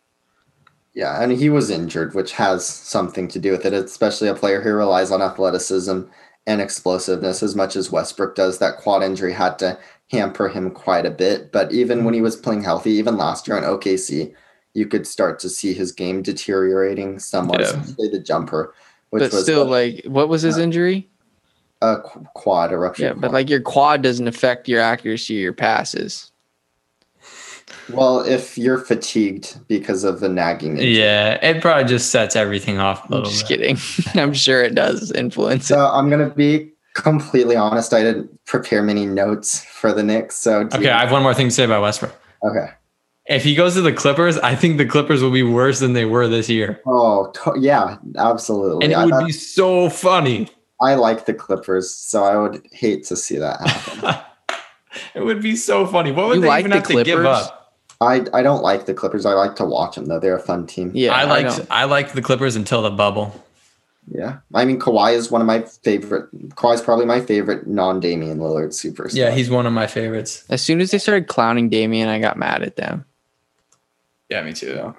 Yeah, 0.94 1.20
and 1.20 1.32
he 1.32 1.50
was 1.50 1.70
injured, 1.70 2.14
which 2.14 2.32
has 2.32 2.64
something 2.66 3.26
to 3.28 3.40
do 3.40 3.50
with 3.50 3.66
it, 3.66 3.72
especially 3.72 4.28
a 4.28 4.34
player 4.34 4.60
who 4.60 4.72
relies 4.72 5.10
on 5.10 5.20
athleticism 5.20 6.02
and 6.46 6.60
explosiveness 6.60 7.42
as 7.42 7.56
much 7.56 7.74
as 7.74 7.90
Westbrook 7.90 8.36
does. 8.36 8.58
That 8.58 8.76
quad 8.78 9.02
injury 9.02 9.32
had 9.32 9.58
to 9.58 9.78
hamper 10.10 10.48
him 10.48 10.70
quite 10.70 11.04
a 11.04 11.10
bit. 11.10 11.50
But 11.50 11.72
even 11.72 12.04
when 12.04 12.14
he 12.14 12.20
was 12.20 12.36
playing 12.36 12.62
healthy, 12.62 12.92
even 12.92 13.16
last 13.16 13.48
year 13.48 13.56
in 13.56 13.64
OKC, 13.64 14.34
you 14.74 14.86
could 14.86 15.06
start 15.06 15.38
to 15.40 15.48
see 15.48 15.72
his 15.72 15.90
game 15.90 16.22
deteriorating 16.22 17.18
somewhat, 17.18 17.60
yeah. 17.60 17.66
especially 17.66 18.08
the 18.08 18.20
jumper. 18.20 18.74
Which 19.10 19.22
but 19.22 19.32
was 19.32 19.42
still, 19.42 19.66
like, 19.66 20.04
what 20.06 20.28
was 20.28 20.42
his 20.42 20.58
uh, 20.58 20.62
injury? 20.62 21.08
A 21.82 21.96
quad 22.34 22.72
eruption. 22.72 23.04
Yeah, 23.04 23.12
quad. 23.12 23.20
but 23.20 23.32
like 23.32 23.50
your 23.50 23.60
quad 23.60 24.02
doesn't 24.02 24.28
affect 24.28 24.68
your 24.68 24.80
accuracy 24.80 25.34
your 25.34 25.52
passes. 25.52 26.30
Well, 27.92 28.20
if 28.20 28.56
you're 28.56 28.78
fatigued 28.78 29.58
because 29.68 30.04
of 30.04 30.20
the 30.20 30.28
nagging, 30.28 30.72
injury. 30.78 30.98
yeah, 30.98 31.34
it 31.46 31.60
probably 31.60 31.84
just 31.84 32.10
sets 32.10 32.36
everything 32.36 32.78
off. 32.78 33.10
A 33.10 33.16
I'm 33.16 33.24
just 33.24 33.48
bit. 33.48 33.58
kidding. 33.60 33.76
I'm 34.22 34.32
sure 34.34 34.62
it 34.62 34.74
does 34.74 35.10
influence. 35.12 35.66
So 35.66 35.84
it. 35.84 35.88
I'm 35.90 36.08
gonna 36.10 36.30
be 36.30 36.70
completely 36.94 37.56
honest. 37.56 37.92
I 37.92 38.02
didn't 38.02 38.44
prepare 38.46 38.82
many 38.82 39.06
notes 39.06 39.64
for 39.64 39.92
the 39.92 40.02
Knicks. 40.02 40.36
So 40.36 40.60
okay, 40.74 40.90
I 40.90 41.00
have 41.00 41.12
one 41.12 41.22
more 41.22 41.34
thing 41.34 41.48
to 41.48 41.54
say 41.54 41.64
about 41.64 41.82
Westbrook. 41.82 42.14
Okay. 42.44 42.66
If 43.26 43.42
he 43.42 43.54
goes 43.54 43.72
to 43.74 43.80
the 43.80 43.92
Clippers, 43.92 44.36
I 44.38 44.54
think 44.54 44.76
the 44.76 44.84
Clippers 44.86 45.22
will 45.22 45.30
be 45.30 45.42
worse 45.42 45.80
than 45.80 45.94
they 45.94 46.04
were 46.04 46.28
this 46.28 46.48
year. 46.50 46.80
Oh, 46.86 47.32
to- 47.32 47.58
yeah, 47.58 47.96
absolutely. 48.18 48.84
And 48.84 48.92
it 48.92 48.96
I 48.96 49.06
would 49.06 49.26
be 49.26 49.32
so 49.32 49.88
funny. 49.88 50.48
I 50.82 50.94
like 50.96 51.24
the 51.24 51.32
Clippers, 51.32 51.90
so 51.94 52.22
I 52.24 52.36
would 52.36 52.66
hate 52.72 53.04
to 53.04 53.16
see 53.16 53.38
that 53.38 53.60
happen. 53.66 54.20
it 55.14 55.20
would 55.24 55.42
be 55.42 55.56
so 55.56 55.86
funny. 55.86 56.12
What 56.12 56.28
would 56.28 56.36
you 56.36 56.40
they 56.42 56.48
like 56.48 56.60
even 56.60 56.70
the 56.70 56.76
have 56.76 56.84
Clippers? 56.84 57.04
to 57.04 57.16
give 57.16 57.24
up? 57.24 57.72
I, 58.00 58.26
I 58.32 58.42
don't 58.42 58.62
like 58.62 58.86
the 58.86 58.94
Clippers. 58.94 59.24
I 59.24 59.32
like 59.32 59.56
to 59.56 59.64
watch 59.64 59.94
them 59.94 60.06
though. 60.06 60.18
They're 60.18 60.36
a 60.36 60.42
fun 60.42 60.66
team. 60.66 60.90
Yeah, 60.94 61.12
I 61.12 61.24
liked 61.24 61.60
I, 61.70 61.82
I 61.82 61.84
liked 61.84 62.14
the 62.14 62.22
Clippers 62.22 62.56
until 62.56 62.82
the 62.82 62.90
bubble. 62.90 63.44
Yeah, 64.08 64.38
I 64.52 64.64
mean 64.64 64.78
Kawhi 64.78 65.14
is 65.14 65.30
one 65.30 65.40
of 65.40 65.46
my 65.46 65.62
favorite. 65.62 66.30
Kawhi 66.56 66.74
is 66.74 66.82
probably 66.82 67.06
my 67.06 67.20
favorite 67.20 67.66
non-Damian 67.66 68.38
Lillard 68.38 68.68
superstar. 68.68 69.14
Yeah, 69.14 69.30
he's 69.30 69.48
one 69.48 69.66
of 69.66 69.72
my 69.72 69.86
favorites. 69.86 70.44
As 70.50 70.60
soon 70.60 70.80
as 70.80 70.90
they 70.90 70.98
started 70.98 71.26
clowning 71.28 71.70
Damian, 71.70 72.08
I 72.08 72.18
got 72.18 72.36
mad 72.36 72.62
at 72.62 72.76
them. 72.76 73.06
Yeah, 74.28 74.42
me 74.42 74.52
too. 74.52 74.74
Though. 74.74 74.96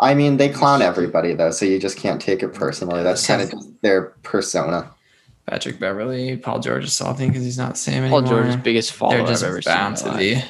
I 0.00 0.14
mean, 0.14 0.36
they 0.36 0.48
clown 0.48 0.82
everybody 0.82 1.34
though, 1.34 1.50
so 1.50 1.66
you 1.66 1.78
just 1.78 1.98
can't 1.98 2.20
take 2.20 2.42
it 2.42 2.54
personally. 2.54 3.02
That's 3.02 3.26
kind 3.26 3.42
of 3.42 3.52
their 3.82 4.06
persona. 4.22 4.90
Patrick 5.48 5.78
Beverley, 5.78 6.36
Paul 6.36 6.60
George 6.60 6.84
is 6.84 6.92
salty 6.92 7.26
because 7.26 7.42
he's 7.42 7.56
not 7.56 7.70
the 7.70 7.78
same 7.78 7.94
Paul 7.94 8.18
anymore. 8.18 8.20
Paul 8.20 8.30
George's 8.30 8.56
biggest 8.56 8.92
follower 8.92 9.18
They're 9.18 9.26
just 9.28 9.42
I've 9.42 9.50
ever 9.50 9.62
bound 9.62 9.98
seen. 9.98 10.12
to 10.12 10.18
be. 10.18 10.42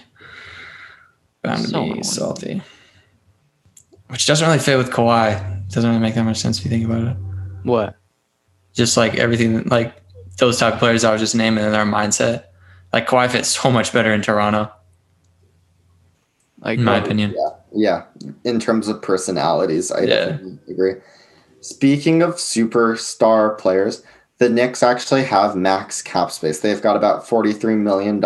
Bound 1.43 1.63
to 1.63 1.69
so 1.69 1.95
be 1.95 2.03
salty. 2.03 2.63
Which 4.09 4.27
doesn't 4.27 4.45
really 4.45 4.59
fit 4.59 4.77
with 4.77 4.91
Kawhi. 4.91 5.69
Doesn't 5.69 5.89
really 5.89 6.03
make 6.03 6.17
that 6.17 6.25
much 6.25 6.39
sense 6.39 6.59
if 6.59 6.65
you 6.65 6.71
think 6.71 6.85
about 6.85 7.13
it. 7.13 7.17
What? 7.63 7.97
Just 8.73 8.97
like 8.97 9.15
everything, 9.15 9.63
like 9.65 9.95
those 10.39 10.59
type 10.59 10.75
of 10.75 10.79
players 10.81 11.05
I 11.05 11.13
was 11.13 11.21
just 11.21 11.37
naming 11.37 11.65
in 11.65 11.71
their 11.71 11.85
mindset. 11.85 12.47
Like 12.93 13.07
Kawhi 13.07 13.31
fits 13.31 13.51
so 13.51 13.71
much 13.71 13.93
better 13.93 14.13
in 14.13 14.21
Toronto. 14.21 14.73
Like 16.59 16.81
in 16.81 16.85
my 16.85 16.97
opinion. 16.97 17.37
Yeah, 17.37 18.03
yeah. 18.23 18.33
In 18.43 18.59
terms 18.59 18.89
of 18.89 19.01
personalities, 19.01 19.93
I 19.93 20.01
yeah. 20.03 20.39
agree. 20.69 20.95
Speaking 21.61 22.23
of 22.23 22.35
superstar 22.35 23.57
players, 23.59 24.03
the 24.39 24.49
Knicks 24.49 24.83
actually 24.83 25.25
have 25.25 25.57
max 25.57 26.01
cap 26.01 26.31
space. 26.31 26.61
They've 26.61 26.83
got 26.83 26.97
about 26.97 27.27
$43 27.27 27.77
million 27.77 28.23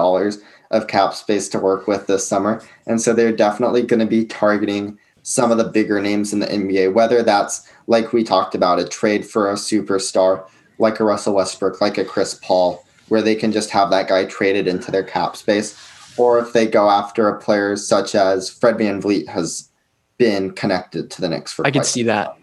of 0.70 0.86
cap 0.86 1.14
space 1.14 1.48
to 1.50 1.58
work 1.58 1.86
with 1.86 2.06
this 2.06 2.26
summer. 2.26 2.62
And 2.86 3.00
so 3.00 3.12
they're 3.12 3.34
definitely 3.34 3.82
going 3.82 4.00
to 4.00 4.06
be 4.06 4.24
targeting 4.24 4.98
some 5.22 5.50
of 5.50 5.58
the 5.58 5.64
bigger 5.64 6.00
names 6.00 6.32
in 6.32 6.40
the 6.40 6.46
NBA, 6.46 6.92
whether 6.92 7.22
that's 7.22 7.68
like 7.86 8.12
we 8.12 8.24
talked 8.24 8.54
about, 8.54 8.78
a 8.78 8.86
trade 8.86 9.26
for 9.26 9.50
a 9.50 9.54
superstar 9.54 10.46
like 10.78 11.00
a 11.00 11.04
Russell 11.04 11.34
Westbrook, 11.34 11.80
like 11.80 11.96
a 11.96 12.04
Chris 12.04 12.34
Paul, 12.42 12.84
where 13.08 13.22
they 13.22 13.34
can 13.34 13.52
just 13.52 13.70
have 13.70 13.90
that 13.90 14.08
guy 14.08 14.24
traded 14.24 14.66
into 14.66 14.90
their 14.90 15.04
cap 15.04 15.36
space. 15.36 15.78
Or 16.18 16.38
if 16.38 16.52
they 16.52 16.66
go 16.66 16.90
after 16.90 17.28
a 17.28 17.40
player 17.40 17.76
such 17.76 18.14
as 18.14 18.50
Fred 18.50 18.78
Van 18.78 19.00
VanVleet 19.00 19.28
has 19.28 19.70
been 20.18 20.50
connected 20.52 21.10
to 21.12 21.20
the 21.20 21.28
Knicks 21.28 21.52
for 21.52 21.66
I 21.66 21.70
could 21.70 21.86
see 21.86 22.02
that. 22.02 22.36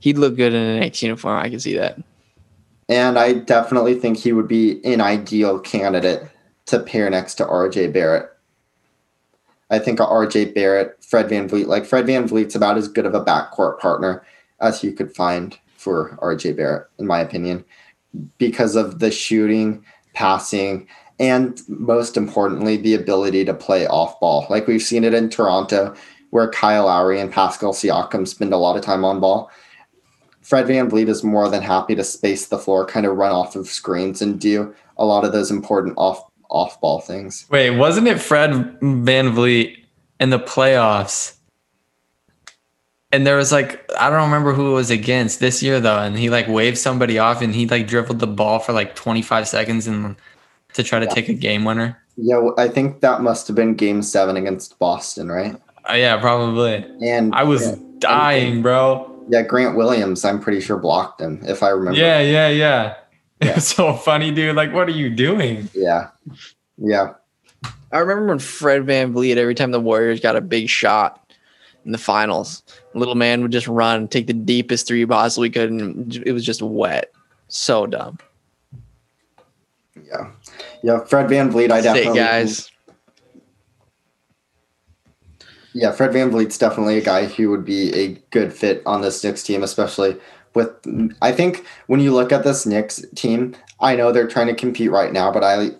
He'd 0.00 0.18
look 0.18 0.36
good 0.36 0.52
in 0.52 0.60
an 0.60 0.80
Knicks 0.80 1.02
uniform. 1.02 1.38
I 1.38 1.48
can 1.48 1.60
see 1.60 1.76
that. 1.76 2.00
And 2.88 3.18
I 3.18 3.34
definitely 3.34 3.94
think 3.94 4.18
he 4.18 4.32
would 4.32 4.48
be 4.48 4.84
an 4.84 5.00
ideal 5.00 5.58
candidate 5.58 6.28
to 6.66 6.80
pair 6.80 7.08
next 7.10 7.34
to 7.36 7.44
RJ 7.44 7.92
Barrett. 7.92 8.28
I 9.70 9.78
think 9.78 9.98
RJ 9.98 10.54
Barrett, 10.54 11.02
Fred 11.02 11.28
VanVleet, 11.28 11.66
like 11.66 11.86
Fred 11.86 12.06
VanVleet's 12.06 12.54
about 12.54 12.76
as 12.76 12.88
good 12.88 13.06
of 13.06 13.14
a 13.14 13.24
backcourt 13.24 13.78
partner 13.78 14.24
as 14.60 14.84
you 14.84 14.92
could 14.92 15.14
find 15.14 15.58
for 15.76 16.18
RJ 16.22 16.56
Barrett, 16.56 16.86
in 16.98 17.06
my 17.06 17.20
opinion, 17.20 17.64
because 18.38 18.76
of 18.76 18.98
the 18.98 19.10
shooting, 19.10 19.84
passing, 20.14 20.86
and 21.18 21.60
most 21.68 22.16
importantly, 22.16 22.76
the 22.76 22.94
ability 22.94 23.44
to 23.44 23.54
play 23.54 23.86
off 23.86 24.18
ball. 24.20 24.46
Like 24.50 24.66
we've 24.66 24.82
seen 24.82 25.04
it 25.04 25.14
in 25.14 25.30
Toronto, 25.30 25.94
where 26.30 26.50
Kyle 26.50 26.86
Lowry 26.86 27.20
and 27.20 27.32
Pascal 27.32 27.72
Siakam 27.72 28.26
spend 28.26 28.52
a 28.52 28.56
lot 28.56 28.76
of 28.76 28.82
time 28.82 29.04
on 29.04 29.20
ball. 29.20 29.50
Fred 30.42 30.66
VanVleet 30.66 31.08
is 31.08 31.22
more 31.22 31.48
than 31.48 31.62
happy 31.62 31.94
to 31.94 32.04
space 32.04 32.48
the 32.48 32.58
floor, 32.58 32.84
kind 32.84 33.06
of 33.06 33.16
run 33.16 33.32
off 33.32 33.56
of 33.56 33.68
screens 33.68 34.20
and 34.20 34.40
do 34.40 34.74
a 34.96 35.04
lot 35.04 35.24
of 35.24 35.32
those 35.32 35.50
important 35.50 35.94
off 35.96 36.22
off 36.50 36.80
ball 36.80 37.00
things. 37.00 37.46
Wait, 37.50 37.70
wasn't 37.70 38.06
it 38.06 38.20
Fred 38.20 38.50
VanVleet 38.80 39.76
in 40.20 40.30
the 40.30 40.38
playoffs? 40.38 41.36
And 43.10 43.26
there 43.26 43.36
was 43.36 43.52
like 43.52 43.90
I 43.98 44.10
don't 44.10 44.22
remember 44.22 44.52
who 44.52 44.72
it 44.72 44.74
was 44.74 44.90
against 44.90 45.40
this 45.40 45.62
year 45.62 45.80
though, 45.80 45.98
and 45.98 46.18
he 46.18 46.28
like 46.28 46.48
waved 46.48 46.78
somebody 46.78 47.18
off 47.18 47.40
and 47.40 47.54
he 47.54 47.66
like 47.66 47.86
dribbled 47.86 48.18
the 48.18 48.26
ball 48.26 48.58
for 48.58 48.72
like 48.72 48.94
25 48.94 49.48
seconds 49.48 49.86
and 49.86 50.16
to 50.74 50.82
try 50.82 50.98
to 50.98 51.06
yeah. 51.06 51.14
take 51.14 51.28
a 51.28 51.34
game 51.34 51.64
winner. 51.64 51.98
Yeah, 52.16 52.50
I 52.58 52.68
think 52.68 53.00
that 53.00 53.22
must 53.22 53.46
have 53.46 53.56
been 53.56 53.74
game 53.74 54.02
seven 54.02 54.36
against 54.36 54.78
Boston, 54.78 55.30
right? 55.30 55.56
Uh, 55.88 55.94
yeah, 55.94 56.18
probably. 56.18 56.86
And 57.02 57.34
I 57.34 57.42
was 57.44 57.66
yeah, 57.66 57.76
dying, 57.98 58.62
bro. 58.62 59.11
Yeah, 59.28 59.42
Grant 59.42 59.76
Williams, 59.76 60.24
I'm 60.24 60.40
pretty 60.40 60.60
sure 60.60 60.78
blocked 60.78 61.20
him, 61.20 61.40
if 61.46 61.62
I 61.62 61.68
remember. 61.70 61.98
Yeah, 61.98 62.20
yeah, 62.20 62.48
yeah. 62.48 62.94
Yeah. 63.40 63.56
It's 63.56 63.66
so 63.74 63.94
funny, 63.94 64.30
dude. 64.30 64.56
Like, 64.56 64.72
what 64.72 64.88
are 64.88 64.92
you 64.92 65.10
doing? 65.10 65.68
Yeah. 65.74 66.08
Yeah. 66.78 67.14
I 67.92 67.98
remember 67.98 68.26
when 68.26 68.38
Fred 68.38 68.86
Van 68.86 69.12
VanVleet, 69.12 69.36
every 69.36 69.54
time 69.54 69.70
the 69.70 69.80
Warriors 69.80 70.20
got 70.20 70.36
a 70.36 70.40
big 70.40 70.68
shot, 70.68 71.22
in 71.84 71.92
the 71.92 71.98
finals. 71.98 72.62
Little 72.94 73.14
man 73.14 73.42
would 73.42 73.52
just 73.52 73.66
run, 73.66 74.08
take 74.08 74.26
the 74.26 74.32
deepest 74.32 74.86
three 74.86 75.04
possibly 75.06 75.50
could, 75.50 75.70
and 75.70 76.16
it 76.24 76.32
was 76.32 76.44
just 76.44 76.62
wet. 76.62 77.12
So 77.48 77.86
dumb. 77.86 78.18
Yeah, 80.06 80.30
yeah. 80.82 81.04
Fred 81.04 81.28
VanVleet, 81.28 81.70
I 81.70 81.80
Sick, 81.80 81.94
definitely 81.94 82.20
guys. 82.20 82.70
Yeah, 85.74 85.92
Fred 85.92 86.10
VanVleet's 86.10 86.58
definitely 86.58 86.98
a 86.98 87.02
guy 87.02 87.26
who 87.26 87.50
would 87.50 87.64
be 87.64 87.94
a 87.94 88.08
good 88.30 88.52
fit 88.52 88.82
on 88.84 89.00
this 89.00 89.22
Knicks 89.24 89.42
team, 89.42 89.62
especially 89.62 90.16
with. 90.54 90.70
I 91.22 91.32
think 91.32 91.64
when 91.86 92.00
you 92.00 92.12
look 92.12 92.32
at 92.32 92.44
this 92.44 92.66
Knicks 92.66 93.04
team, 93.14 93.56
I 93.80 93.96
know 93.96 94.12
they're 94.12 94.28
trying 94.28 94.48
to 94.48 94.54
compete 94.54 94.90
right 94.90 95.12
now, 95.12 95.32
but 95.32 95.42
I 95.42 95.70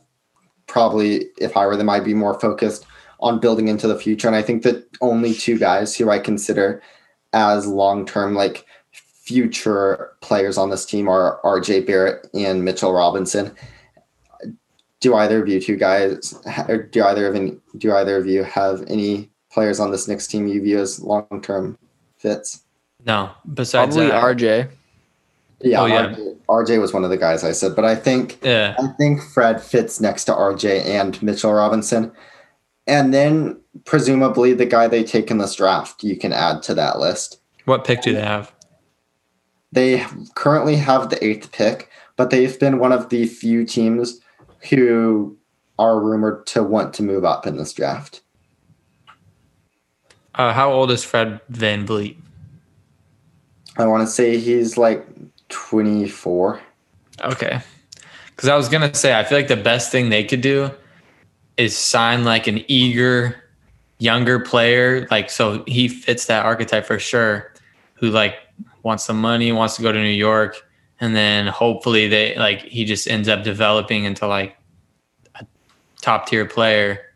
probably, 0.67 1.27
if 1.39 1.57
I 1.57 1.67
were 1.67 1.77
them, 1.77 1.91
I'd 1.91 2.05
be 2.05 2.15
more 2.15 2.39
focused 2.41 2.87
on 3.21 3.39
building 3.39 3.69
into 3.69 3.87
the 3.87 3.99
future. 3.99 4.27
And 4.27 4.37
I 4.37 4.43
think 4.43 4.63
the 4.63 4.85
only 5.01 5.35
two 5.35 5.59
guys 5.59 5.95
who 5.95 6.11
I 6.11 6.19
consider 6.19 6.83
as 7.35 7.67
long 7.67 8.07
term, 8.07 8.35
like 8.35 8.65
future 8.93 10.13
players 10.21 10.59
on 10.59 10.71
this 10.71 10.87
team 10.87 11.09
are 11.09 11.41
RJ 11.45 11.87
Barrett 11.87 12.27
and 12.35 12.65
Mitchell 12.65 12.93
Robinson. 12.93 13.55
Do 15.01 15.15
either 15.15 15.43
of 15.43 15.49
you 15.49 15.61
two 15.61 15.77
guys, 15.77 16.35
or 16.69 16.83
do 16.83 17.05
either 17.05 17.27
of 17.27 17.35
any, 17.35 17.59
do 17.77 17.95
either 17.95 18.17
of 18.17 18.27
you 18.27 18.45
have 18.45 18.85
any 18.89 19.32
players 19.53 19.79
on 19.79 19.91
this 19.91 20.09
Knicks 20.09 20.27
team 20.27 20.47
you 20.47 20.63
view 20.63 20.81
as 20.81 21.01
long 21.01 21.27
term 21.43 21.79
fits? 22.19 22.63
No, 23.05 23.31
besides 23.53 23.97
Probably 23.97 24.13
uh, 24.13 24.21
that, 24.21 24.37
RJ. 24.37 24.71
Yeah, 25.61 25.81
Oh, 25.83 25.87
yeah. 25.87 26.15
RJ, 26.15 26.37
RJ 26.49 26.81
was 26.81 26.93
one 26.93 27.05
of 27.05 27.11
the 27.11 27.17
guys 27.17 27.45
I 27.45 27.53
said, 27.53 27.77
but 27.77 27.85
I 27.85 27.95
think 27.95 28.39
yeah, 28.43 28.75
I 28.79 28.89
think 28.99 29.23
Fred 29.23 29.63
fits 29.63 30.01
next 30.01 30.25
to 30.25 30.33
RJ 30.33 30.85
and 30.87 31.23
Mitchell 31.23 31.53
Robinson. 31.53 32.13
And 32.87 33.15
then 33.15 33.61
presumably 33.85 34.55
the 34.55 34.67
guy 34.67 34.89
they 34.89 35.05
take 35.05 35.31
in 35.31 35.39
this 35.39 35.55
draft, 35.55 36.03
you 36.03 36.17
can 36.17 36.33
add 36.33 36.63
to 36.65 36.75
that 36.75 36.99
list. 36.99 37.39
what 37.65 37.85
pick 37.85 38.03
do 38.03 38.13
they 38.13 38.21
have? 38.23 38.53
They 39.71 40.05
currently 40.35 40.77
have 40.77 41.09
the 41.09 41.25
eighth 41.25 41.53
pick, 41.53 41.89
but 42.17 42.31
they've 42.31 42.59
been 42.59 42.79
one 42.79 42.93
of 42.93 43.09
the 43.09 43.27
few 43.27 43.65
teams 43.65 44.21
who 44.69 45.37
are 45.79 46.01
rumored 46.01 46.47
to 46.47 46.63
want 46.63 46.93
to 46.95 47.03
move 47.03 47.25
up 47.25 47.47
in 47.47 47.57
this 47.57 47.73
draft. 47.73 48.21
Uh, 50.35 50.53
how 50.53 50.73
old 50.73 50.91
is 50.91 51.05
Fred 51.05 51.41
VanVleet? 51.51 52.17
I 53.77 53.87
want 53.87 54.07
to 54.07 54.13
say 54.13 54.39
he's 54.39 54.77
like 54.77 55.07
24. 55.49 56.61
Okay. 57.23 57.61
Because 58.27 58.49
I 58.49 58.57
was 58.57 58.69
going 58.69 58.91
to 58.91 58.97
say, 58.97 59.19
I 59.19 59.25
feel 59.25 59.39
like 59.39 59.49
the 59.49 59.57
best 59.57 59.93
thing 59.93 60.09
they 60.09 60.25
could 60.25 60.41
do 60.41 60.71
is 61.57 61.77
sign 61.77 62.25
like 62.25 62.47
an 62.47 62.65
eager, 62.69 63.43
younger 63.99 64.41
player. 64.41 65.07
Like, 65.11 65.31
so 65.31 65.65
he 65.67 65.89
fits 65.89 66.27
that 66.27 66.45
archetype 66.45 66.87
for 66.87 66.99
sure, 66.99 67.53
who 67.95 68.11
like 68.11 68.37
wants 68.83 69.05
some 69.05 69.21
money, 69.21 69.53
wants 69.53 69.77
to 69.77 69.83
go 69.83 69.93
to 69.93 69.99
New 69.99 70.09
York. 70.09 70.57
And 71.01 71.15
then 71.15 71.47
hopefully 71.47 72.09
they 72.09 72.37
like, 72.37 72.63
he 72.63 72.85
just 72.85 73.07
ends 73.07 73.29
up 73.29 73.45
developing 73.45 74.05
into 74.05 74.27
like 74.27 74.57
a 75.35 75.47
top 76.01 76.27
tier 76.27 76.47
player. 76.47 77.12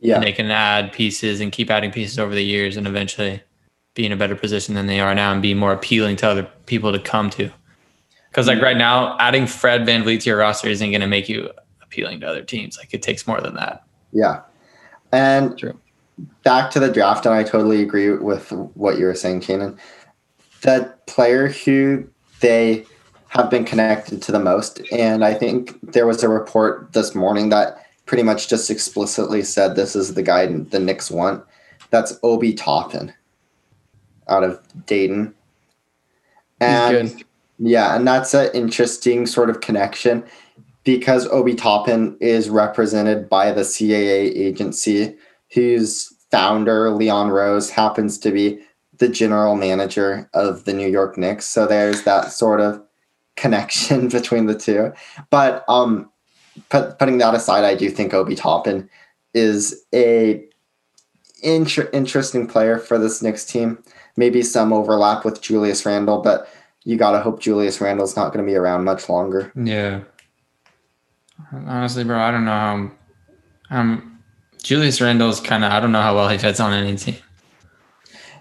Yeah. 0.00 0.16
And 0.16 0.24
they 0.24 0.32
can 0.32 0.50
add 0.50 0.92
pieces 0.92 1.40
and 1.40 1.52
keep 1.52 1.70
adding 1.70 1.90
pieces 1.90 2.18
over 2.18 2.34
the 2.34 2.44
years 2.44 2.76
and 2.76 2.86
eventually 2.86 3.42
be 3.94 4.06
in 4.06 4.12
a 4.12 4.16
better 4.16 4.36
position 4.36 4.74
than 4.74 4.86
they 4.86 5.00
are 5.00 5.14
now 5.14 5.32
and 5.32 5.42
be 5.42 5.54
more 5.54 5.72
appealing 5.72 6.16
to 6.16 6.28
other 6.28 6.48
people 6.66 6.92
to 6.92 6.98
come 6.98 7.30
to. 7.30 7.50
Because 8.30 8.46
like 8.46 8.62
right 8.62 8.76
now, 8.76 9.16
adding 9.18 9.46
Fred 9.46 9.82
VanVleet 9.82 10.20
to 10.20 10.30
your 10.30 10.38
roster 10.38 10.68
isn't 10.68 10.90
going 10.90 11.00
to 11.00 11.06
make 11.06 11.28
you 11.28 11.50
appealing 11.82 12.20
to 12.20 12.28
other 12.28 12.42
teams. 12.42 12.78
Like 12.78 12.94
it 12.94 13.02
takes 13.02 13.26
more 13.26 13.40
than 13.40 13.54
that. 13.56 13.84
Yeah. 14.12 14.42
And 15.12 15.58
True. 15.58 15.78
back 16.44 16.70
to 16.70 16.80
the 16.80 16.90
draft, 16.90 17.26
and 17.26 17.34
I 17.34 17.42
totally 17.42 17.82
agree 17.82 18.10
with 18.10 18.52
what 18.52 18.98
you 18.98 19.06
were 19.06 19.14
saying, 19.14 19.40
Kanan. 19.40 19.76
The 20.62 20.94
player 21.06 21.48
who 21.48 22.08
they 22.40 22.86
have 23.28 23.50
been 23.50 23.64
connected 23.64 24.22
to 24.22 24.32
the 24.32 24.38
most, 24.38 24.80
and 24.92 25.24
I 25.24 25.34
think 25.34 25.78
there 25.92 26.06
was 26.06 26.22
a 26.22 26.28
report 26.28 26.92
this 26.92 27.14
morning 27.14 27.48
that 27.48 27.79
pretty 28.10 28.24
much 28.24 28.48
just 28.48 28.72
explicitly 28.72 29.40
said 29.40 29.76
this 29.76 29.94
is 29.94 30.14
the 30.14 30.22
guy 30.22 30.44
the 30.44 30.80
Knicks 30.80 31.12
want. 31.12 31.44
That's 31.90 32.18
Obi 32.24 32.52
Toppin 32.52 33.14
out 34.26 34.42
of 34.42 34.60
Dayton. 34.84 35.32
And 36.58 37.22
yeah, 37.60 37.94
and 37.94 38.04
that's 38.08 38.34
an 38.34 38.50
interesting 38.52 39.26
sort 39.26 39.48
of 39.48 39.60
connection 39.60 40.24
because 40.82 41.28
Obi 41.28 41.54
Toppin 41.54 42.16
is 42.20 42.50
represented 42.50 43.28
by 43.28 43.52
the 43.52 43.60
CAA 43.60 44.34
agency, 44.34 45.14
whose 45.52 46.12
founder, 46.32 46.90
Leon 46.90 47.30
Rose, 47.30 47.70
happens 47.70 48.18
to 48.18 48.32
be 48.32 48.58
the 48.98 49.08
general 49.08 49.54
manager 49.54 50.28
of 50.34 50.64
the 50.64 50.72
New 50.72 50.88
York 50.88 51.16
Knicks. 51.16 51.46
So 51.46 51.64
there's 51.64 52.02
that 52.02 52.32
sort 52.32 52.60
of 52.60 52.82
connection 53.36 54.08
between 54.18 54.46
the 54.46 54.58
two. 54.58 54.92
But 55.30 55.64
um, 55.68 56.10
put, 56.68 56.98
putting 56.98 57.18
that 57.18 57.34
aside, 57.34 57.64
I 57.64 57.74
do 57.74 57.90
think 57.90 58.14
Obi 58.14 58.34
Toppin 58.34 58.88
is 59.34 59.84
a 59.94 60.44
inter- 61.42 61.88
interesting 61.92 62.46
player 62.46 62.78
for 62.78 62.98
this 62.98 63.22
Knicks 63.22 63.44
team. 63.44 63.82
Maybe 64.16 64.42
some 64.42 64.72
overlap 64.72 65.24
with 65.24 65.40
Julius 65.40 65.86
Randle, 65.86 66.20
but 66.20 66.48
you 66.84 66.96
got 66.96 67.12
to 67.12 67.20
hope 67.20 67.40
Julius 67.40 67.80
Randle's 67.80 68.16
not 68.16 68.32
going 68.32 68.44
to 68.44 68.50
be 68.50 68.56
around 68.56 68.84
much 68.84 69.08
longer. 69.08 69.52
Yeah. 69.54 70.00
Honestly, 71.52 72.04
bro, 72.04 72.18
I 72.18 72.30
don't 72.30 72.44
know 72.44 72.50
how. 72.50 72.90
Um, 73.70 74.18
Julius 74.62 75.00
Randle's 75.00 75.40
kind 75.40 75.64
of. 75.64 75.72
I 75.72 75.80
don't 75.80 75.92
know 75.92 76.02
how 76.02 76.14
well 76.14 76.28
he 76.28 76.38
fits 76.38 76.60
on 76.60 76.72
any 76.72 76.96
team. 76.96 77.16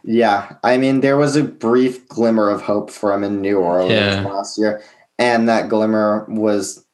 Yeah, 0.03 0.55
I 0.63 0.77
mean, 0.77 1.01
there 1.01 1.17
was 1.17 1.35
a 1.35 1.43
brief 1.43 2.07
glimmer 2.07 2.49
of 2.49 2.61
hope 2.61 2.89
for 2.89 3.13
him 3.13 3.23
in 3.23 3.41
New 3.41 3.59
Orleans 3.59 3.91
Yeah. 3.91 4.25
last 4.25 4.57
year, 4.57 4.81
and 5.17 5.47
that 5.49 5.69
glimmer 5.69 6.25
was 6.29 6.85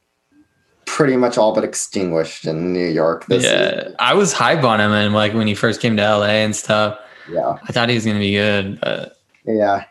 pretty 0.85 1.17
much 1.17 1.37
all 1.37 1.53
but 1.53 1.63
extinguished 1.63 2.45
in 2.45 2.73
New 2.73 2.87
York 2.87 3.25
this 3.27 3.43
yeah, 3.43 3.69
season. 3.69 3.95
I 3.99 4.13
was 4.13 4.33
hype 4.33 4.63
on 4.63 4.79
him, 4.79 4.91
and 4.91 5.13
like 5.13 5.33
when 5.33 5.47
he 5.47 5.55
first 5.55 5.81
came 5.81 5.97
to 5.97 6.03
LA 6.03 6.25
and 6.25 6.55
stuff, 6.55 6.99
Yeah, 7.29 7.57
I 7.63 7.71
thought 7.71 7.89
he 7.89 7.95
was 7.95 8.05
gonna 8.05 8.19
be 8.19 8.33
good. 8.33 8.79
But 8.81 9.17
yeah, 9.45 9.85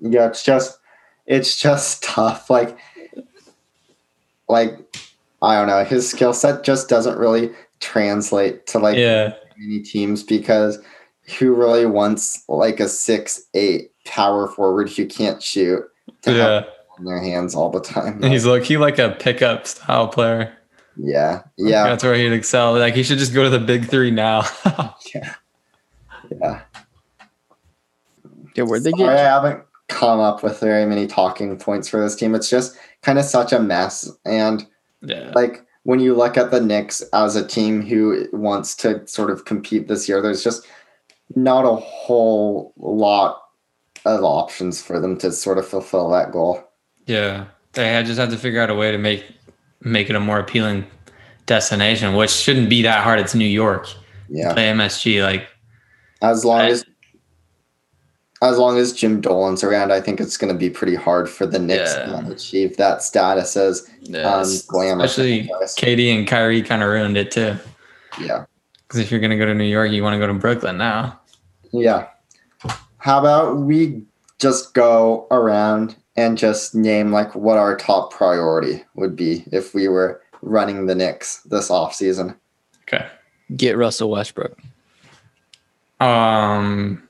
yeah. 0.00 0.26
It's 0.26 0.42
just, 0.42 0.78
it's 1.26 1.58
just 1.58 2.02
tough. 2.04 2.50
Like, 2.50 2.78
like 4.48 4.78
I 5.42 5.56
don't 5.56 5.68
know, 5.68 5.84
his 5.84 6.08
skill 6.08 6.32
set 6.32 6.64
just 6.64 6.88
doesn't 6.88 7.18
really 7.18 7.50
translate 7.80 8.66
to 8.68 8.78
like 8.78 8.96
yeah, 8.96 9.34
many 9.58 9.80
teams 9.80 10.22
because 10.22 10.78
who 11.38 11.54
really 11.54 11.86
wants 11.86 12.44
like 12.48 12.80
a 12.80 12.88
six 12.88 13.42
eight 13.54 13.92
power 14.04 14.48
forward 14.48 14.90
who 14.90 15.06
can't 15.06 15.42
shoot 15.42 15.82
to 16.22 16.30
have 16.30 16.64
yeah. 16.64 16.70
In 16.98 17.04
their 17.04 17.20
hands 17.20 17.54
all 17.54 17.70
the 17.70 17.80
time. 17.80 18.22
He's 18.30 18.46
low 18.46 18.60
key 18.60 18.76
like 18.76 18.98
a 18.98 19.16
pickup 19.18 19.66
style 19.66 20.08
player. 20.08 20.56
yeah, 20.96 21.42
yeah, 21.56 21.84
that's 21.84 22.04
where 22.04 22.14
he'd 22.14 22.32
excel. 22.32 22.74
Like 22.74 22.94
he 22.94 23.02
should 23.02 23.18
just 23.18 23.34
go 23.34 23.44
to 23.44 23.50
the 23.50 23.58
big 23.58 23.88
three 23.88 24.10
now. 24.10 24.42
yeah. 25.14 26.62
Yeah, 28.54 28.64
where'd 28.64 28.84
they 28.84 28.90
Sorry, 28.92 29.16
I 29.16 29.22
haven't 29.22 29.64
come 29.88 30.20
up 30.20 30.42
with 30.42 30.60
very 30.60 30.86
many 30.86 31.06
talking 31.06 31.56
points 31.58 31.88
for 31.88 32.00
this 32.00 32.14
team. 32.14 32.34
It's 32.34 32.48
just 32.48 32.76
kind 33.02 33.18
of 33.18 33.24
such 33.24 33.52
a 33.52 33.58
mess. 33.58 34.10
And 34.24 34.66
yeah, 35.02 35.32
like 35.34 35.66
when 35.82 36.00
you 36.00 36.14
look 36.14 36.36
at 36.36 36.50
the 36.50 36.60
Knicks 36.60 37.02
as 37.12 37.36
a 37.36 37.46
team 37.46 37.82
who 37.82 38.26
wants 38.32 38.74
to 38.76 39.06
sort 39.06 39.30
of 39.30 39.44
compete 39.44 39.88
this 39.88 40.08
year, 40.08 40.22
there's 40.22 40.44
just 40.44 40.66
not 41.34 41.64
a 41.64 41.76
whole 41.76 42.72
lot 42.76 43.42
of 44.04 44.22
options 44.22 44.82
for 44.82 45.00
them 45.00 45.16
to 45.18 45.32
sort 45.32 45.58
of 45.58 45.66
fulfill 45.66 46.10
that 46.10 46.32
goal. 46.32 46.62
Yeah. 47.06 47.46
They 47.72 47.88
had 47.88 48.06
just 48.06 48.18
had 48.18 48.30
to 48.30 48.36
figure 48.38 48.60
out 48.60 48.70
a 48.70 48.74
way 48.74 48.90
to 48.92 48.98
make 48.98 49.24
make 49.80 50.08
it 50.08 50.16
a 50.16 50.20
more 50.20 50.38
appealing 50.38 50.86
destination, 51.46 52.14
which 52.14 52.30
shouldn't 52.30 52.70
be 52.70 52.82
that 52.82 53.02
hard. 53.02 53.20
It's 53.20 53.34
New 53.34 53.44
York. 53.46 53.88
Yeah. 54.28 54.52
Play 54.54 54.68
MSG. 54.70 55.22
Like 55.22 55.46
As 56.22 56.44
long 56.44 56.60
I- 56.60 56.68
as 56.70 56.84
as 58.42 58.58
long 58.58 58.76
as 58.76 58.92
Jim 58.92 59.22
Dolan's 59.22 59.64
around, 59.64 59.90
I 59.90 60.02
think 60.02 60.20
it's 60.20 60.36
going 60.36 60.52
to 60.52 60.58
be 60.58 60.68
pretty 60.68 60.94
hard 60.96 61.30
for 61.30 61.46
the 61.46 61.58
Knicks 61.58 61.94
Yeah. 61.94 62.20
to 62.20 62.30
achieve 62.30 62.76
that 62.76 63.02
status 63.02 63.56
as 63.56 63.88
um, 64.22 64.44
glamour. 64.66 65.04
especially 65.04 65.48
KD 65.78 66.14
and 66.14 66.26
Kyrie 66.28 66.60
kind 66.60 66.82
of 66.82 66.90
ruined 66.90 67.16
it 67.16 67.30
too. 67.30 67.56
Yeah. 68.20 68.44
Because 68.82 69.00
if 69.00 69.10
you're 69.10 69.20
gonna 69.20 69.38
go 69.38 69.46
to 69.46 69.54
New 69.54 69.64
York, 69.64 69.90
you 69.92 70.02
want 70.02 70.14
to 70.14 70.18
go 70.18 70.26
to 70.26 70.34
Brooklyn 70.34 70.76
now. 70.76 71.18
Yeah. 71.72 72.08
How 72.98 73.18
about 73.18 73.56
we 73.58 74.02
just 74.38 74.74
go 74.74 75.26
around 75.30 75.96
and 76.16 76.38
just 76.38 76.74
name 76.74 77.12
like 77.12 77.34
what 77.34 77.58
our 77.58 77.76
top 77.76 78.12
priority 78.12 78.84
would 78.94 79.16
be 79.16 79.44
if 79.52 79.74
we 79.74 79.88
were 79.88 80.20
running 80.42 80.86
the 80.86 80.94
Knicks 80.94 81.42
this 81.42 81.68
offseason? 81.68 82.36
Okay. 82.82 83.06
Get 83.56 83.76
Russell 83.76 84.10
Westbrook. 84.10 84.58
Um. 86.00 87.08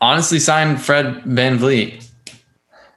Honestly, 0.00 0.38
sign 0.38 0.78
Fred 0.78 1.22
VanVleet. 1.24 2.08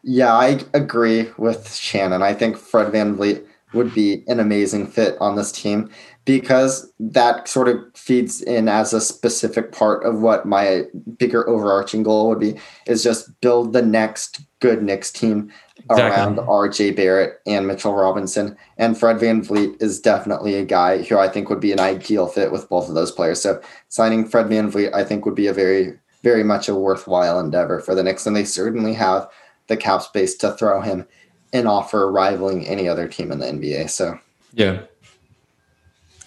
Yeah, 0.03 0.33
I 0.33 0.61
agree 0.73 1.29
with 1.37 1.73
Shannon. 1.73 2.21
I 2.21 2.33
think 2.33 2.57
Fred 2.57 2.93
VanVleet 2.93 3.45
would 3.73 3.93
be 3.93 4.23
an 4.27 4.39
amazing 4.39 4.87
fit 4.87 5.17
on 5.19 5.35
this 5.35 5.51
team 5.51 5.89
because 6.25 6.91
that 6.99 7.47
sort 7.47 7.67
of 7.67 7.77
feeds 7.95 8.41
in 8.41 8.69
as 8.69 8.93
a 8.93 9.01
specific 9.01 9.71
part 9.71 10.05
of 10.05 10.21
what 10.21 10.45
my 10.45 10.83
bigger 11.17 11.47
overarching 11.49 12.03
goal 12.03 12.29
would 12.29 12.39
be 12.39 12.55
is 12.85 13.03
just 13.03 13.29
build 13.41 13.73
the 13.73 13.81
next 13.81 14.41
good 14.59 14.81
Knicks 14.81 15.11
team 15.11 15.51
Exactly. 15.89 16.03
around 16.03 16.37
RJ 16.37 16.95
Barrett 16.95 17.41
and 17.45 17.67
Mitchell 17.67 17.93
Robinson. 17.93 18.55
And 18.77 18.97
Fred 18.97 19.17
VanVleet 19.17 19.81
is 19.81 19.99
definitely 19.99 20.55
a 20.55 20.63
guy 20.63 21.01
who 21.03 21.17
I 21.17 21.27
think 21.27 21.49
would 21.49 21.59
be 21.59 21.73
an 21.73 21.79
ideal 21.81 22.27
fit 22.27 22.53
with 22.53 22.69
both 22.69 22.87
of 22.87 22.95
those 22.95 23.11
players. 23.11 23.41
So 23.41 23.61
signing 23.89 24.25
Fred 24.25 24.45
VanVleet, 24.47 24.93
I 24.93 25.03
think 25.03 25.25
would 25.25 25.35
be 25.35 25.47
a 25.47 25.53
very, 25.53 25.93
very 26.21 26.43
much 26.43 26.69
a 26.69 26.75
worthwhile 26.75 27.37
endeavor 27.37 27.81
for 27.81 27.95
the 27.95 28.03
Knicks. 28.03 28.25
And 28.25 28.33
they 28.35 28.45
certainly 28.45 28.93
have 28.93 29.27
the 29.67 29.75
cap 29.75 30.03
space 30.03 30.35
to 30.35 30.53
throw 30.53 30.79
him 30.79 31.05
an 31.51 31.67
offer 31.67 32.09
rivaling 32.09 32.65
any 32.65 32.87
other 32.87 33.07
team 33.09 33.29
in 33.31 33.39
the 33.39 33.47
NBA. 33.47 33.89
So 33.89 34.17
Yeah. 34.53 34.83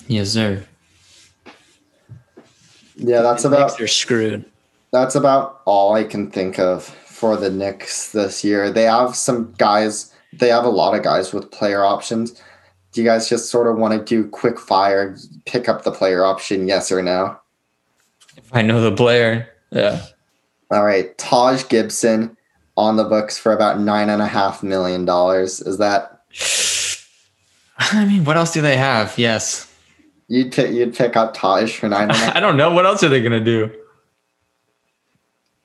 Yes, 0.08 0.30
sir. 0.30 0.64
yeah, 2.96 3.22
that's 3.22 3.42
The 3.42 3.48
about 3.48 3.70
Knicks 3.70 3.80
are 3.80 3.88
screwed. 3.88 4.44
that's 4.92 5.14
about 5.14 5.60
all 5.64 5.94
I 5.94 6.04
can 6.04 6.30
think 6.30 6.58
of 6.58 6.84
for 6.84 7.36
the 7.36 7.50
Knicks 7.50 8.12
this 8.12 8.44
year. 8.44 8.70
They 8.70 8.84
have 8.84 9.16
some 9.16 9.52
guys, 9.58 10.12
they 10.32 10.48
have 10.48 10.64
a 10.64 10.68
lot 10.70 10.94
of 10.96 11.02
guys 11.02 11.32
with 11.32 11.50
player 11.50 11.84
options. 11.84 12.40
Do 12.92 13.02
you 13.02 13.06
guys 13.06 13.28
just 13.28 13.50
sort 13.50 13.66
of 13.66 13.76
want 13.76 13.98
to 13.98 14.04
do 14.04 14.28
quick 14.28 14.58
fire, 14.58 15.16
pick 15.44 15.68
up 15.68 15.84
the 15.84 15.92
player 15.92 16.24
option, 16.24 16.66
yes 16.68 16.90
or 16.90 17.02
no? 17.02 17.36
If 18.36 18.48
I 18.54 18.62
know 18.62 18.80
the 18.80 18.94
player. 18.94 19.48
Yeah. 19.70 20.02
All 20.70 20.84
right, 20.84 21.16
Taj 21.18 21.68
Gibson 21.68 22.36
on 22.76 22.96
the 22.96 23.04
books 23.04 23.38
for 23.38 23.52
about 23.52 23.80
nine 23.80 24.08
and 24.10 24.22
a 24.22 24.26
half 24.26 24.62
million 24.62 25.04
dollars. 25.04 25.60
Is 25.60 25.78
that 25.78 26.22
I 27.78 28.04
mean, 28.06 28.24
what 28.24 28.36
else 28.36 28.52
do 28.52 28.62
they 28.62 28.76
have? 28.76 29.18
Yes. 29.18 29.70
You'd 30.28 30.52
pick 30.52 30.72
you'd 30.72 30.94
pick 30.94 31.16
up 31.16 31.34
Taj 31.34 31.76
for 31.76 31.88
nine. 31.88 32.10
I 32.10 32.40
don't 32.40 32.56
know. 32.56 32.70
What 32.72 32.86
else 32.86 33.02
are 33.02 33.08
they 33.08 33.22
gonna 33.22 33.40
do? 33.40 33.70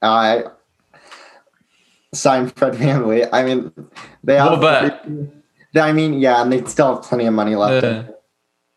I 0.01 0.45
sign 2.13 2.49
Fred 2.49 2.73
VanVleet. 2.73 3.29
I 3.31 3.43
mean, 3.43 3.71
they 4.23 4.35
have. 4.37 4.59
But- 4.61 5.05
I 5.73 5.93
mean, 5.93 6.15
yeah, 6.15 6.41
and 6.41 6.51
they 6.51 6.65
still 6.65 6.95
have 6.95 7.03
plenty 7.03 7.25
of 7.25 7.33
money 7.33 7.55
left. 7.55 7.85
Uh. 7.85 8.03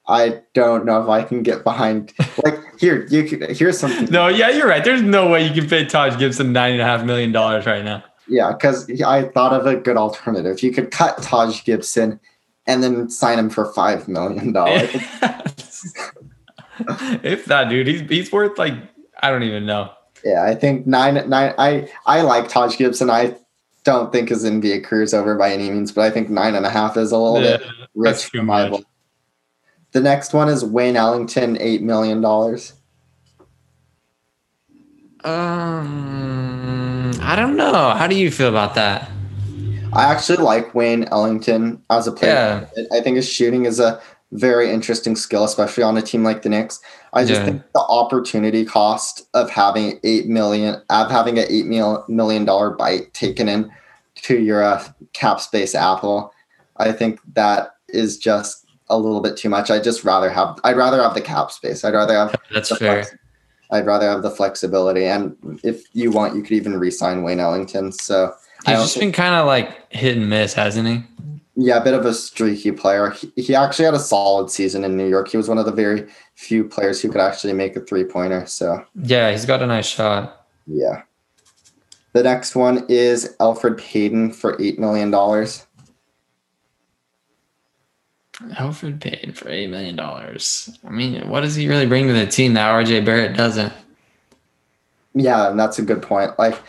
I 0.07 0.43
don't 0.53 0.85
know 0.85 1.03
if 1.03 1.09
I 1.09 1.23
can 1.23 1.43
get 1.43 1.65
behind. 1.65 2.13
Like 2.45 2.59
here, 2.79 3.07
you 3.07 3.25
could, 3.25 3.51
here's 3.57 3.79
something. 3.79 4.11
no, 4.11 4.29
yeah, 4.29 4.51
you're 4.51 4.69
right. 4.69 4.85
There's 4.85 5.03
no 5.03 5.29
way 5.29 5.47
you 5.47 5.53
can 5.53 5.69
pay 5.69 5.87
Taj 5.87 6.19
Gibson 6.19 6.53
nine 6.53 6.73
and 6.73 6.83
a 6.83 6.85
half 6.85 7.05
million 7.05 7.33
dollars 7.33 7.67
right 7.67 7.85
now. 7.85 8.05
Yeah, 8.29 8.53
because 8.53 8.89
I 9.03 9.25
thought 9.25 9.53
of 9.53 9.67
a 9.67 9.77
good 9.77 9.97
alternative. 9.97 10.63
You 10.63 10.73
could 10.73 10.91
cut 10.91 11.23
Taj 11.23 11.65
Gibson 11.65 12.21
and 12.67 12.83
then 12.83 13.09
sign 13.11 13.39
him 13.39 13.51
for 13.51 13.73
five 13.73 14.09
million 14.09 14.53
dollars. 14.53 14.91
if 17.23 17.45
that 17.47 17.69
dude, 17.69 17.87
he's 17.87 18.01
he's 18.03 18.33
worth 18.33 18.59
like 18.59 18.75
I 19.23 19.31
don't 19.31 19.43
even 19.43 19.67
know. 19.67 19.91
yeah, 20.25 20.45
I 20.45 20.55
think 20.55 20.87
nine 20.87 21.15
nine. 21.29 21.55
I 21.59 21.89
I 22.07 22.23
like 22.23 22.49
Taj 22.49 22.77
Gibson. 22.77 23.11
I 23.11 23.37
don't 23.85 24.11
think 24.13 24.31
his 24.31 24.45
NBA 24.45 24.85
career 24.85 25.03
is 25.03 25.13
over 25.15 25.37
by 25.37 25.53
any 25.53 25.71
means, 25.71 25.93
but 25.93 26.03
I 26.03 26.11
think 26.11 26.31
nine 26.31 26.55
and 26.55 26.65
a 26.65 26.71
half 26.71 26.97
is 26.97 27.13
a 27.13 27.19
little 27.19 27.43
Yeah, 27.43 27.59
bit 27.59 27.67
rich 27.95 28.25
for 28.25 28.43
my. 28.43 28.83
The 29.93 30.01
next 30.01 30.33
one 30.33 30.49
is 30.49 30.65
Wayne 30.65 30.97
Ellington, 30.97 31.57
eight 31.61 31.83
million 31.83 32.21
dollars. 32.21 32.73
Um, 35.23 37.13
I 37.23 37.35
don't 37.37 37.57
know. 37.57 37.91
How 37.97 38.07
do 38.07 38.15
you 38.17 38.31
feel 38.31 38.49
about 38.49 38.75
that? 38.75 39.11
I 39.95 40.05
actually 40.05 40.39
like 40.39 40.75
Wayne 40.75 41.05
Ellington 41.05 41.83
as 41.91 42.07
a 42.07 42.13
player. 42.13 42.69
Yeah, 42.77 42.85
I 42.97 43.01
think 43.01 43.17
his 43.17 43.29
shooting 43.29 43.65
is 43.65 43.81
a 43.81 44.01
very 44.33 44.71
interesting 44.71 45.15
skill, 45.17 45.45
especially 45.45 45.83
on 45.85 45.97
a 45.97 46.03
team 46.03 46.25
like 46.25 46.43
the 46.43 46.49
Knicks. 46.49 46.81
I 47.13 47.25
just 47.25 47.41
Yeah. 47.41 47.45
think 47.47 47.63
the 47.73 47.81
opportunity 47.83 48.65
cost 48.65 49.29
of 49.35 49.49
having 49.51 50.01
eight 50.03 50.27
million, 50.27 50.83
of 50.91 51.11
having 51.11 51.39
an 51.39 51.47
eight 51.49 51.67
million 51.67 52.45
dollar 52.45 52.71
bite 52.71 53.15
taken 53.15 53.49
in 53.49 53.71
to 54.23 54.39
your 54.39 54.63
uh, 54.63 54.83
cap 55.13 55.41
space 55.41 55.75
Apple, 55.75 56.33
I 56.79 56.91
think 56.93 57.21
that 57.35 57.75
is 57.89 58.19
just 58.19 58.65
a 58.91 58.99
little 58.99 59.21
bit 59.21 59.37
too 59.37 59.49
much. 59.49 59.71
I'd 59.71 59.85
just 59.85 60.05
rather 60.05 60.29
have, 60.31 60.59
I'd 60.65 60.77
rather 60.77 61.01
have 61.03 61.15
the 61.15 61.21
cap 61.21 61.51
space. 61.53 61.85
I'd 61.85 61.95
rather 61.95 62.15
have 62.15 62.35
that's 62.53 62.69
the 62.71 62.77
fair. 62.77 63.03
flex- 63.05 63.17
I'd 63.71 63.87
rather 63.87 64.07
have 64.09 64.23
the 64.23 64.31
flexibility. 64.31 65.05
And 65.07 65.37
if 65.63 65.85
you 65.95 66.11
want, 66.11 66.35
you 66.37 66.43
could 66.43 66.53
even 66.53 66.79
re-sign 66.79 67.23
Wayne 67.23 67.41
Ellington. 67.41 67.93
So 67.93 68.27
I 68.27 68.33
He's 68.67 68.79
just 68.79 68.99
been 68.99 69.13
kind 69.13 69.35
of 69.35 69.47
like 69.47 69.93
hit 69.93 70.17
and 70.17 70.29
miss, 70.29 70.55
hasn't 70.55 70.89
he? 70.89 71.03
Yeah, 71.57 71.77
a 71.77 71.85
bit 71.85 71.95
of 71.95 72.05
a 72.05 72.13
streaky 72.15 72.73
player. 72.73 73.11
He, 73.11 73.31
he 73.37 73.55
actually 73.55 73.85
had 73.85 73.95
a 73.95 73.99
solid 74.01 74.51
season 74.51 74.85
in 74.85 74.97
New 74.97 75.09
York. 75.09 75.29
He 75.29 75.37
was 75.37 75.49
one 75.49 75.59
of 75.59 75.67
the 75.67 75.73
very 75.73 76.09
few 76.35 76.65
players 76.65 77.01
who 77.01 77.11
could 77.11 77.21
actually 77.21 77.53
make 77.53 77.77
a 77.77 77.81
three 77.81 78.05
pointer. 78.05 78.45
So, 78.47 78.85
Yeah, 78.97 79.31
he's 79.31 79.47
got 79.47 79.63
a 79.63 79.67
nice 79.67 79.87
shot. 79.87 80.47
yeah. 80.67 81.03
The 82.13 82.23
next 82.23 82.55
one 82.55 82.87
is 82.89 83.35
Elfrid 83.41 83.77
Payton 83.79 84.33
for 84.35 84.57
$8 84.59 84.79
million. 84.79 85.13
Alfred 88.59 89.01
paid 89.01 89.37
for 89.37 89.49
eight 89.49 89.71
million 89.71 89.95
dollars. 89.97 90.77
I 90.87 90.91
mean, 90.91 91.29
what 91.29 91.41
does 91.43 91.55
he 91.55 91.69
really 91.69 91.87
bring 91.87 92.07
to 92.09 92.13
the 92.13 92.27
team 92.27 92.55
that 92.55 92.69
RJ 92.73 93.05
Barrett 93.05 93.37
doesn't? 93.37 93.73
Yeah, 95.15 95.51
and 95.51 95.59
that's 95.59 95.79
a 95.79 95.83
good 95.83 96.03
point. 96.03 96.37
Like, 96.39 96.61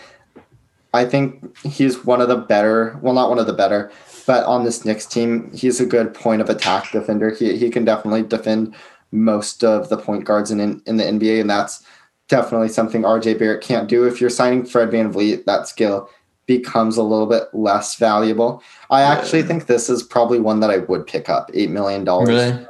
I 0.96 1.06
think 1.06 1.56
he's 1.66 2.04
one 2.06 2.22
of 2.22 2.28
the 2.30 2.38
better, 2.38 2.98
well, 3.02 3.14
not 3.14 3.30
one 3.30 3.40
of 3.40 3.48
the 3.48 3.54
better, 3.54 3.92
but 4.26 4.44
on 4.46 4.64
this 4.64 4.86
Knicks 4.86 5.06
team, 5.06 5.52
he's 5.54 5.80
a 5.80 5.86
good 5.86 6.14
point 6.14 6.42
of 6.42 6.50
attack 6.50 6.92
defender. 6.92 7.30
He, 7.32 7.58
he 7.58 7.70
can 7.70 7.86
definitely 7.86 8.24
defend 8.24 8.74
most 9.12 9.64
of 9.64 9.90
the 9.90 9.98
point 9.98 10.24
guards 10.26 10.52
in, 10.52 10.60
in 10.60 10.98
the 10.98 11.04
NBA, 11.04 11.42
and 11.42 11.50
that's 11.50 11.84
definitely 12.28 12.70
something 12.70 13.04
RJ 13.04 13.38
Barrett 13.38 13.62
can't 13.64 13.88
do. 13.88 14.06
If 14.06 14.20
you're 14.20 14.30
signing 14.30 14.66
Fred 14.66 14.90
VanVleet, 14.90 15.46
that 15.46 15.68
skill 15.68 16.10
becomes 16.48 16.98
a 16.98 17.04
little 17.04 17.28
bit 17.28 17.44
less 17.54 17.96
valuable. 17.96 18.62
I 18.90 19.02
actually 19.02 19.44
think 19.44 19.66
this 19.68 19.90
is 19.90 20.04
probably 20.04 20.40
one 20.40 20.60
that 20.62 20.70
I 20.72 20.78
would 20.78 21.06
pick 21.08 21.30
up 21.30 21.52
$8 21.52 21.70
million. 21.70 22.04
Really? 22.06 22.66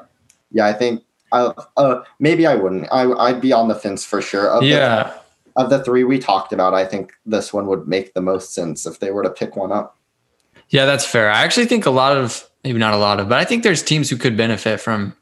Yeah, 0.51 0.65
I 0.65 0.73
think. 0.73 1.03
I, 1.32 1.51
uh, 1.76 2.03
maybe 2.19 2.45
I 2.47 2.55
wouldn't. 2.55 2.88
I, 2.91 3.11
I'd 3.11 3.41
be 3.41 3.51
on 3.51 3.67
the 3.67 3.76
fence 3.76 4.05
for 4.05 4.21
sure. 4.21 4.49
Of 4.49 4.61
the- 4.61 4.67
Yeah. 4.67 5.13
Of 5.58 5.70
the 5.70 5.84
three 5.84 6.03
we 6.03 6.20
talked 6.20 6.51
about, 6.51 6.74
I 6.74 6.86
think 6.86 7.14
this 7.26 7.53
one 7.53 7.68
would 7.68 7.88
make 7.88 8.14
the 8.14 8.22
most 8.22 8.53
sense 8.53 8.86
if 8.86 8.99
they 8.99 9.12
were 9.12 9.24
to 9.24 9.30
pick 9.30 9.56
one 9.56 9.72
up. 9.72 9.97
Yeah, 10.70 10.86
that's 10.86 11.06
fair. 11.06 11.30
I 11.32 11.43
actually 11.43 11.68
think 11.68 11.86
a 11.86 11.91
lot 11.91 12.18
of 12.18 12.49
maybe 12.64 12.80
not 12.80 12.93
a 12.93 12.97
lot 12.97 13.20
of, 13.20 13.30
but 13.30 13.38
I 13.39 13.45
think 13.45 13.64
there's 13.64 13.84
teams 13.84 14.10
who 14.10 14.18
could 14.18 14.36
benefit 14.36 14.80
from 14.82 15.16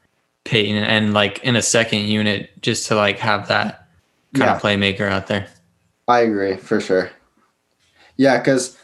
Payton 0.46 0.78
and 0.78 1.14
like 1.14 1.40
in 1.44 1.56
a 1.56 1.62
second 1.62 2.02
unit 2.06 2.50
just 2.62 2.88
to 2.88 2.96
like 2.96 3.20
have 3.20 3.48
that 3.50 3.88
kind 4.34 4.48
Yeah. 4.50 4.56
of 4.56 4.62
playmaker 4.62 5.10
out 5.10 5.28
there. 5.28 5.48
I 6.08 6.22
agree 6.22 6.58
for 6.58 6.80
sure. 6.82 7.12
Yeah, 8.18 8.38
because 8.40 8.78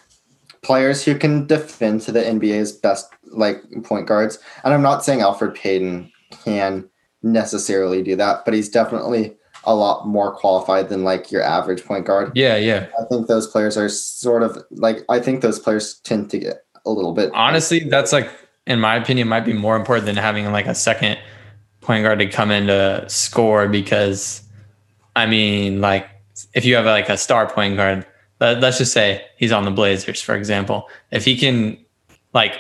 players 0.62 1.04
who 1.04 1.16
can 1.18 1.48
defend 1.48 2.02
to 2.02 2.12
the 2.12 2.22
NBA's 2.22 2.72
best 2.74 3.10
like 3.32 3.62
point 3.84 4.08
guards, 4.08 4.38
and 4.64 4.74
I'm 4.74 4.82
not 4.82 5.04
saying 5.04 5.20
Elfrid 5.20 5.56
Payton 5.56 6.12
can 6.44 6.90
necessarily 7.24 8.04
do 8.04 8.16
that, 8.18 8.46
but 8.46 8.54
he's 8.54 8.70
definitely 8.70 9.36
a 9.66 9.76
lot 9.76 10.08
more 10.08 10.34
qualified 10.34 10.90
than 10.90 11.04
like 11.04 11.32
your 11.32 11.42
average 11.42 11.84
point 11.84 12.06
guard. 12.06 12.32
Yeah, 12.36 12.56
yeah. 12.58 12.88
I 13.00 13.06
think 13.06 13.28
those 13.28 13.48
players 13.48 13.78
are 13.78 13.90
sort 13.90 14.44
of 14.44 14.58
like 14.72 15.04
I 15.10 15.20
think 15.20 15.42
those 15.42 15.60
players 15.60 16.00
tend 16.00 16.30
to 16.32 16.40
get 16.40 16.64
a 16.86 16.90
little 16.90 17.14
bit 17.14 17.32
Honestly, 17.34 17.80
that's 17.82 18.14
like 18.14 18.30
in 18.66 18.80
my 18.80 18.96
opinion 18.96 19.28
might 19.28 19.46
be 19.46 19.54
more 19.54 19.76
important 19.76 20.06
than 20.06 20.16
having 20.16 20.52
like 20.52 20.68
a 20.68 20.76
second 20.76 21.18
point 21.82 22.04
guard 22.04 22.20
to 22.20 22.28
come 22.28 22.52
in 22.52 22.68
to 22.68 23.06
score 23.08 23.68
because 23.68 24.42
I 25.16 25.26
mean 25.26 25.82
like 25.82 26.08
if 26.54 26.66
you 26.66 26.76
have 26.76 26.86
like 26.86 27.10
a 27.10 27.18
star 27.18 27.50
point 27.50 27.76
guard, 27.76 28.06
let, 28.40 28.62
let's 28.62 28.78
just 28.78 28.94
say 28.94 29.26
he's 29.38 29.52
on 29.52 29.66
the 29.66 29.72
Blazers 29.72 30.22
for 30.22 30.36
example, 30.36 30.88
if 31.12 31.26
he 31.26 31.38
can 31.38 31.78
like 32.34 32.56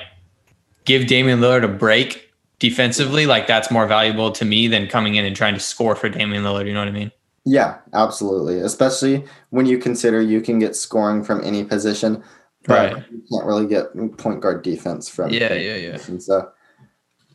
give 0.86 1.08
Damian 1.08 1.40
Lillard 1.40 1.64
a 1.64 1.68
break 1.68 2.29
defensively, 2.60 3.26
like 3.26 3.48
that's 3.48 3.72
more 3.72 3.88
valuable 3.88 4.32
to 4.32 4.46
me 4.46 4.68
than 4.68 4.88
coming 4.88 5.16
in 5.16 5.26
and 5.26 5.36
trying 5.36 5.54
to 5.54 5.60
score 5.60 5.96
for 5.96 6.10
Damian 6.10 6.44
Lillard. 6.44 6.68
You 6.68 6.74
know 6.74 6.80
what 6.80 6.88
I 6.90 6.92
mean? 6.92 7.12
Yeah, 7.46 7.78
absolutely. 7.94 8.60
Especially 8.60 9.24
when 9.50 9.66
you 9.66 9.78
consider 9.78 10.22
you 10.22 10.42
can 10.42 10.60
get 10.60 10.76
scoring 10.76 11.24
from 11.24 11.44
any 11.44 11.64
position, 11.64 12.22
but 12.66 12.94
Right. 12.94 13.04
you 13.12 13.24
can't 13.32 13.46
really 13.46 13.66
get 13.66 13.86
point 14.18 14.42
guard 14.42 14.62
defense 14.62 15.08
from. 15.10 15.32
Yeah, 15.32 15.54
yeah, 15.54 15.76
yeah. 15.76 15.98
And 16.08 16.22
so, 16.22 16.50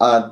uh, 0.01 0.31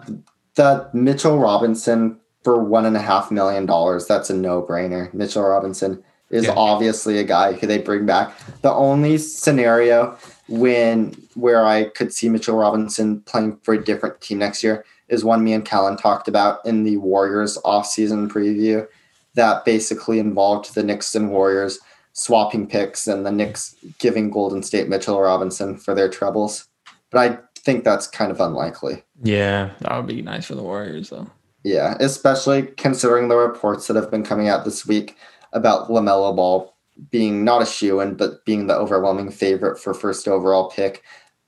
the 0.54 0.88
Mitchell 0.92 1.38
Robinson 1.38 2.18
for 2.44 2.62
one 2.62 2.84
and 2.84 2.96
a 2.96 3.00
half 3.00 3.30
million 3.30 3.64
dollars, 3.66 4.06
that's 4.06 4.28
a 4.28 4.34
no 4.34 4.62
brainer. 4.62 5.12
Mitchell 5.14 5.42
Robinson 5.42 6.02
is 6.30 6.44
Yeah. 6.44 6.54
obviously 6.56 7.18
a 7.18 7.24
guy 7.24 7.52
who 7.54 7.66
they 7.66 7.78
bring 7.78 8.04
back. 8.04 8.32
The 8.62 8.72
only 8.72 9.16
scenario 9.18 10.16
when 10.48 11.14
where 11.34 11.64
I 11.64 11.84
could 11.84 12.12
see 12.12 12.28
Mitchell 12.28 12.56
Robinson 12.56 13.20
playing 13.22 13.58
for 13.62 13.74
a 13.74 13.84
different 13.84 14.20
team 14.20 14.38
next 14.38 14.62
year 14.62 14.84
is 15.08 15.24
one 15.24 15.44
me 15.44 15.52
and 15.52 15.64
Callan 15.64 15.96
talked 15.96 16.28
about 16.28 16.64
in 16.64 16.84
the 16.84 16.96
Warriors 16.98 17.58
offseason 17.64 18.28
preview 18.28 18.86
that 19.34 19.64
basically 19.64 20.18
involved 20.18 20.74
the 20.74 20.82
Knicks 20.82 21.14
and 21.14 21.30
Warriors 21.30 21.78
swapping 22.12 22.66
picks 22.66 23.06
and 23.06 23.24
the 23.24 23.32
Knicks 23.32 23.74
giving 23.98 24.30
Golden 24.30 24.62
State 24.62 24.88
Mitchell 24.88 25.20
Robinson 25.20 25.76
for 25.76 25.94
their 25.94 26.08
troubles. 26.08 26.68
But 27.10 27.18
I 27.30 27.38
think 27.56 27.84
that's 27.84 28.06
kind 28.06 28.30
of 28.30 28.40
unlikely. 28.40 29.02
Yeah, 29.22 29.70
that 29.80 29.96
would 29.96 30.06
be 30.06 30.22
nice 30.22 30.46
for 30.46 30.54
the 30.54 30.62
Warriors 30.62 31.10
though. 31.10 31.30
Yeah, 31.64 31.96
especially 32.00 32.62
considering 32.76 33.28
the 33.28 33.36
reports 33.36 33.86
that 33.86 33.96
have 33.96 34.10
been 34.10 34.24
coming 34.24 34.48
out 34.48 34.64
this 34.64 34.86
week 34.86 35.16
about 35.52 35.88
LaMelo 35.88 36.34
Ball 36.34 36.74
being 37.10 37.44
not 37.44 37.62
a 37.62 37.66
shoe 37.66 38.00
in, 38.00 38.14
but 38.14 38.44
being 38.44 38.66
the 38.66 38.76
overwhelming 38.76 39.30
favorite 39.30 39.78
for 39.78 39.94
first 39.94 40.28
overall 40.28 40.70
pick. 40.70 41.02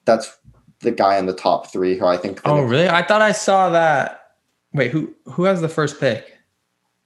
That's 0.04 0.36
the 0.80 0.90
guy 0.90 1.18
in 1.18 1.26
the 1.26 1.34
top 1.34 1.72
three 1.72 1.98
who 1.98 2.06
I 2.06 2.16
think. 2.16 2.40
Oh, 2.44 2.62
really? 2.62 2.88
I 2.88 3.02
thought 3.02 3.22
I 3.22 3.32
saw 3.32 3.70
that. 3.70 4.32
Wait, 4.72 4.90
who 4.90 5.14
who 5.26 5.44
has 5.44 5.60
the 5.60 5.68
first 5.68 6.00
pick? 6.00 6.36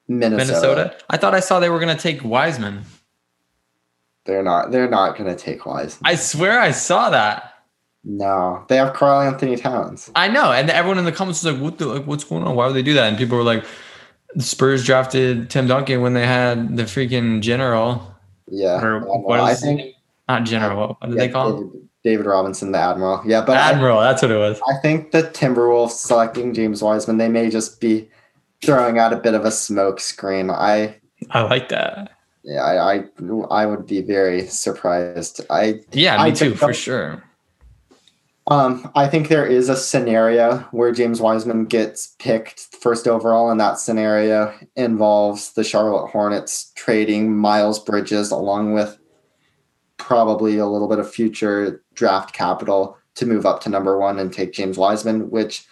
Minnesota. 0.08 0.46
Minnesota. 0.46 0.96
I 1.10 1.16
thought 1.18 1.34
I 1.34 1.40
saw 1.40 1.60
they 1.60 1.68
were 1.70 1.78
going 1.78 1.94
to 1.94 2.02
take 2.02 2.24
Wiseman. 2.24 2.82
They're 4.24 4.42
not. 4.42 4.70
They're 4.70 4.88
not 4.88 5.16
going 5.16 5.28
to 5.28 5.36
take 5.36 5.64
Wiseman. 5.66 6.10
I 6.10 6.14
swear 6.14 6.58
I 6.60 6.70
saw 6.70 7.10
that. 7.10 7.54
No, 8.04 8.64
they 8.68 8.76
have 8.76 8.94
Karl-Anthony 8.94 9.56
Towns. 9.56 10.10
I 10.14 10.28
know, 10.28 10.52
and 10.52 10.70
everyone 10.70 10.98
in 10.98 11.04
the 11.04 11.12
comments 11.12 11.42
was 11.42 11.52
like, 11.52 11.62
"What 11.62 11.78
the? 11.78 11.86
Like, 11.86 12.06
what's 12.06 12.24
going 12.24 12.42
on? 12.44 12.54
Why 12.54 12.66
would 12.66 12.74
they 12.74 12.82
do 12.82 12.94
that?" 12.94 13.08
And 13.08 13.18
people 13.18 13.36
were 13.36 13.44
like, 13.44 13.64
"The 14.34 14.42
Spurs 14.42 14.84
drafted 14.84 15.50
Tim 15.50 15.66
Duncan 15.66 16.00
when 16.00 16.14
they 16.14 16.26
had 16.26 16.76
the 16.76 16.84
freaking 16.84 17.40
general, 17.42 18.14
Yeah, 18.46 18.80
or 18.82 18.96
Admiral. 18.96 19.22
what 19.22 19.40
I 19.40 19.52
is 19.52 19.60
think 19.60 19.94
not 20.28 20.44
general? 20.44 20.96
What 21.00 21.10
did 21.10 21.18
yeah, 21.18 21.26
they 21.26 21.32
call 21.32 21.56
him? 21.58 21.87
David, 22.04 22.26
Robinson, 22.26 22.72
the 22.72 22.78
Admiral. 22.78 23.22
Yeah, 23.26 23.44
but 23.44 23.56
I, 23.56 23.72
Admiral. 23.72 24.00
That's 24.00 24.22
what 24.22 24.30
it 24.30 24.36
was. 24.36 24.60
I 24.68 24.74
think 24.80 25.10
the 25.10 25.22
Timberwolves 25.24 25.90
selecting 25.90 26.54
James 26.54 26.82
Wiseman, 26.82 27.18
they 27.18 27.28
may 27.28 27.50
just 27.50 27.80
be 27.80 28.08
throwing 28.62 28.98
out 28.98 29.12
a 29.12 29.16
bit 29.16 29.34
of 29.34 29.44
a 29.44 29.50
smoke 29.50 30.00
screen. 30.00 30.50
I 30.50 30.96
I 31.30 31.42
like 31.42 31.68
that. 31.70 32.12
yeah, 32.44 32.62
I 32.62 32.94
I, 32.96 33.04
I 33.50 33.66
would 33.66 33.86
be 33.86 34.00
very 34.02 34.46
surprised. 34.46 35.40
I 35.50 35.80
Yeah, 35.92 36.16
me 36.22 36.22
I 36.22 36.30
too, 36.30 36.54
for 36.54 36.72
sure. 36.72 37.22
um 38.46 38.90
I 38.94 39.06
think 39.08 39.28
there 39.28 39.46
is 39.46 39.68
a 39.68 39.76
scenario 39.76 40.58
where 40.70 40.92
James 40.92 41.20
Wiseman 41.20 41.66
gets 41.66 42.14
picked 42.18 42.60
first 42.80 43.06
overall, 43.06 43.50
and 43.50 43.60
that 43.60 43.78
scenario 43.78 44.54
involves 44.76 45.52
the 45.52 45.64
Charlotte 45.64 46.08
Hornets 46.10 46.72
trading 46.74 47.36
Miles 47.36 47.78
Bridges 47.78 48.30
along 48.30 48.72
with 48.74 48.97
probably 49.98 50.58
a 50.58 50.66
little 50.66 50.88
bit 50.88 50.98
of 50.98 51.10
future 51.12 51.82
draft 51.94 52.32
capital 52.32 52.96
to 53.16 53.26
move 53.26 53.44
up 53.44 53.60
to 53.62 53.68
number 53.68 53.98
one 53.98 54.18
and 54.18 54.32
take 54.32 54.52
James 54.52 54.78
Wiseman, 54.78 55.30
which 55.30 55.64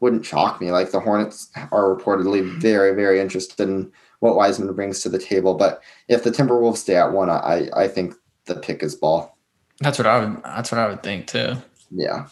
wouldn't 0.00 0.24
shock 0.24 0.60
me. 0.60 0.70
Like 0.70 0.90
the 0.90 1.00
Hornets 1.00 1.50
are 1.72 1.94
reportedly 1.94 2.44
very, 2.60 2.94
very 2.94 3.20
interested 3.20 3.68
in 3.68 3.90
what 4.20 4.36
Wiseman 4.36 4.72
brings 4.74 5.00
to 5.00 5.08
the 5.08 5.18
table. 5.18 5.54
But 5.54 5.82
if 6.08 6.22
the 6.24 6.30
Timberwolves 6.30 6.78
stay 6.78 6.96
at 6.96 7.12
one, 7.12 7.30
I 7.30 7.68
I 7.76 7.88
think 7.88 8.14
the 8.46 8.56
pick 8.56 8.82
is 8.82 8.94
ball. 8.94 9.36
That's 9.80 9.98
what 9.98 10.06
I 10.06 10.24
would. 10.24 10.42
That's 10.44 10.70
what 10.70 10.78
I 10.80 10.88
would 10.88 11.02
think 11.02 11.26
too. 11.26 11.54
Yeah. 11.90 12.26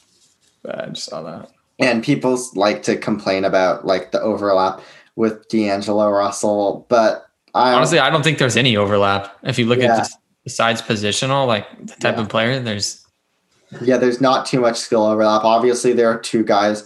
But 0.62 0.80
I 0.84 0.86
just 0.90 1.06
saw 1.08 1.22
that. 1.22 1.50
And 1.78 2.04
people 2.04 2.38
like 2.54 2.82
to 2.84 2.96
complain 2.96 3.44
about 3.44 3.84
like 3.84 4.12
the 4.12 4.20
overlap 4.20 4.80
with 5.16 5.48
D'Angelo 5.48 6.08
Russell, 6.10 6.86
but 6.88 7.26
I 7.54 7.72
Honestly, 7.72 7.98
I 7.98 8.08
don't 8.10 8.22
think 8.22 8.38
there's 8.38 8.56
any 8.56 8.76
overlap. 8.76 9.36
If 9.42 9.58
you 9.58 9.66
look 9.66 9.80
Yeah. 9.80 9.96
at 9.98 10.08
besides 10.44 10.82
positional, 10.82 11.46
like 11.46 11.66
the 11.86 11.94
type 11.96 12.16
Yeah. 12.16 12.22
of 12.22 12.28
player, 12.28 12.60
there's 12.60 12.98
Yeah, 13.80 13.96
there's 13.96 14.20
not 14.20 14.44
too 14.44 14.60
much 14.60 14.76
skill 14.78 15.04
overlap. 15.06 15.44
Obviously, 15.44 15.94
there 15.94 16.10
are 16.10 16.18
two 16.18 16.44
guys 16.44 16.84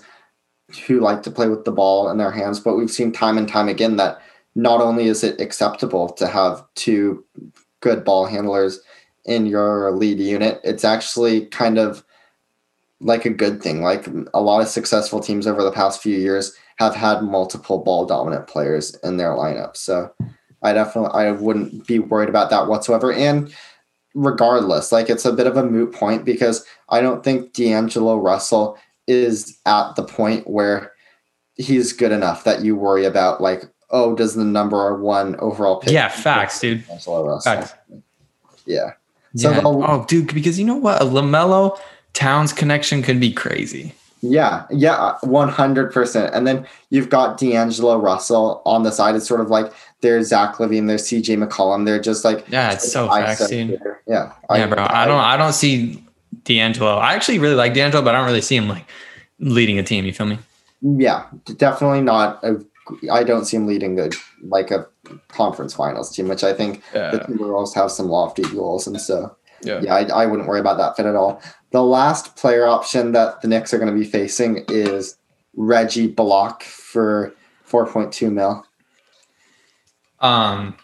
who 0.87 1.01
like 1.01 1.23
to 1.25 1.33
play 1.33 1.49
with 1.49 1.65
the 1.65 1.73
ball 1.73 2.09
in 2.11 2.17
their 2.17 2.31
hands, 2.31 2.61
but 2.61 2.77
we've 2.77 2.91
seen 2.93 3.11
time 3.11 3.37
and 3.39 3.49
time 3.49 3.69
again 3.69 3.97
that 3.97 4.21
not 4.55 4.81
only 4.81 5.07
is 5.09 5.25
it 5.25 5.41
acceptable 5.41 6.09
to 6.11 6.29
have 6.29 6.65
two 6.77 7.25
good 7.81 8.05
ball 8.05 8.25
handlers 8.27 8.81
in 9.25 9.47
your 9.47 9.91
lead 9.93 10.21
unit, 10.21 10.61
it's 10.63 10.85
actually 10.85 11.47
kind 11.47 11.77
of 11.77 12.05
like 13.01 13.25
a 13.25 13.31
good 13.31 13.61
thing. 13.63 13.83
Like 13.83 14.07
a 14.33 14.41
lot 14.41 14.63
of 14.63 14.69
successful 14.69 15.19
teams 15.21 15.47
over 15.47 15.63
the 15.65 15.73
past 15.73 16.01
few 16.01 16.17
years 16.17 16.55
have 16.77 16.95
had 16.95 17.23
multiple 17.23 17.79
ball 17.83 18.07
dominant 18.07 18.47
players 18.47 18.95
in 19.03 19.17
their 19.17 19.33
lineup. 19.33 19.77
So 19.77 20.13
I 20.67 20.73
definitely 20.73 21.13
I 21.15 21.31
wouldn't 21.31 21.87
be 21.87 21.99
worried 21.99 22.29
about 22.29 22.51
that 22.51 22.67
whatsoever. 22.67 23.13
And 23.13 23.55
regardless, 24.15 24.93
like 24.93 25.09
it's 25.09 25.25
a 25.25 25.33
bit 25.33 25.47
of 25.47 25.57
a 25.57 25.65
moot 25.65 25.93
point 25.93 26.25
because 26.25 26.65
I 26.89 27.01
don't 27.01 27.23
think 27.23 27.53
D'Angelo 27.53 28.19
Russell 28.19 28.77
is 29.07 29.59
at 29.67 29.95
the 29.95 30.03
point 30.03 30.49
where 30.49 30.93
he's 31.55 31.93
good 31.93 32.13
enough 32.13 32.45
that 32.45 32.63
you 32.63 32.77
worry 32.77 33.05
about 33.05 33.41
like, 33.41 33.65
oh, 33.91 34.15
does 34.15 34.35
the 34.35 34.45
number 34.45 35.01
one 35.01 35.37
overall 35.37 35.81
pick 35.81 35.93
yeah, 35.93 36.09
facts, 36.09 36.61
dude. 36.61 36.87
D'Angelo 36.87 37.27
Russell? 37.27 37.55
Facts. 37.55 37.75
Yeah. 38.67 38.93
So 39.37 39.51
yeah. 39.51 39.61
Oh, 39.65 40.05
dude, 40.09 40.35
because 40.35 40.59
you 40.59 40.65
know 40.65 40.77
what, 40.77 41.01
a 41.01 41.05
LaMelo 41.05 41.79
Towns 42.15 42.53
connection 42.53 43.03
could 43.03 43.21
be 43.21 43.33
crazy. 43.33 43.95
Yeah, 44.23 44.65
yeah, 44.71 45.19
one 45.21 45.51
hundred 45.51 45.93
percent. 45.93 46.35
And 46.35 46.47
then 46.47 46.67
you've 46.89 47.11
got 47.11 47.39
D'Angelo 47.39 47.99
Russell 47.99 48.63
on 48.65 48.83
the 48.83 48.91
side. 48.91 49.15
It's 49.15 49.29
sort 49.29 49.43
of 49.43 49.51
like 49.51 49.71
there's 50.03 50.29
Zach 50.29 50.57
LaVine, 50.57 50.87
there's 50.89 51.05
CJ 51.05 51.43
McCollum. 51.47 51.85
They're 51.87 52.01
just 52.01 52.25
like 52.25 52.47
Yeah, 52.49 52.73
it's 52.73 52.91
so 52.93 53.09
I 53.09 53.23
facts, 53.23 53.49
dude. 53.49 53.69
here. 53.69 54.03
Yeah, 54.07 54.33
yeah, 54.51 54.67
bro. 54.67 54.87
I 54.89 55.07
don't. 55.07 55.21
I 55.21 55.37
don't 55.37 55.53
see 55.53 56.03
D'Angelo. 56.45 56.97
I 56.97 57.15
actually 57.15 57.39
really 57.39 57.55
like 57.55 57.75
D'Angelo, 57.75 58.05
but 58.05 58.15
I 58.15 58.19
don't 58.19 58.27
really 58.27 58.41
see 58.43 58.57
him 58.57 58.69
like 58.69 58.85
leading 59.39 59.79
a 59.79 59.83
team. 59.83 60.05
You 60.05 60.13
feel 60.13 60.27
me? 60.27 60.39
Yeah, 60.83 61.25
definitely 61.57 62.03
not. 62.03 62.43
A, 62.45 62.63
I 63.11 63.25
don't 63.25 63.45
see 63.47 63.57
him 63.57 63.67
leading 63.67 63.97
the 63.97 64.17
like 64.43 64.71
a 64.71 64.87
conference 65.29 65.75
finals 65.75 66.15
team, 66.15 66.29
which 66.29 66.45
I 66.45 66.53
think 66.53 66.83
the 66.93 67.25
Timberwolves 67.29 67.75
have 67.75 67.91
some 67.91 68.09
lofty 68.09 68.43
goals, 68.43 68.87
and 68.87 69.01
so 69.01 69.35
Yeah. 69.63 69.81
yeah, 69.83 69.95
I, 69.95 70.03
I 70.23 70.27
wouldn't 70.27 70.49
worry 70.49 70.61
about 70.61 70.77
that 70.79 70.97
fit 70.97 71.07
at 71.07 71.17
all. 71.17 71.41
The 71.73 71.83
last 71.83 72.37
player 72.37 72.67
option 72.67 73.13
that 73.13 73.41
the 73.41 73.49
Knicks 73.49 73.73
are 73.75 73.79
going 73.79 73.93
to 73.93 73.99
be 73.99 74.05
facing 74.05 74.65
is 74.69 75.17
Reggie 75.57 76.07
Bullock 76.09 76.63
for 76.63 77.33
four 77.65 77.87
point 77.87 78.13
two 78.13 78.31
mil. 78.31 78.65
Um. 80.21 80.77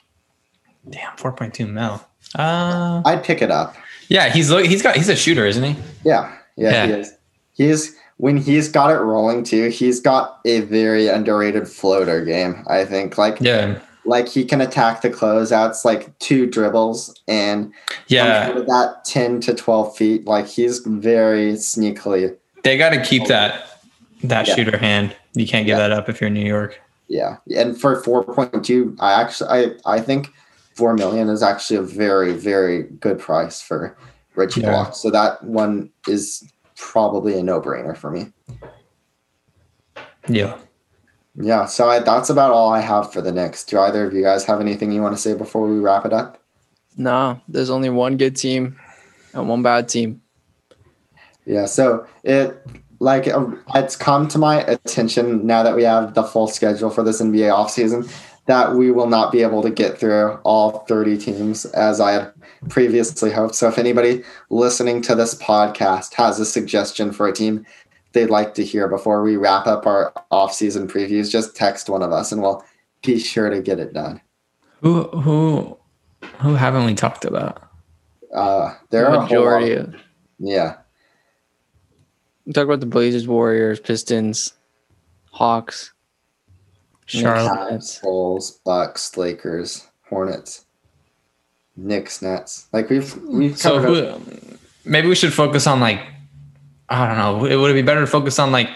Damn, 0.88 1.16
four 1.16 1.32
point 1.32 1.54
two 1.54 1.66
mil. 1.66 2.04
Uh. 2.36 3.02
I'd 3.04 3.22
pick 3.24 3.42
it 3.42 3.50
up. 3.50 3.76
Yeah, 4.08 4.28
he's 4.30 4.48
he's 4.50 4.82
got 4.82 4.96
he's 4.96 5.08
a 5.08 5.16
shooter, 5.16 5.46
isn't 5.46 5.62
he? 5.62 5.76
Yeah, 6.04 6.32
yeah, 6.56 6.84
he 6.86 6.90
Yeah. 6.92 6.96
is. 6.98 7.12
He's 7.54 7.96
when 8.18 8.36
he's 8.36 8.68
got 8.68 8.90
it 8.90 8.98
rolling 8.98 9.44
too. 9.44 9.68
He's 9.68 10.00
got 10.00 10.38
a 10.44 10.60
very 10.62 11.08
underrated 11.08 11.68
floater 11.68 12.24
game. 12.24 12.64
I 12.68 12.84
think 12.84 13.16
like 13.18 13.38
Yeah. 13.40 13.78
like 14.04 14.28
he 14.28 14.44
can 14.44 14.60
attack 14.60 15.02
the 15.02 15.10
closeouts 15.10 15.84
like 15.84 16.16
two 16.18 16.46
dribbles 16.46 17.14
and 17.28 17.72
Yeah. 18.08 18.52
that 18.52 19.04
ten 19.04 19.40
to 19.42 19.54
twelve 19.54 19.96
feet. 19.96 20.26
Like 20.26 20.46
he's 20.46 20.78
very 20.80 21.52
sneakily. 21.54 22.34
They 22.64 22.76
got 22.76 22.90
to 22.90 23.00
keep 23.02 23.26
that 23.28 23.64
that 24.24 24.46
Yeah. 24.48 24.54
shooter 24.56 24.78
hand. 24.78 25.14
You 25.34 25.46
can't 25.46 25.66
give 25.66 25.78
Yeah. 25.78 25.88
that 25.88 25.92
up 25.92 26.08
if 26.08 26.20
you're 26.20 26.28
in 26.28 26.34
New 26.34 26.46
York. 26.46 26.80
Yeah, 27.12 27.36
and 27.54 27.78
for 27.78 28.02
four 28.02 28.24
point 28.24 28.64
two, 28.64 28.96
I 28.98 29.20
actually 29.20 29.50
I 29.50 29.96
I 29.96 30.00
think 30.00 30.32
four 30.74 30.94
million 30.94 31.28
is 31.28 31.42
actually 31.42 31.76
a 31.76 31.82
very 31.82 32.32
very 32.32 32.84
good 32.84 33.18
price 33.18 33.60
for 33.60 33.94
Richie 34.34 34.62
Yeah. 34.62 34.70
Bullock. 34.70 34.94
So 34.94 35.10
that 35.10 35.44
one 35.44 35.90
is 36.08 36.42
probably 36.74 37.38
a 37.38 37.42
no 37.42 37.60
brainer 37.60 37.94
for 37.94 38.10
me. 38.10 38.32
Yeah. 40.26 40.56
Yeah, 41.34 41.66
so 41.66 41.86
I, 41.86 41.98
that's 41.98 42.30
about 42.30 42.50
all 42.50 42.70
I 42.72 42.80
have 42.80 43.12
for 43.12 43.20
the 43.20 43.30
Knicks. 43.32 43.62
Do 43.64 43.78
either 43.78 44.06
of 44.06 44.14
you 44.14 44.22
guys 44.22 44.46
have 44.46 44.60
anything 44.60 44.90
you 44.90 45.02
want 45.02 45.14
to 45.14 45.20
say 45.20 45.34
before 45.34 45.68
we 45.68 45.80
wrap 45.80 46.06
it 46.06 46.14
up? 46.14 46.42
No, 46.96 47.38
there's 47.46 47.70
only 47.70 47.90
one 47.90 48.16
good 48.16 48.36
team 48.36 48.78
and 49.34 49.50
one 49.50 49.62
bad 49.62 49.86
team. 49.86 50.22
Yeah, 51.44 51.66
so 51.66 52.06
it 52.24 52.66
like 53.02 53.26
uh, 53.26 53.44
it's 53.74 53.96
come 53.96 54.28
to 54.28 54.38
my 54.38 54.62
attention 54.62 55.44
now 55.44 55.64
that 55.64 55.74
we 55.74 55.82
have 55.82 56.14
the 56.14 56.22
full 56.22 56.46
schedule 56.46 56.88
for 56.88 57.02
this 57.02 57.20
NBA 57.20 57.52
offseason 57.52 58.08
that 58.46 58.74
we 58.74 58.92
will 58.92 59.08
not 59.08 59.32
be 59.32 59.42
able 59.42 59.60
to 59.62 59.70
get 59.70 59.98
through 59.98 60.34
all 60.44 60.84
30 60.86 61.18
teams 61.18 61.64
as 61.66 62.00
I 62.00 62.12
had 62.12 62.32
previously 62.68 63.30
hoped. 63.30 63.56
So 63.56 63.68
if 63.68 63.78
anybody 63.78 64.22
listening 64.50 65.02
to 65.02 65.14
this 65.16 65.34
podcast 65.34 66.14
has 66.14 66.38
a 66.38 66.46
suggestion 66.46 67.12
for 67.12 67.28
a 67.28 67.32
team 67.32 67.66
they'd 68.12 68.30
like 68.30 68.54
to 68.54 68.64
hear 68.64 68.88
before 68.88 69.22
we 69.22 69.36
wrap 69.36 69.66
up 69.66 69.86
our 69.86 70.12
offseason 70.30 70.86
previews, 70.86 71.30
just 71.30 71.56
text 71.56 71.88
one 71.88 72.02
of 72.02 72.12
us 72.12 72.30
and 72.30 72.40
we'll 72.40 72.64
be 73.02 73.18
sure 73.18 73.50
to 73.50 73.60
get 73.60 73.80
it 73.80 73.92
done. 73.92 74.20
Who 74.80 75.08
who 75.08 75.76
who 76.38 76.54
haven't 76.54 76.84
we 76.84 76.94
talked 76.94 77.24
about? 77.24 77.68
Uh, 78.32 78.74
there 78.90 79.02
the 79.02 79.08
are 79.08 79.14
a 79.14 79.20
whole 79.20 79.26
majority. 79.26 79.72
Of, 79.72 79.94
yeah. 80.38 80.76
We 82.46 82.52
talk 82.52 82.64
about 82.64 82.80
the 82.80 82.86
Blazers, 82.86 83.26
Warriors, 83.26 83.80
Pistons, 83.80 84.52
Hawks. 85.30 85.92
Charlotte. 87.06 87.72
Cavs, 87.74 88.00
Bulls, 88.02 88.52
Bucks, 88.64 89.16
Lakers, 89.16 89.86
Hornets, 90.08 90.64
Knicks, 91.76 92.22
Nets. 92.22 92.68
Like 92.72 92.88
we've 92.88 93.14
we've 93.24 93.58
So 93.58 93.80
covered. 93.80 94.14
who, 94.14 94.58
maybe 94.84 95.08
we 95.08 95.14
should 95.14 95.32
focus 95.32 95.66
on 95.66 95.80
like 95.80 96.00
I 96.88 97.06
don't 97.08 97.18
know. 97.18 97.44
It 97.44 97.56
would 97.56 97.70
it 97.70 97.74
be 97.74 97.82
better 97.82 98.00
to 98.00 98.06
focus 98.06 98.38
on 98.38 98.52
like 98.52 98.68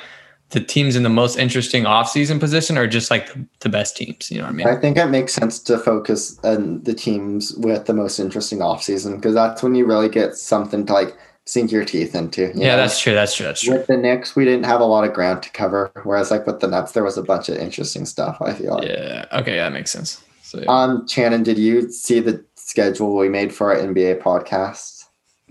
the 0.51 0.61
teams 0.61 0.97
in 0.97 1.03
the 1.03 1.09
most 1.09 1.39
interesting 1.39 1.85
offseason 1.85 2.39
position 2.39 2.79
or 2.79 2.87
just 2.87 3.11
like 3.11 3.33
the, 3.33 3.47
the 3.61 3.69
best 3.69 3.97
teams? 3.97 4.31
You 4.31 4.39
know 4.39 4.45
what 4.45 4.51
I 4.51 4.55
mean? 4.55 4.67
I 4.69 4.77
think 4.77 4.97
it 4.97 5.07
makes 5.07 5.33
sense 5.35 5.59
to 5.61 5.79
focus 5.79 6.39
on 6.45 6.83
the 6.83 6.95
teams 6.95 7.55
with 7.55 7.87
the 7.87 7.95
most 7.95 8.19
interesting 8.19 8.59
offseason 8.59 9.17
because 9.17 9.35
that's 9.35 9.63
when 9.63 9.75
you 9.75 9.87
really 9.87 10.09
get 10.09 10.35
something 10.35 10.85
to 10.87 10.93
like 10.93 11.17
sink 11.47 11.71
your 11.71 11.85
teeth 11.85 12.15
into. 12.15 12.43
you 12.43 12.53
Yeah, 12.57 12.71
know? 12.73 12.77
that's 12.79 12.99
true. 13.01 13.15
That's 13.15 13.35
true. 13.35 13.47
That's 13.47 13.63
true. 13.63 13.75
with 13.79 13.87
the 13.87 13.97
Knicks, 13.97 14.35
we 14.37 14.45
didn't 14.45 14.65
have 14.67 14.81
a 14.81 14.85
lot 14.85 15.05
of 15.07 15.13
ground 15.15 15.43
to 15.45 15.51
cover. 15.51 15.91
Whereas 16.03 16.31
like 16.31 16.47
with 16.47 16.61
the 16.61 16.67
Nets, 16.69 16.93
there 16.93 17.05
was 17.05 17.17
a 17.17 17.23
bunch 17.23 17.49
of 17.49 17.57
interesting 17.57 18.05
stuff. 18.05 18.37
I 18.43 18.53
feel 18.53 18.75
like. 18.75 18.89
Yeah. 18.89 19.27
Okay. 19.33 19.57
Yeah, 19.57 19.65
That 19.65 19.73
makes 19.73 19.91
sense. 19.91 20.23
So 20.43 20.61
yeah. 20.61 20.67
Um, 20.69 21.07
Shannon, 21.09 21.43
did 21.43 21.59
you 21.59 21.91
see 21.91 22.21
the 22.21 22.45
schedule 22.57 23.17
we 23.17 23.29
made 23.29 23.55
for 23.55 23.73
our 23.73 23.79
NBA 23.79 24.21
podcast? 24.23 25.05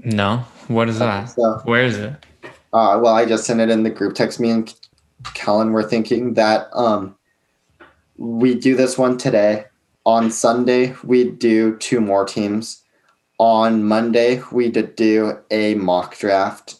no. 0.03 0.43
What 0.67 0.89
is 0.89 0.99
that? 0.99 1.25
So, 1.29 1.61
Where 1.65 1.83
is 1.83 1.97
it? 1.97 2.13
uh, 2.73 2.99
well, 3.01 3.13
I 3.15 3.25
just 3.25 3.45
sent 3.45 3.61
it 3.61 3.69
in 3.69 3.83
the 3.83 3.89
group 3.89 4.15
text. 4.15 4.39
Me 4.39 4.49
and 4.49 4.73
Kellen 5.35 5.71
were 5.71 5.83
thinking 5.83 6.33
that 6.33 6.67
um, 6.73 7.15
we 8.17 8.55
do 8.55 8.75
this 8.75 8.97
one 8.97 9.17
today. 9.17 9.65
On 10.05 10.29
Sunday, 10.29 10.93
we 11.03 11.29
do 11.31 11.77
two 11.77 11.99
more 12.01 12.25
teams. 12.25 12.81
On 13.37 13.83
Monday, 13.83 14.41
we 14.51 14.71
did 14.71 14.95
do 14.95 15.39
a 15.51 15.75
mock 15.75 16.17
draft. 16.17 16.79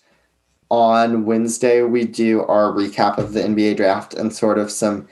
On 0.70 1.26
Wednesday, 1.26 1.82
we 1.82 2.06
do 2.06 2.42
our 2.44 2.72
recap 2.72 3.18
of 3.18 3.34
the 3.34 3.42
NBA 3.42 3.78
draft 3.78 4.14
and 4.14 4.34
sort 4.34 4.58
of 4.58 4.72
some 4.72 5.08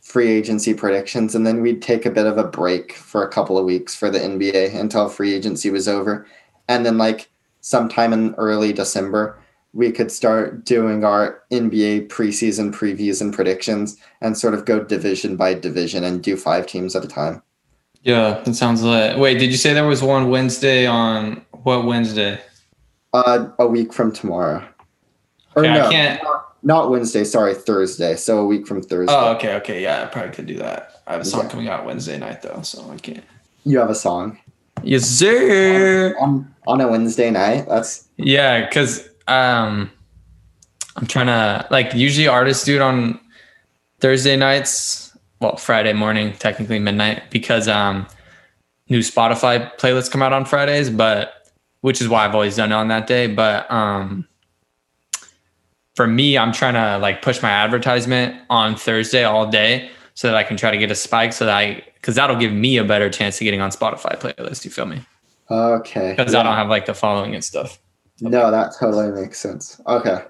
free 0.00 0.30
agency 0.30 0.74
predictions. 0.74 1.34
And 1.34 1.46
then 1.46 1.60
we'd 1.60 1.82
take 1.82 2.06
a 2.06 2.10
bit 2.10 2.26
of 2.26 2.38
a 2.38 2.44
break 2.44 2.94
for 2.94 3.22
a 3.22 3.28
couple 3.28 3.58
of 3.58 3.64
weeks 3.64 3.94
for 3.94 4.10
the 4.10 4.18
NBA 4.18 4.74
until 4.74 5.08
free 5.08 5.34
agency 5.34 5.70
was 5.70 5.86
over. 5.86 6.26
And 6.68 6.84
then, 6.84 6.98
like, 6.98 7.30
sometime 7.60 8.12
in 8.12 8.34
early 8.36 8.72
December, 8.72 9.38
we 9.72 9.92
could 9.92 10.10
start 10.10 10.64
doing 10.64 11.04
our 11.04 11.42
NBA 11.52 12.08
preseason 12.08 12.72
previews 12.72 13.20
and 13.20 13.32
predictions 13.32 13.96
and 14.20 14.36
sort 14.36 14.54
of 14.54 14.64
go 14.64 14.82
division 14.82 15.36
by 15.36 15.54
division 15.54 16.02
and 16.04 16.22
do 16.22 16.36
five 16.36 16.66
teams 16.66 16.96
at 16.96 17.04
a 17.04 17.08
time. 17.08 17.42
Yeah, 18.02 18.40
that 18.44 18.54
sounds 18.54 18.82
lit. 18.82 19.18
Wait, 19.18 19.38
did 19.38 19.50
you 19.50 19.56
say 19.56 19.74
there 19.74 19.86
was 19.86 20.02
one 20.02 20.30
Wednesday 20.30 20.86
on 20.86 21.44
what 21.62 21.84
Wednesday? 21.84 22.40
Uh, 23.12 23.48
a 23.58 23.66
week 23.66 23.92
from 23.92 24.12
tomorrow. 24.12 24.66
Or 25.54 25.64
Okay, 25.64 25.74
no, 25.74 25.86
I 25.86 25.92
can't. 25.92 26.22
not 26.62 26.90
Wednesday. 26.90 27.24
Sorry, 27.24 27.54
Thursday. 27.54 28.16
So 28.16 28.38
a 28.38 28.46
week 28.46 28.66
from 28.66 28.82
Thursday. 28.82 29.12
Oh, 29.14 29.32
okay, 29.34 29.54
okay, 29.56 29.82
yeah, 29.82 30.02
I 30.02 30.06
probably 30.06 30.30
could 30.32 30.46
do 30.46 30.56
that. 30.58 31.02
I 31.06 31.12
have 31.12 31.20
a 31.22 31.24
song 31.24 31.42
Yeah. 31.44 31.48
coming 31.50 31.68
out 31.68 31.84
Wednesday 31.84 32.18
night 32.18 32.40
though, 32.42 32.62
so 32.62 32.88
I 32.90 32.96
can't. 32.96 33.24
You 33.64 33.78
have 33.78 33.90
a 33.90 33.94
song 33.94 34.38
Yes, 34.82 35.04
sir. 35.04 36.16
on 36.18 36.54
on 36.66 36.80
a 36.80 36.88
Wednesday 36.88 37.30
night. 37.30 37.66
That's 37.68 38.08
Yeah, 38.16 38.64
because 38.66 39.06
um, 39.28 39.90
I'm 40.96 41.06
trying 41.06 41.26
to 41.26 41.66
like 41.70 41.92
usually 41.94 42.28
artists 42.28 42.64
do 42.64 42.76
it 42.76 42.80
on 42.82 43.20
Thursday 44.00 44.36
nights. 44.36 45.09
Well, 45.40 45.56
Friday 45.56 45.92
morning, 45.94 46.34
technically 46.34 46.78
midnight, 46.78 47.30
because 47.30 47.66
um, 47.66 48.06
new 48.88 48.98
Spotify 48.98 49.74
playlists 49.78 50.10
come 50.10 50.22
out 50.22 50.32
on 50.32 50.44
Fridays, 50.44 50.90
but 50.90 51.50
which 51.80 52.00
is 52.00 52.08
why 52.08 52.26
I've 52.26 52.34
always 52.34 52.56
done 52.56 52.72
it 52.72 52.74
on 52.74 52.88
that 52.88 53.06
day. 53.06 53.26
But 53.26 53.70
um, 53.70 54.28
for 55.94 56.06
me, 56.06 56.36
I'm 56.36 56.52
trying 56.52 56.74
to 56.74 56.98
like 56.98 57.22
push 57.22 57.42
my 57.42 57.50
advertisement 57.50 58.36
on 58.50 58.76
Thursday 58.76 59.24
all 59.24 59.46
day 59.46 59.90
so 60.14 60.28
that 60.28 60.36
I 60.36 60.42
can 60.42 60.56
try 60.56 60.70
to 60.70 60.78
get 60.78 60.90
a 60.90 60.94
spike 60.94 61.32
so 61.32 61.46
that 61.46 61.56
I 61.56 61.84
because 61.94 62.14
that'll 62.14 62.36
give 62.36 62.52
me 62.52 62.76
a 62.76 62.84
better 62.84 63.10
chance 63.10 63.36
of 63.36 63.44
getting 63.44 63.60
on 63.60 63.70
Spotify 63.70 64.18
playlist. 64.18 64.64
You 64.64 64.70
feel 64.70 64.86
me? 64.86 65.00
okay. 65.50 66.14
Because 66.16 66.34
I 66.34 66.42
don't 66.42 66.54
have 66.54 66.68
like 66.68 66.86
the 66.86 66.94
following 66.94 67.34
and 67.34 67.44
stuff. 67.44 67.78
No, 68.20 68.50
that 68.50 68.72
totally 68.78 69.10
makes 69.10 69.38
sense. 69.38 69.80
Okay. 69.86 70.22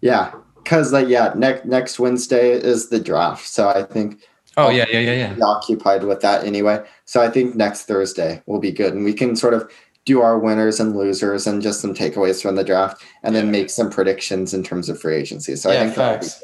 Yeah. 0.00 0.34
Cause 0.64 0.92
like 0.92 1.08
yeah, 1.08 1.32
next 1.36 1.64
next 1.64 1.98
Wednesday 1.98 2.50
is 2.50 2.88
the 2.88 2.98
draft. 2.98 3.46
So 3.46 3.68
I 3.68 3.84
think 3.84 4.22
Oh 4.56 4.70
yeah, 4.70 4.86
yeah, 4.90 5.00
yeah, 5.00 5.34
yeah. 5.36 5.44
occupied 5.44 6.04
with 6.04 6.20
that 6.20 6.44
anyway. 6.44 6.82
So 7.04 7.20
I 7.20 7.28
think 7.28 7.54
next 7.54 7.84
Thursday 7.84 8.42
will 8.46 8.60
be 8.60 8.72
good. 8.72 8.94
And 8.94 9.04
we 9.04 9.12
can 9.12 9.36
sort 9.36 9.52
of 9.54 9.70
do 10.06 10.22
our 10.22 10.38
winners 10.38 10.80
and 10.80 10.96
losers 10.96 11.46
and 11.46 11.60
just 11.60 11.80
some 11.80 11.92
takeaways 11.92 12.40
from 12.40 12.54
the 12.54 12.64
draft 12.64 13.02
and 13.22 13.34
then 13.34 13.50
make 13.50 13.68
some 13.68 13.90
predictions 13.90 14.54
in 14.54 14.62
terms 14.62 14.88
of 14.88 15.00
free 15.00 15.16
agency. 15.16 15.56
So 15.56 15.70
Yeah, 15.70 15.80
I 15.80 15.84
think 15.84 15.96
facts. 15.96 16.42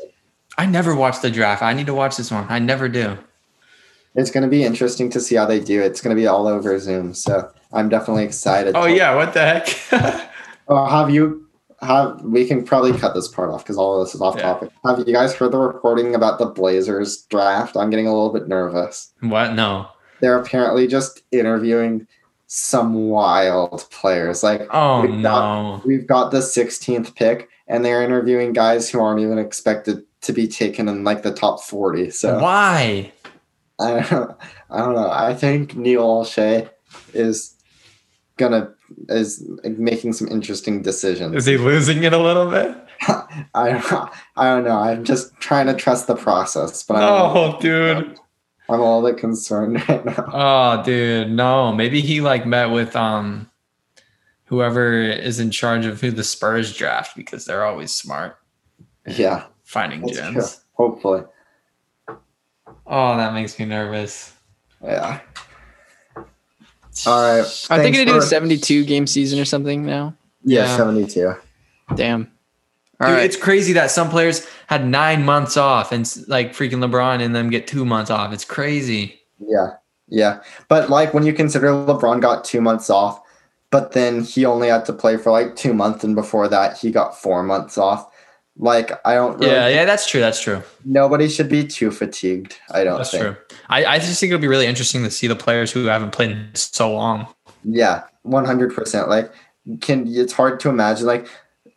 I 0.58 0.66
never 0.66 0.94
watched 0.94 1.22
the 1.22 1.30
draft. 1.30 1.62
I 1.62 1.72
need 1.72 1.86
to 1.86 1.94
watch 1.94 2.16
this 2.16 2.30
one. 2.30 2.44
I 2.50 2.58
never 2.58 2.88
do. 2.88 3.16
it's 4.14 4.30
gonna 4.30 4.48
be 4.48 4.62
interesting 4.64 5.08
to 5.10 5.20
see 5.20 5.36
how 5.36 5.46
they 5.46 5.60
do. 5.60 5.80
It's 5.80 6.00
gonna 6.02 6.14
be 6.14 6.26
all 6.26 6.46
over 6.46 6.78
Zoom. 6.78 7.14
So 7.14 7.50
I'm 7.72 7.88
definitely 7.88 8.24
excited. 8.24 8.74
Oh 8.76 8.84
yeah, 8.86 9.14
what 9.14 9.32
the 9.32 9.40
heck? 9.40 9.68
Uh, 10.68 10.86
have 10.90 11.08
you 11.08 11.46
have 11.82 12.20
we 12.22 12.46
can 12.46 12.64
probably 12.64 12.92
cut 12.96 13.14
this 13.14 13.28
part 13.28 13.50
off 13.50 13.62
because 13.64 13.76
all 13.76 14.00
of 14.00 14.06
this 14.06 14.14
is 14.14 14.20
off 14.20 14.36
Yeah. 14.36 14.42
topic. 14.42 14.70
Have 14.84 14.98
you 15.00 15.12
guys 15.12 15.34
heard 15.34 15.52
the 15.52 15.58
reporting 15.58 16.14
about 16.14 16.38
the 16.38 16.46
Blazers 16.46 17.22
draft? 17.22 17.76
I'm 17.76 17.90
getting 17.90 18.06
a 18.06 18.12
little 18.14 18.32
bit 18.32 18.48
nervous. 18.48 19.12
what? 19.20 19.54
No. 19.54 19.86
They're 20.20 20.38
apparently 20.38 20.86
just 20.86 21.22
interviewing 21.32 22.06
some 22.46 23.08
wild 23.08 23.86
players. 23.90 24.42
Like 24.42 24.66
Oh 24.70 25.02
We've 25.02 25.22
got- 25.22 25.62
no. 25.62 25.82
we've 25.84 26.06
got 26.06 26.30
the 26.30 26.38
16th 26.42 27.14
pick, 27.16 27.48
and 27.66 27.84
they're 27.84 28.02
interviewing 28.02 28.52
guys 28.52 28.88
who 28.90 29.00
aren't 29.00 29.20
even 29.20 29.38
expected 29.38 30.04
to 30.20 30.32
be 30.32 30.46
taken 30.46 30.88
in 30.88 31.02
like 31.02 31.22
the 31.22 31.32
top 31.32 31.60
40. 31.62 32.10
So 32.10 32.38
Why? 32.40 33.12
I 33.80 34.00
don't, 34.08 34.36
I 34.70 34.78
don't 34.78 34.94
know. 34.94 35.10
I 35.10 35.34
think 35.34 35.74
Neil 35.74 36.02
Olshey 36.06 36.68
is 37.14 37.54
gonna 38.36 38.72
is 39.08 39.46
making 39.64 40.12
some 40.12 40.28
interesting 40.28 40.82
decisions. 40.82 41.34
Is 41.34 41.46
he 41.46 41.56
losing 41.56 42.04
it 42.04 42.12
a 42.12 42.18
little 42.18 42.50
bit? 42.50 42.76
I 43.54 43.70
don't, 43.72 44.10
I 44.36 44.44
don't 44.44 44.64
know. 44.64 44.76
I'm 44.78 45.04
just 45.04 45.34
trying 45.40 45.66
to 45.66 45.74
trust 45.74 46.06
the 46.06 46.14
process, 46.16 46.82
but 46.82 46.96
I'm, 46.96 47.02
No, 47.34 47.58
dude. 47.60 48.18
I'm 48.68 48.80
all 48.80 49.02
bit 49.02 49.18
concerned 49.18 49.76
right 49.88 50.04
now. 50.04 50.24
Oh, 50.32 50.82
dude. 50.84 51.30
No. 51.30 51.72
Maybe 51.72 52.00
he 52.00 52.20
like 52.20 52.46
met 52.46 52.66
with 52.70 52.94
um 52.96 53.50
whoever 54.44 54.92
is 55.02 55.40
in 55.40 55.50
charge 55.50 55.86
of 55.86 56.00
who 56.00 56.10
the 56.10 56.24
Spurs 56.24 56.76
draft 56.76 57.16
because 57.16 57.44
they're 57.44 57.64
always 57.64 57.90
smart 57.92 58.36
Yeah, 59.06 59.44
finding 59.64 60.02
that's 60.02 60.12
true. 60.18 60.32
gems. 60.32 60.64
Hopefully, 60.74 61.22
Oh, 62.86 63.16
that 63.16 63.32
makes 63.34 63.58
me 63.58 63.64
nervous. 63.64 64.32
yeah. 64.84 65.20
All 67.06 67.38
right. 67.38 67.66
Are 67.70 67.78
they 67.78 67.90
going 67.90 68.06
to 68.06 68.12
do 68.12 68.18
a 68.18 68.22
72 68.22 68.84
game 68.84 69.06
season 69.06 69.38
or 69.38 69.44
something 69.44 69.84
now? 69.86 70.14
Yeah, 70.44 70.64
Yeah. 70.66 70.76
72. 70.76 71.34
Damn. 71.96 72.30
All 73.00 73.08
Dude, 73.08 73.16
right. 73.16 73.24
it's 73.24 73.36
crazy 73.36 73.72
that 73.72 73.90
some 73.90 74.10
players 74.10 74.46
had 74.68 74.86
nine 74.86 75.24
months 75.24 75.56
off 75.56 75.90
and 75.90 76.08
like 76.28 76.52
freaking 76.52 76.74
LeBron 76.84 77.20
and 77.20 77.34
them 77.34 77.50
get 77.50 77.66
two 77.66 77.84
months 77.84 78.10
off. 78.10 78.32
It's 78.32 78.44
crazy. 78.44 79.18
Yeah, 79.40 79.70
yeah. 80.08 80.40
But 80.68 80.88
like 80.88 81.12
when 81.12 81.24
you 81.26 81.32
consider 81.32 81.68
LeBron 81.68 82.20
got 82.20 82.44
two 82.44 82.60
months 82.60 82.90
off, 82.90 83.20
but 83.70 83.92
then 83.92 84.22
he 84.22 84.44
only 84.44 84.68
had 84.68 84.84
to 84.84 84.92
play 84.92 85.16
for 85.16 85.32
like 85.32 85.56
two 85.56 85.74
months, 85.74 86.04
and 86.04 86.14
before 86.14 86.46
that 86.48 86.78
he 86.78 86.92
got 86.92 87.18
four 87.20 87.42
months 87.42 87.76
off. 87.76 88.08
Like 88.56 88.92
I 89.04 89.14
don't. 89.14 89.38
Really 89.40 89.50
Yeah, 89.50 89.66
yeah, 89.68 89.84
that's 89.84 90.06
true. 90.06 90.20
That's 90.20 90.40
true. 90.40 90.62
Nobody 90.84 91.28
should 91.28 91.48
be 91.48 91.66
too 91.66 91.90
fatigued. 91.90 92.56
I 92.70 92.84
don't 92.84 92.98
That's 92.98 93.10
think. 93.10 93.22
true. 93.22 93.36
I, 93.72 93.94
I 93.94 93.98
just 93.98 94.20
think 94.20 94.30
it'll 94.30 94.40
be 94.40 94.48
really 94.48 94.66
interesting 94.66 95.02
to 95.04 95.10
see 95.10 95.26
the 95.26 95.36
players 95.36 95.72
who 95.72 95.86
haven't 95.86 96.12
played 96.12 96.30
in 96.32 96.50
so 96.54 96.92
long. 96.92 97.26
Yeah, 97.64 98.02
one 98.22 98.44
hundred 98.44 98.74
percent. 98.74 99.08
Like, 99.08 99.32
can 99.80 100.06
it's 100.06 100.32
hard 100.32 100.60
to 100.60 100.68
imagine 100.68 101.06
like 101.06 101.26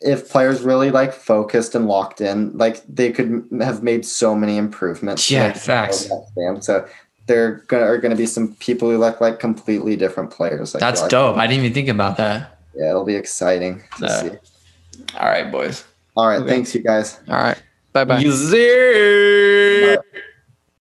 if 0.01 0.29
players 0.29 0.61
really 0.61 0.91
like 0.91 1.13
focused 1.13 1.73
and 1.75 1.87
locked 1.87 2.21
in, 2.21 2.55
like 2.57 2.83
they 2.87 3.11
could 3.11 3.27
m- 3.27 3.59
have 3.61 3.81
made 3.81 4.05
so 4.05 4.35
many 4.35 4.57
improvements. 4.57 5.29
Yeah, 5.31 5.47
like, 5.47 5.55
facts. 5.57 6.09
Damn. 6.35 6.61
So 6.61 6.87
there 7.27 7.63
gonna, 7.67 7.85
are 7.85 7.97
going 7.97 8.11
to 8.11 8.17
be 8.17 8.25
some 8.25 8.53
people 8.55 8.89
who 8.89 8.97
look 8.97 9.21
like 9.21 9.39
completely 9.39 9.95
different 9.95 10.31
players. 10.31 10.73
Like, 10.73 10.81
That's 10.81 11.01
like, 11.01 11.09
dope. 11.11 11.37
I 11.37 11.47
didn't 11.47 11.63
even 11.63 11.73
think 11.73 11.87
about 11.89 12.17
that. 12.17 12.59
Yeah, 12.75 12.89
it'll 12.89 13.05
be 13.05 13.15
exciting 13.15 13.81
to 13.99 14.05
Yeah. 14.05 14.21
see. 14.21 14.29
All 15.17 15.27
right, 15.27 15.51
boys. 15.51 15.85
All 16.17 16.27
right, 16.27 16.39
Okay. 16.41 16.49
thanks, 16.49 16.75
you 16.75 16.81
guys. 16.81 17.19
All 17.29 17.35
right. 17.35 17.61
Bye 17.93 18.03
bye. 18.03 18.19
You 18.19 18.31
zero. 18.31 19.95
Bye. 19.97 20.19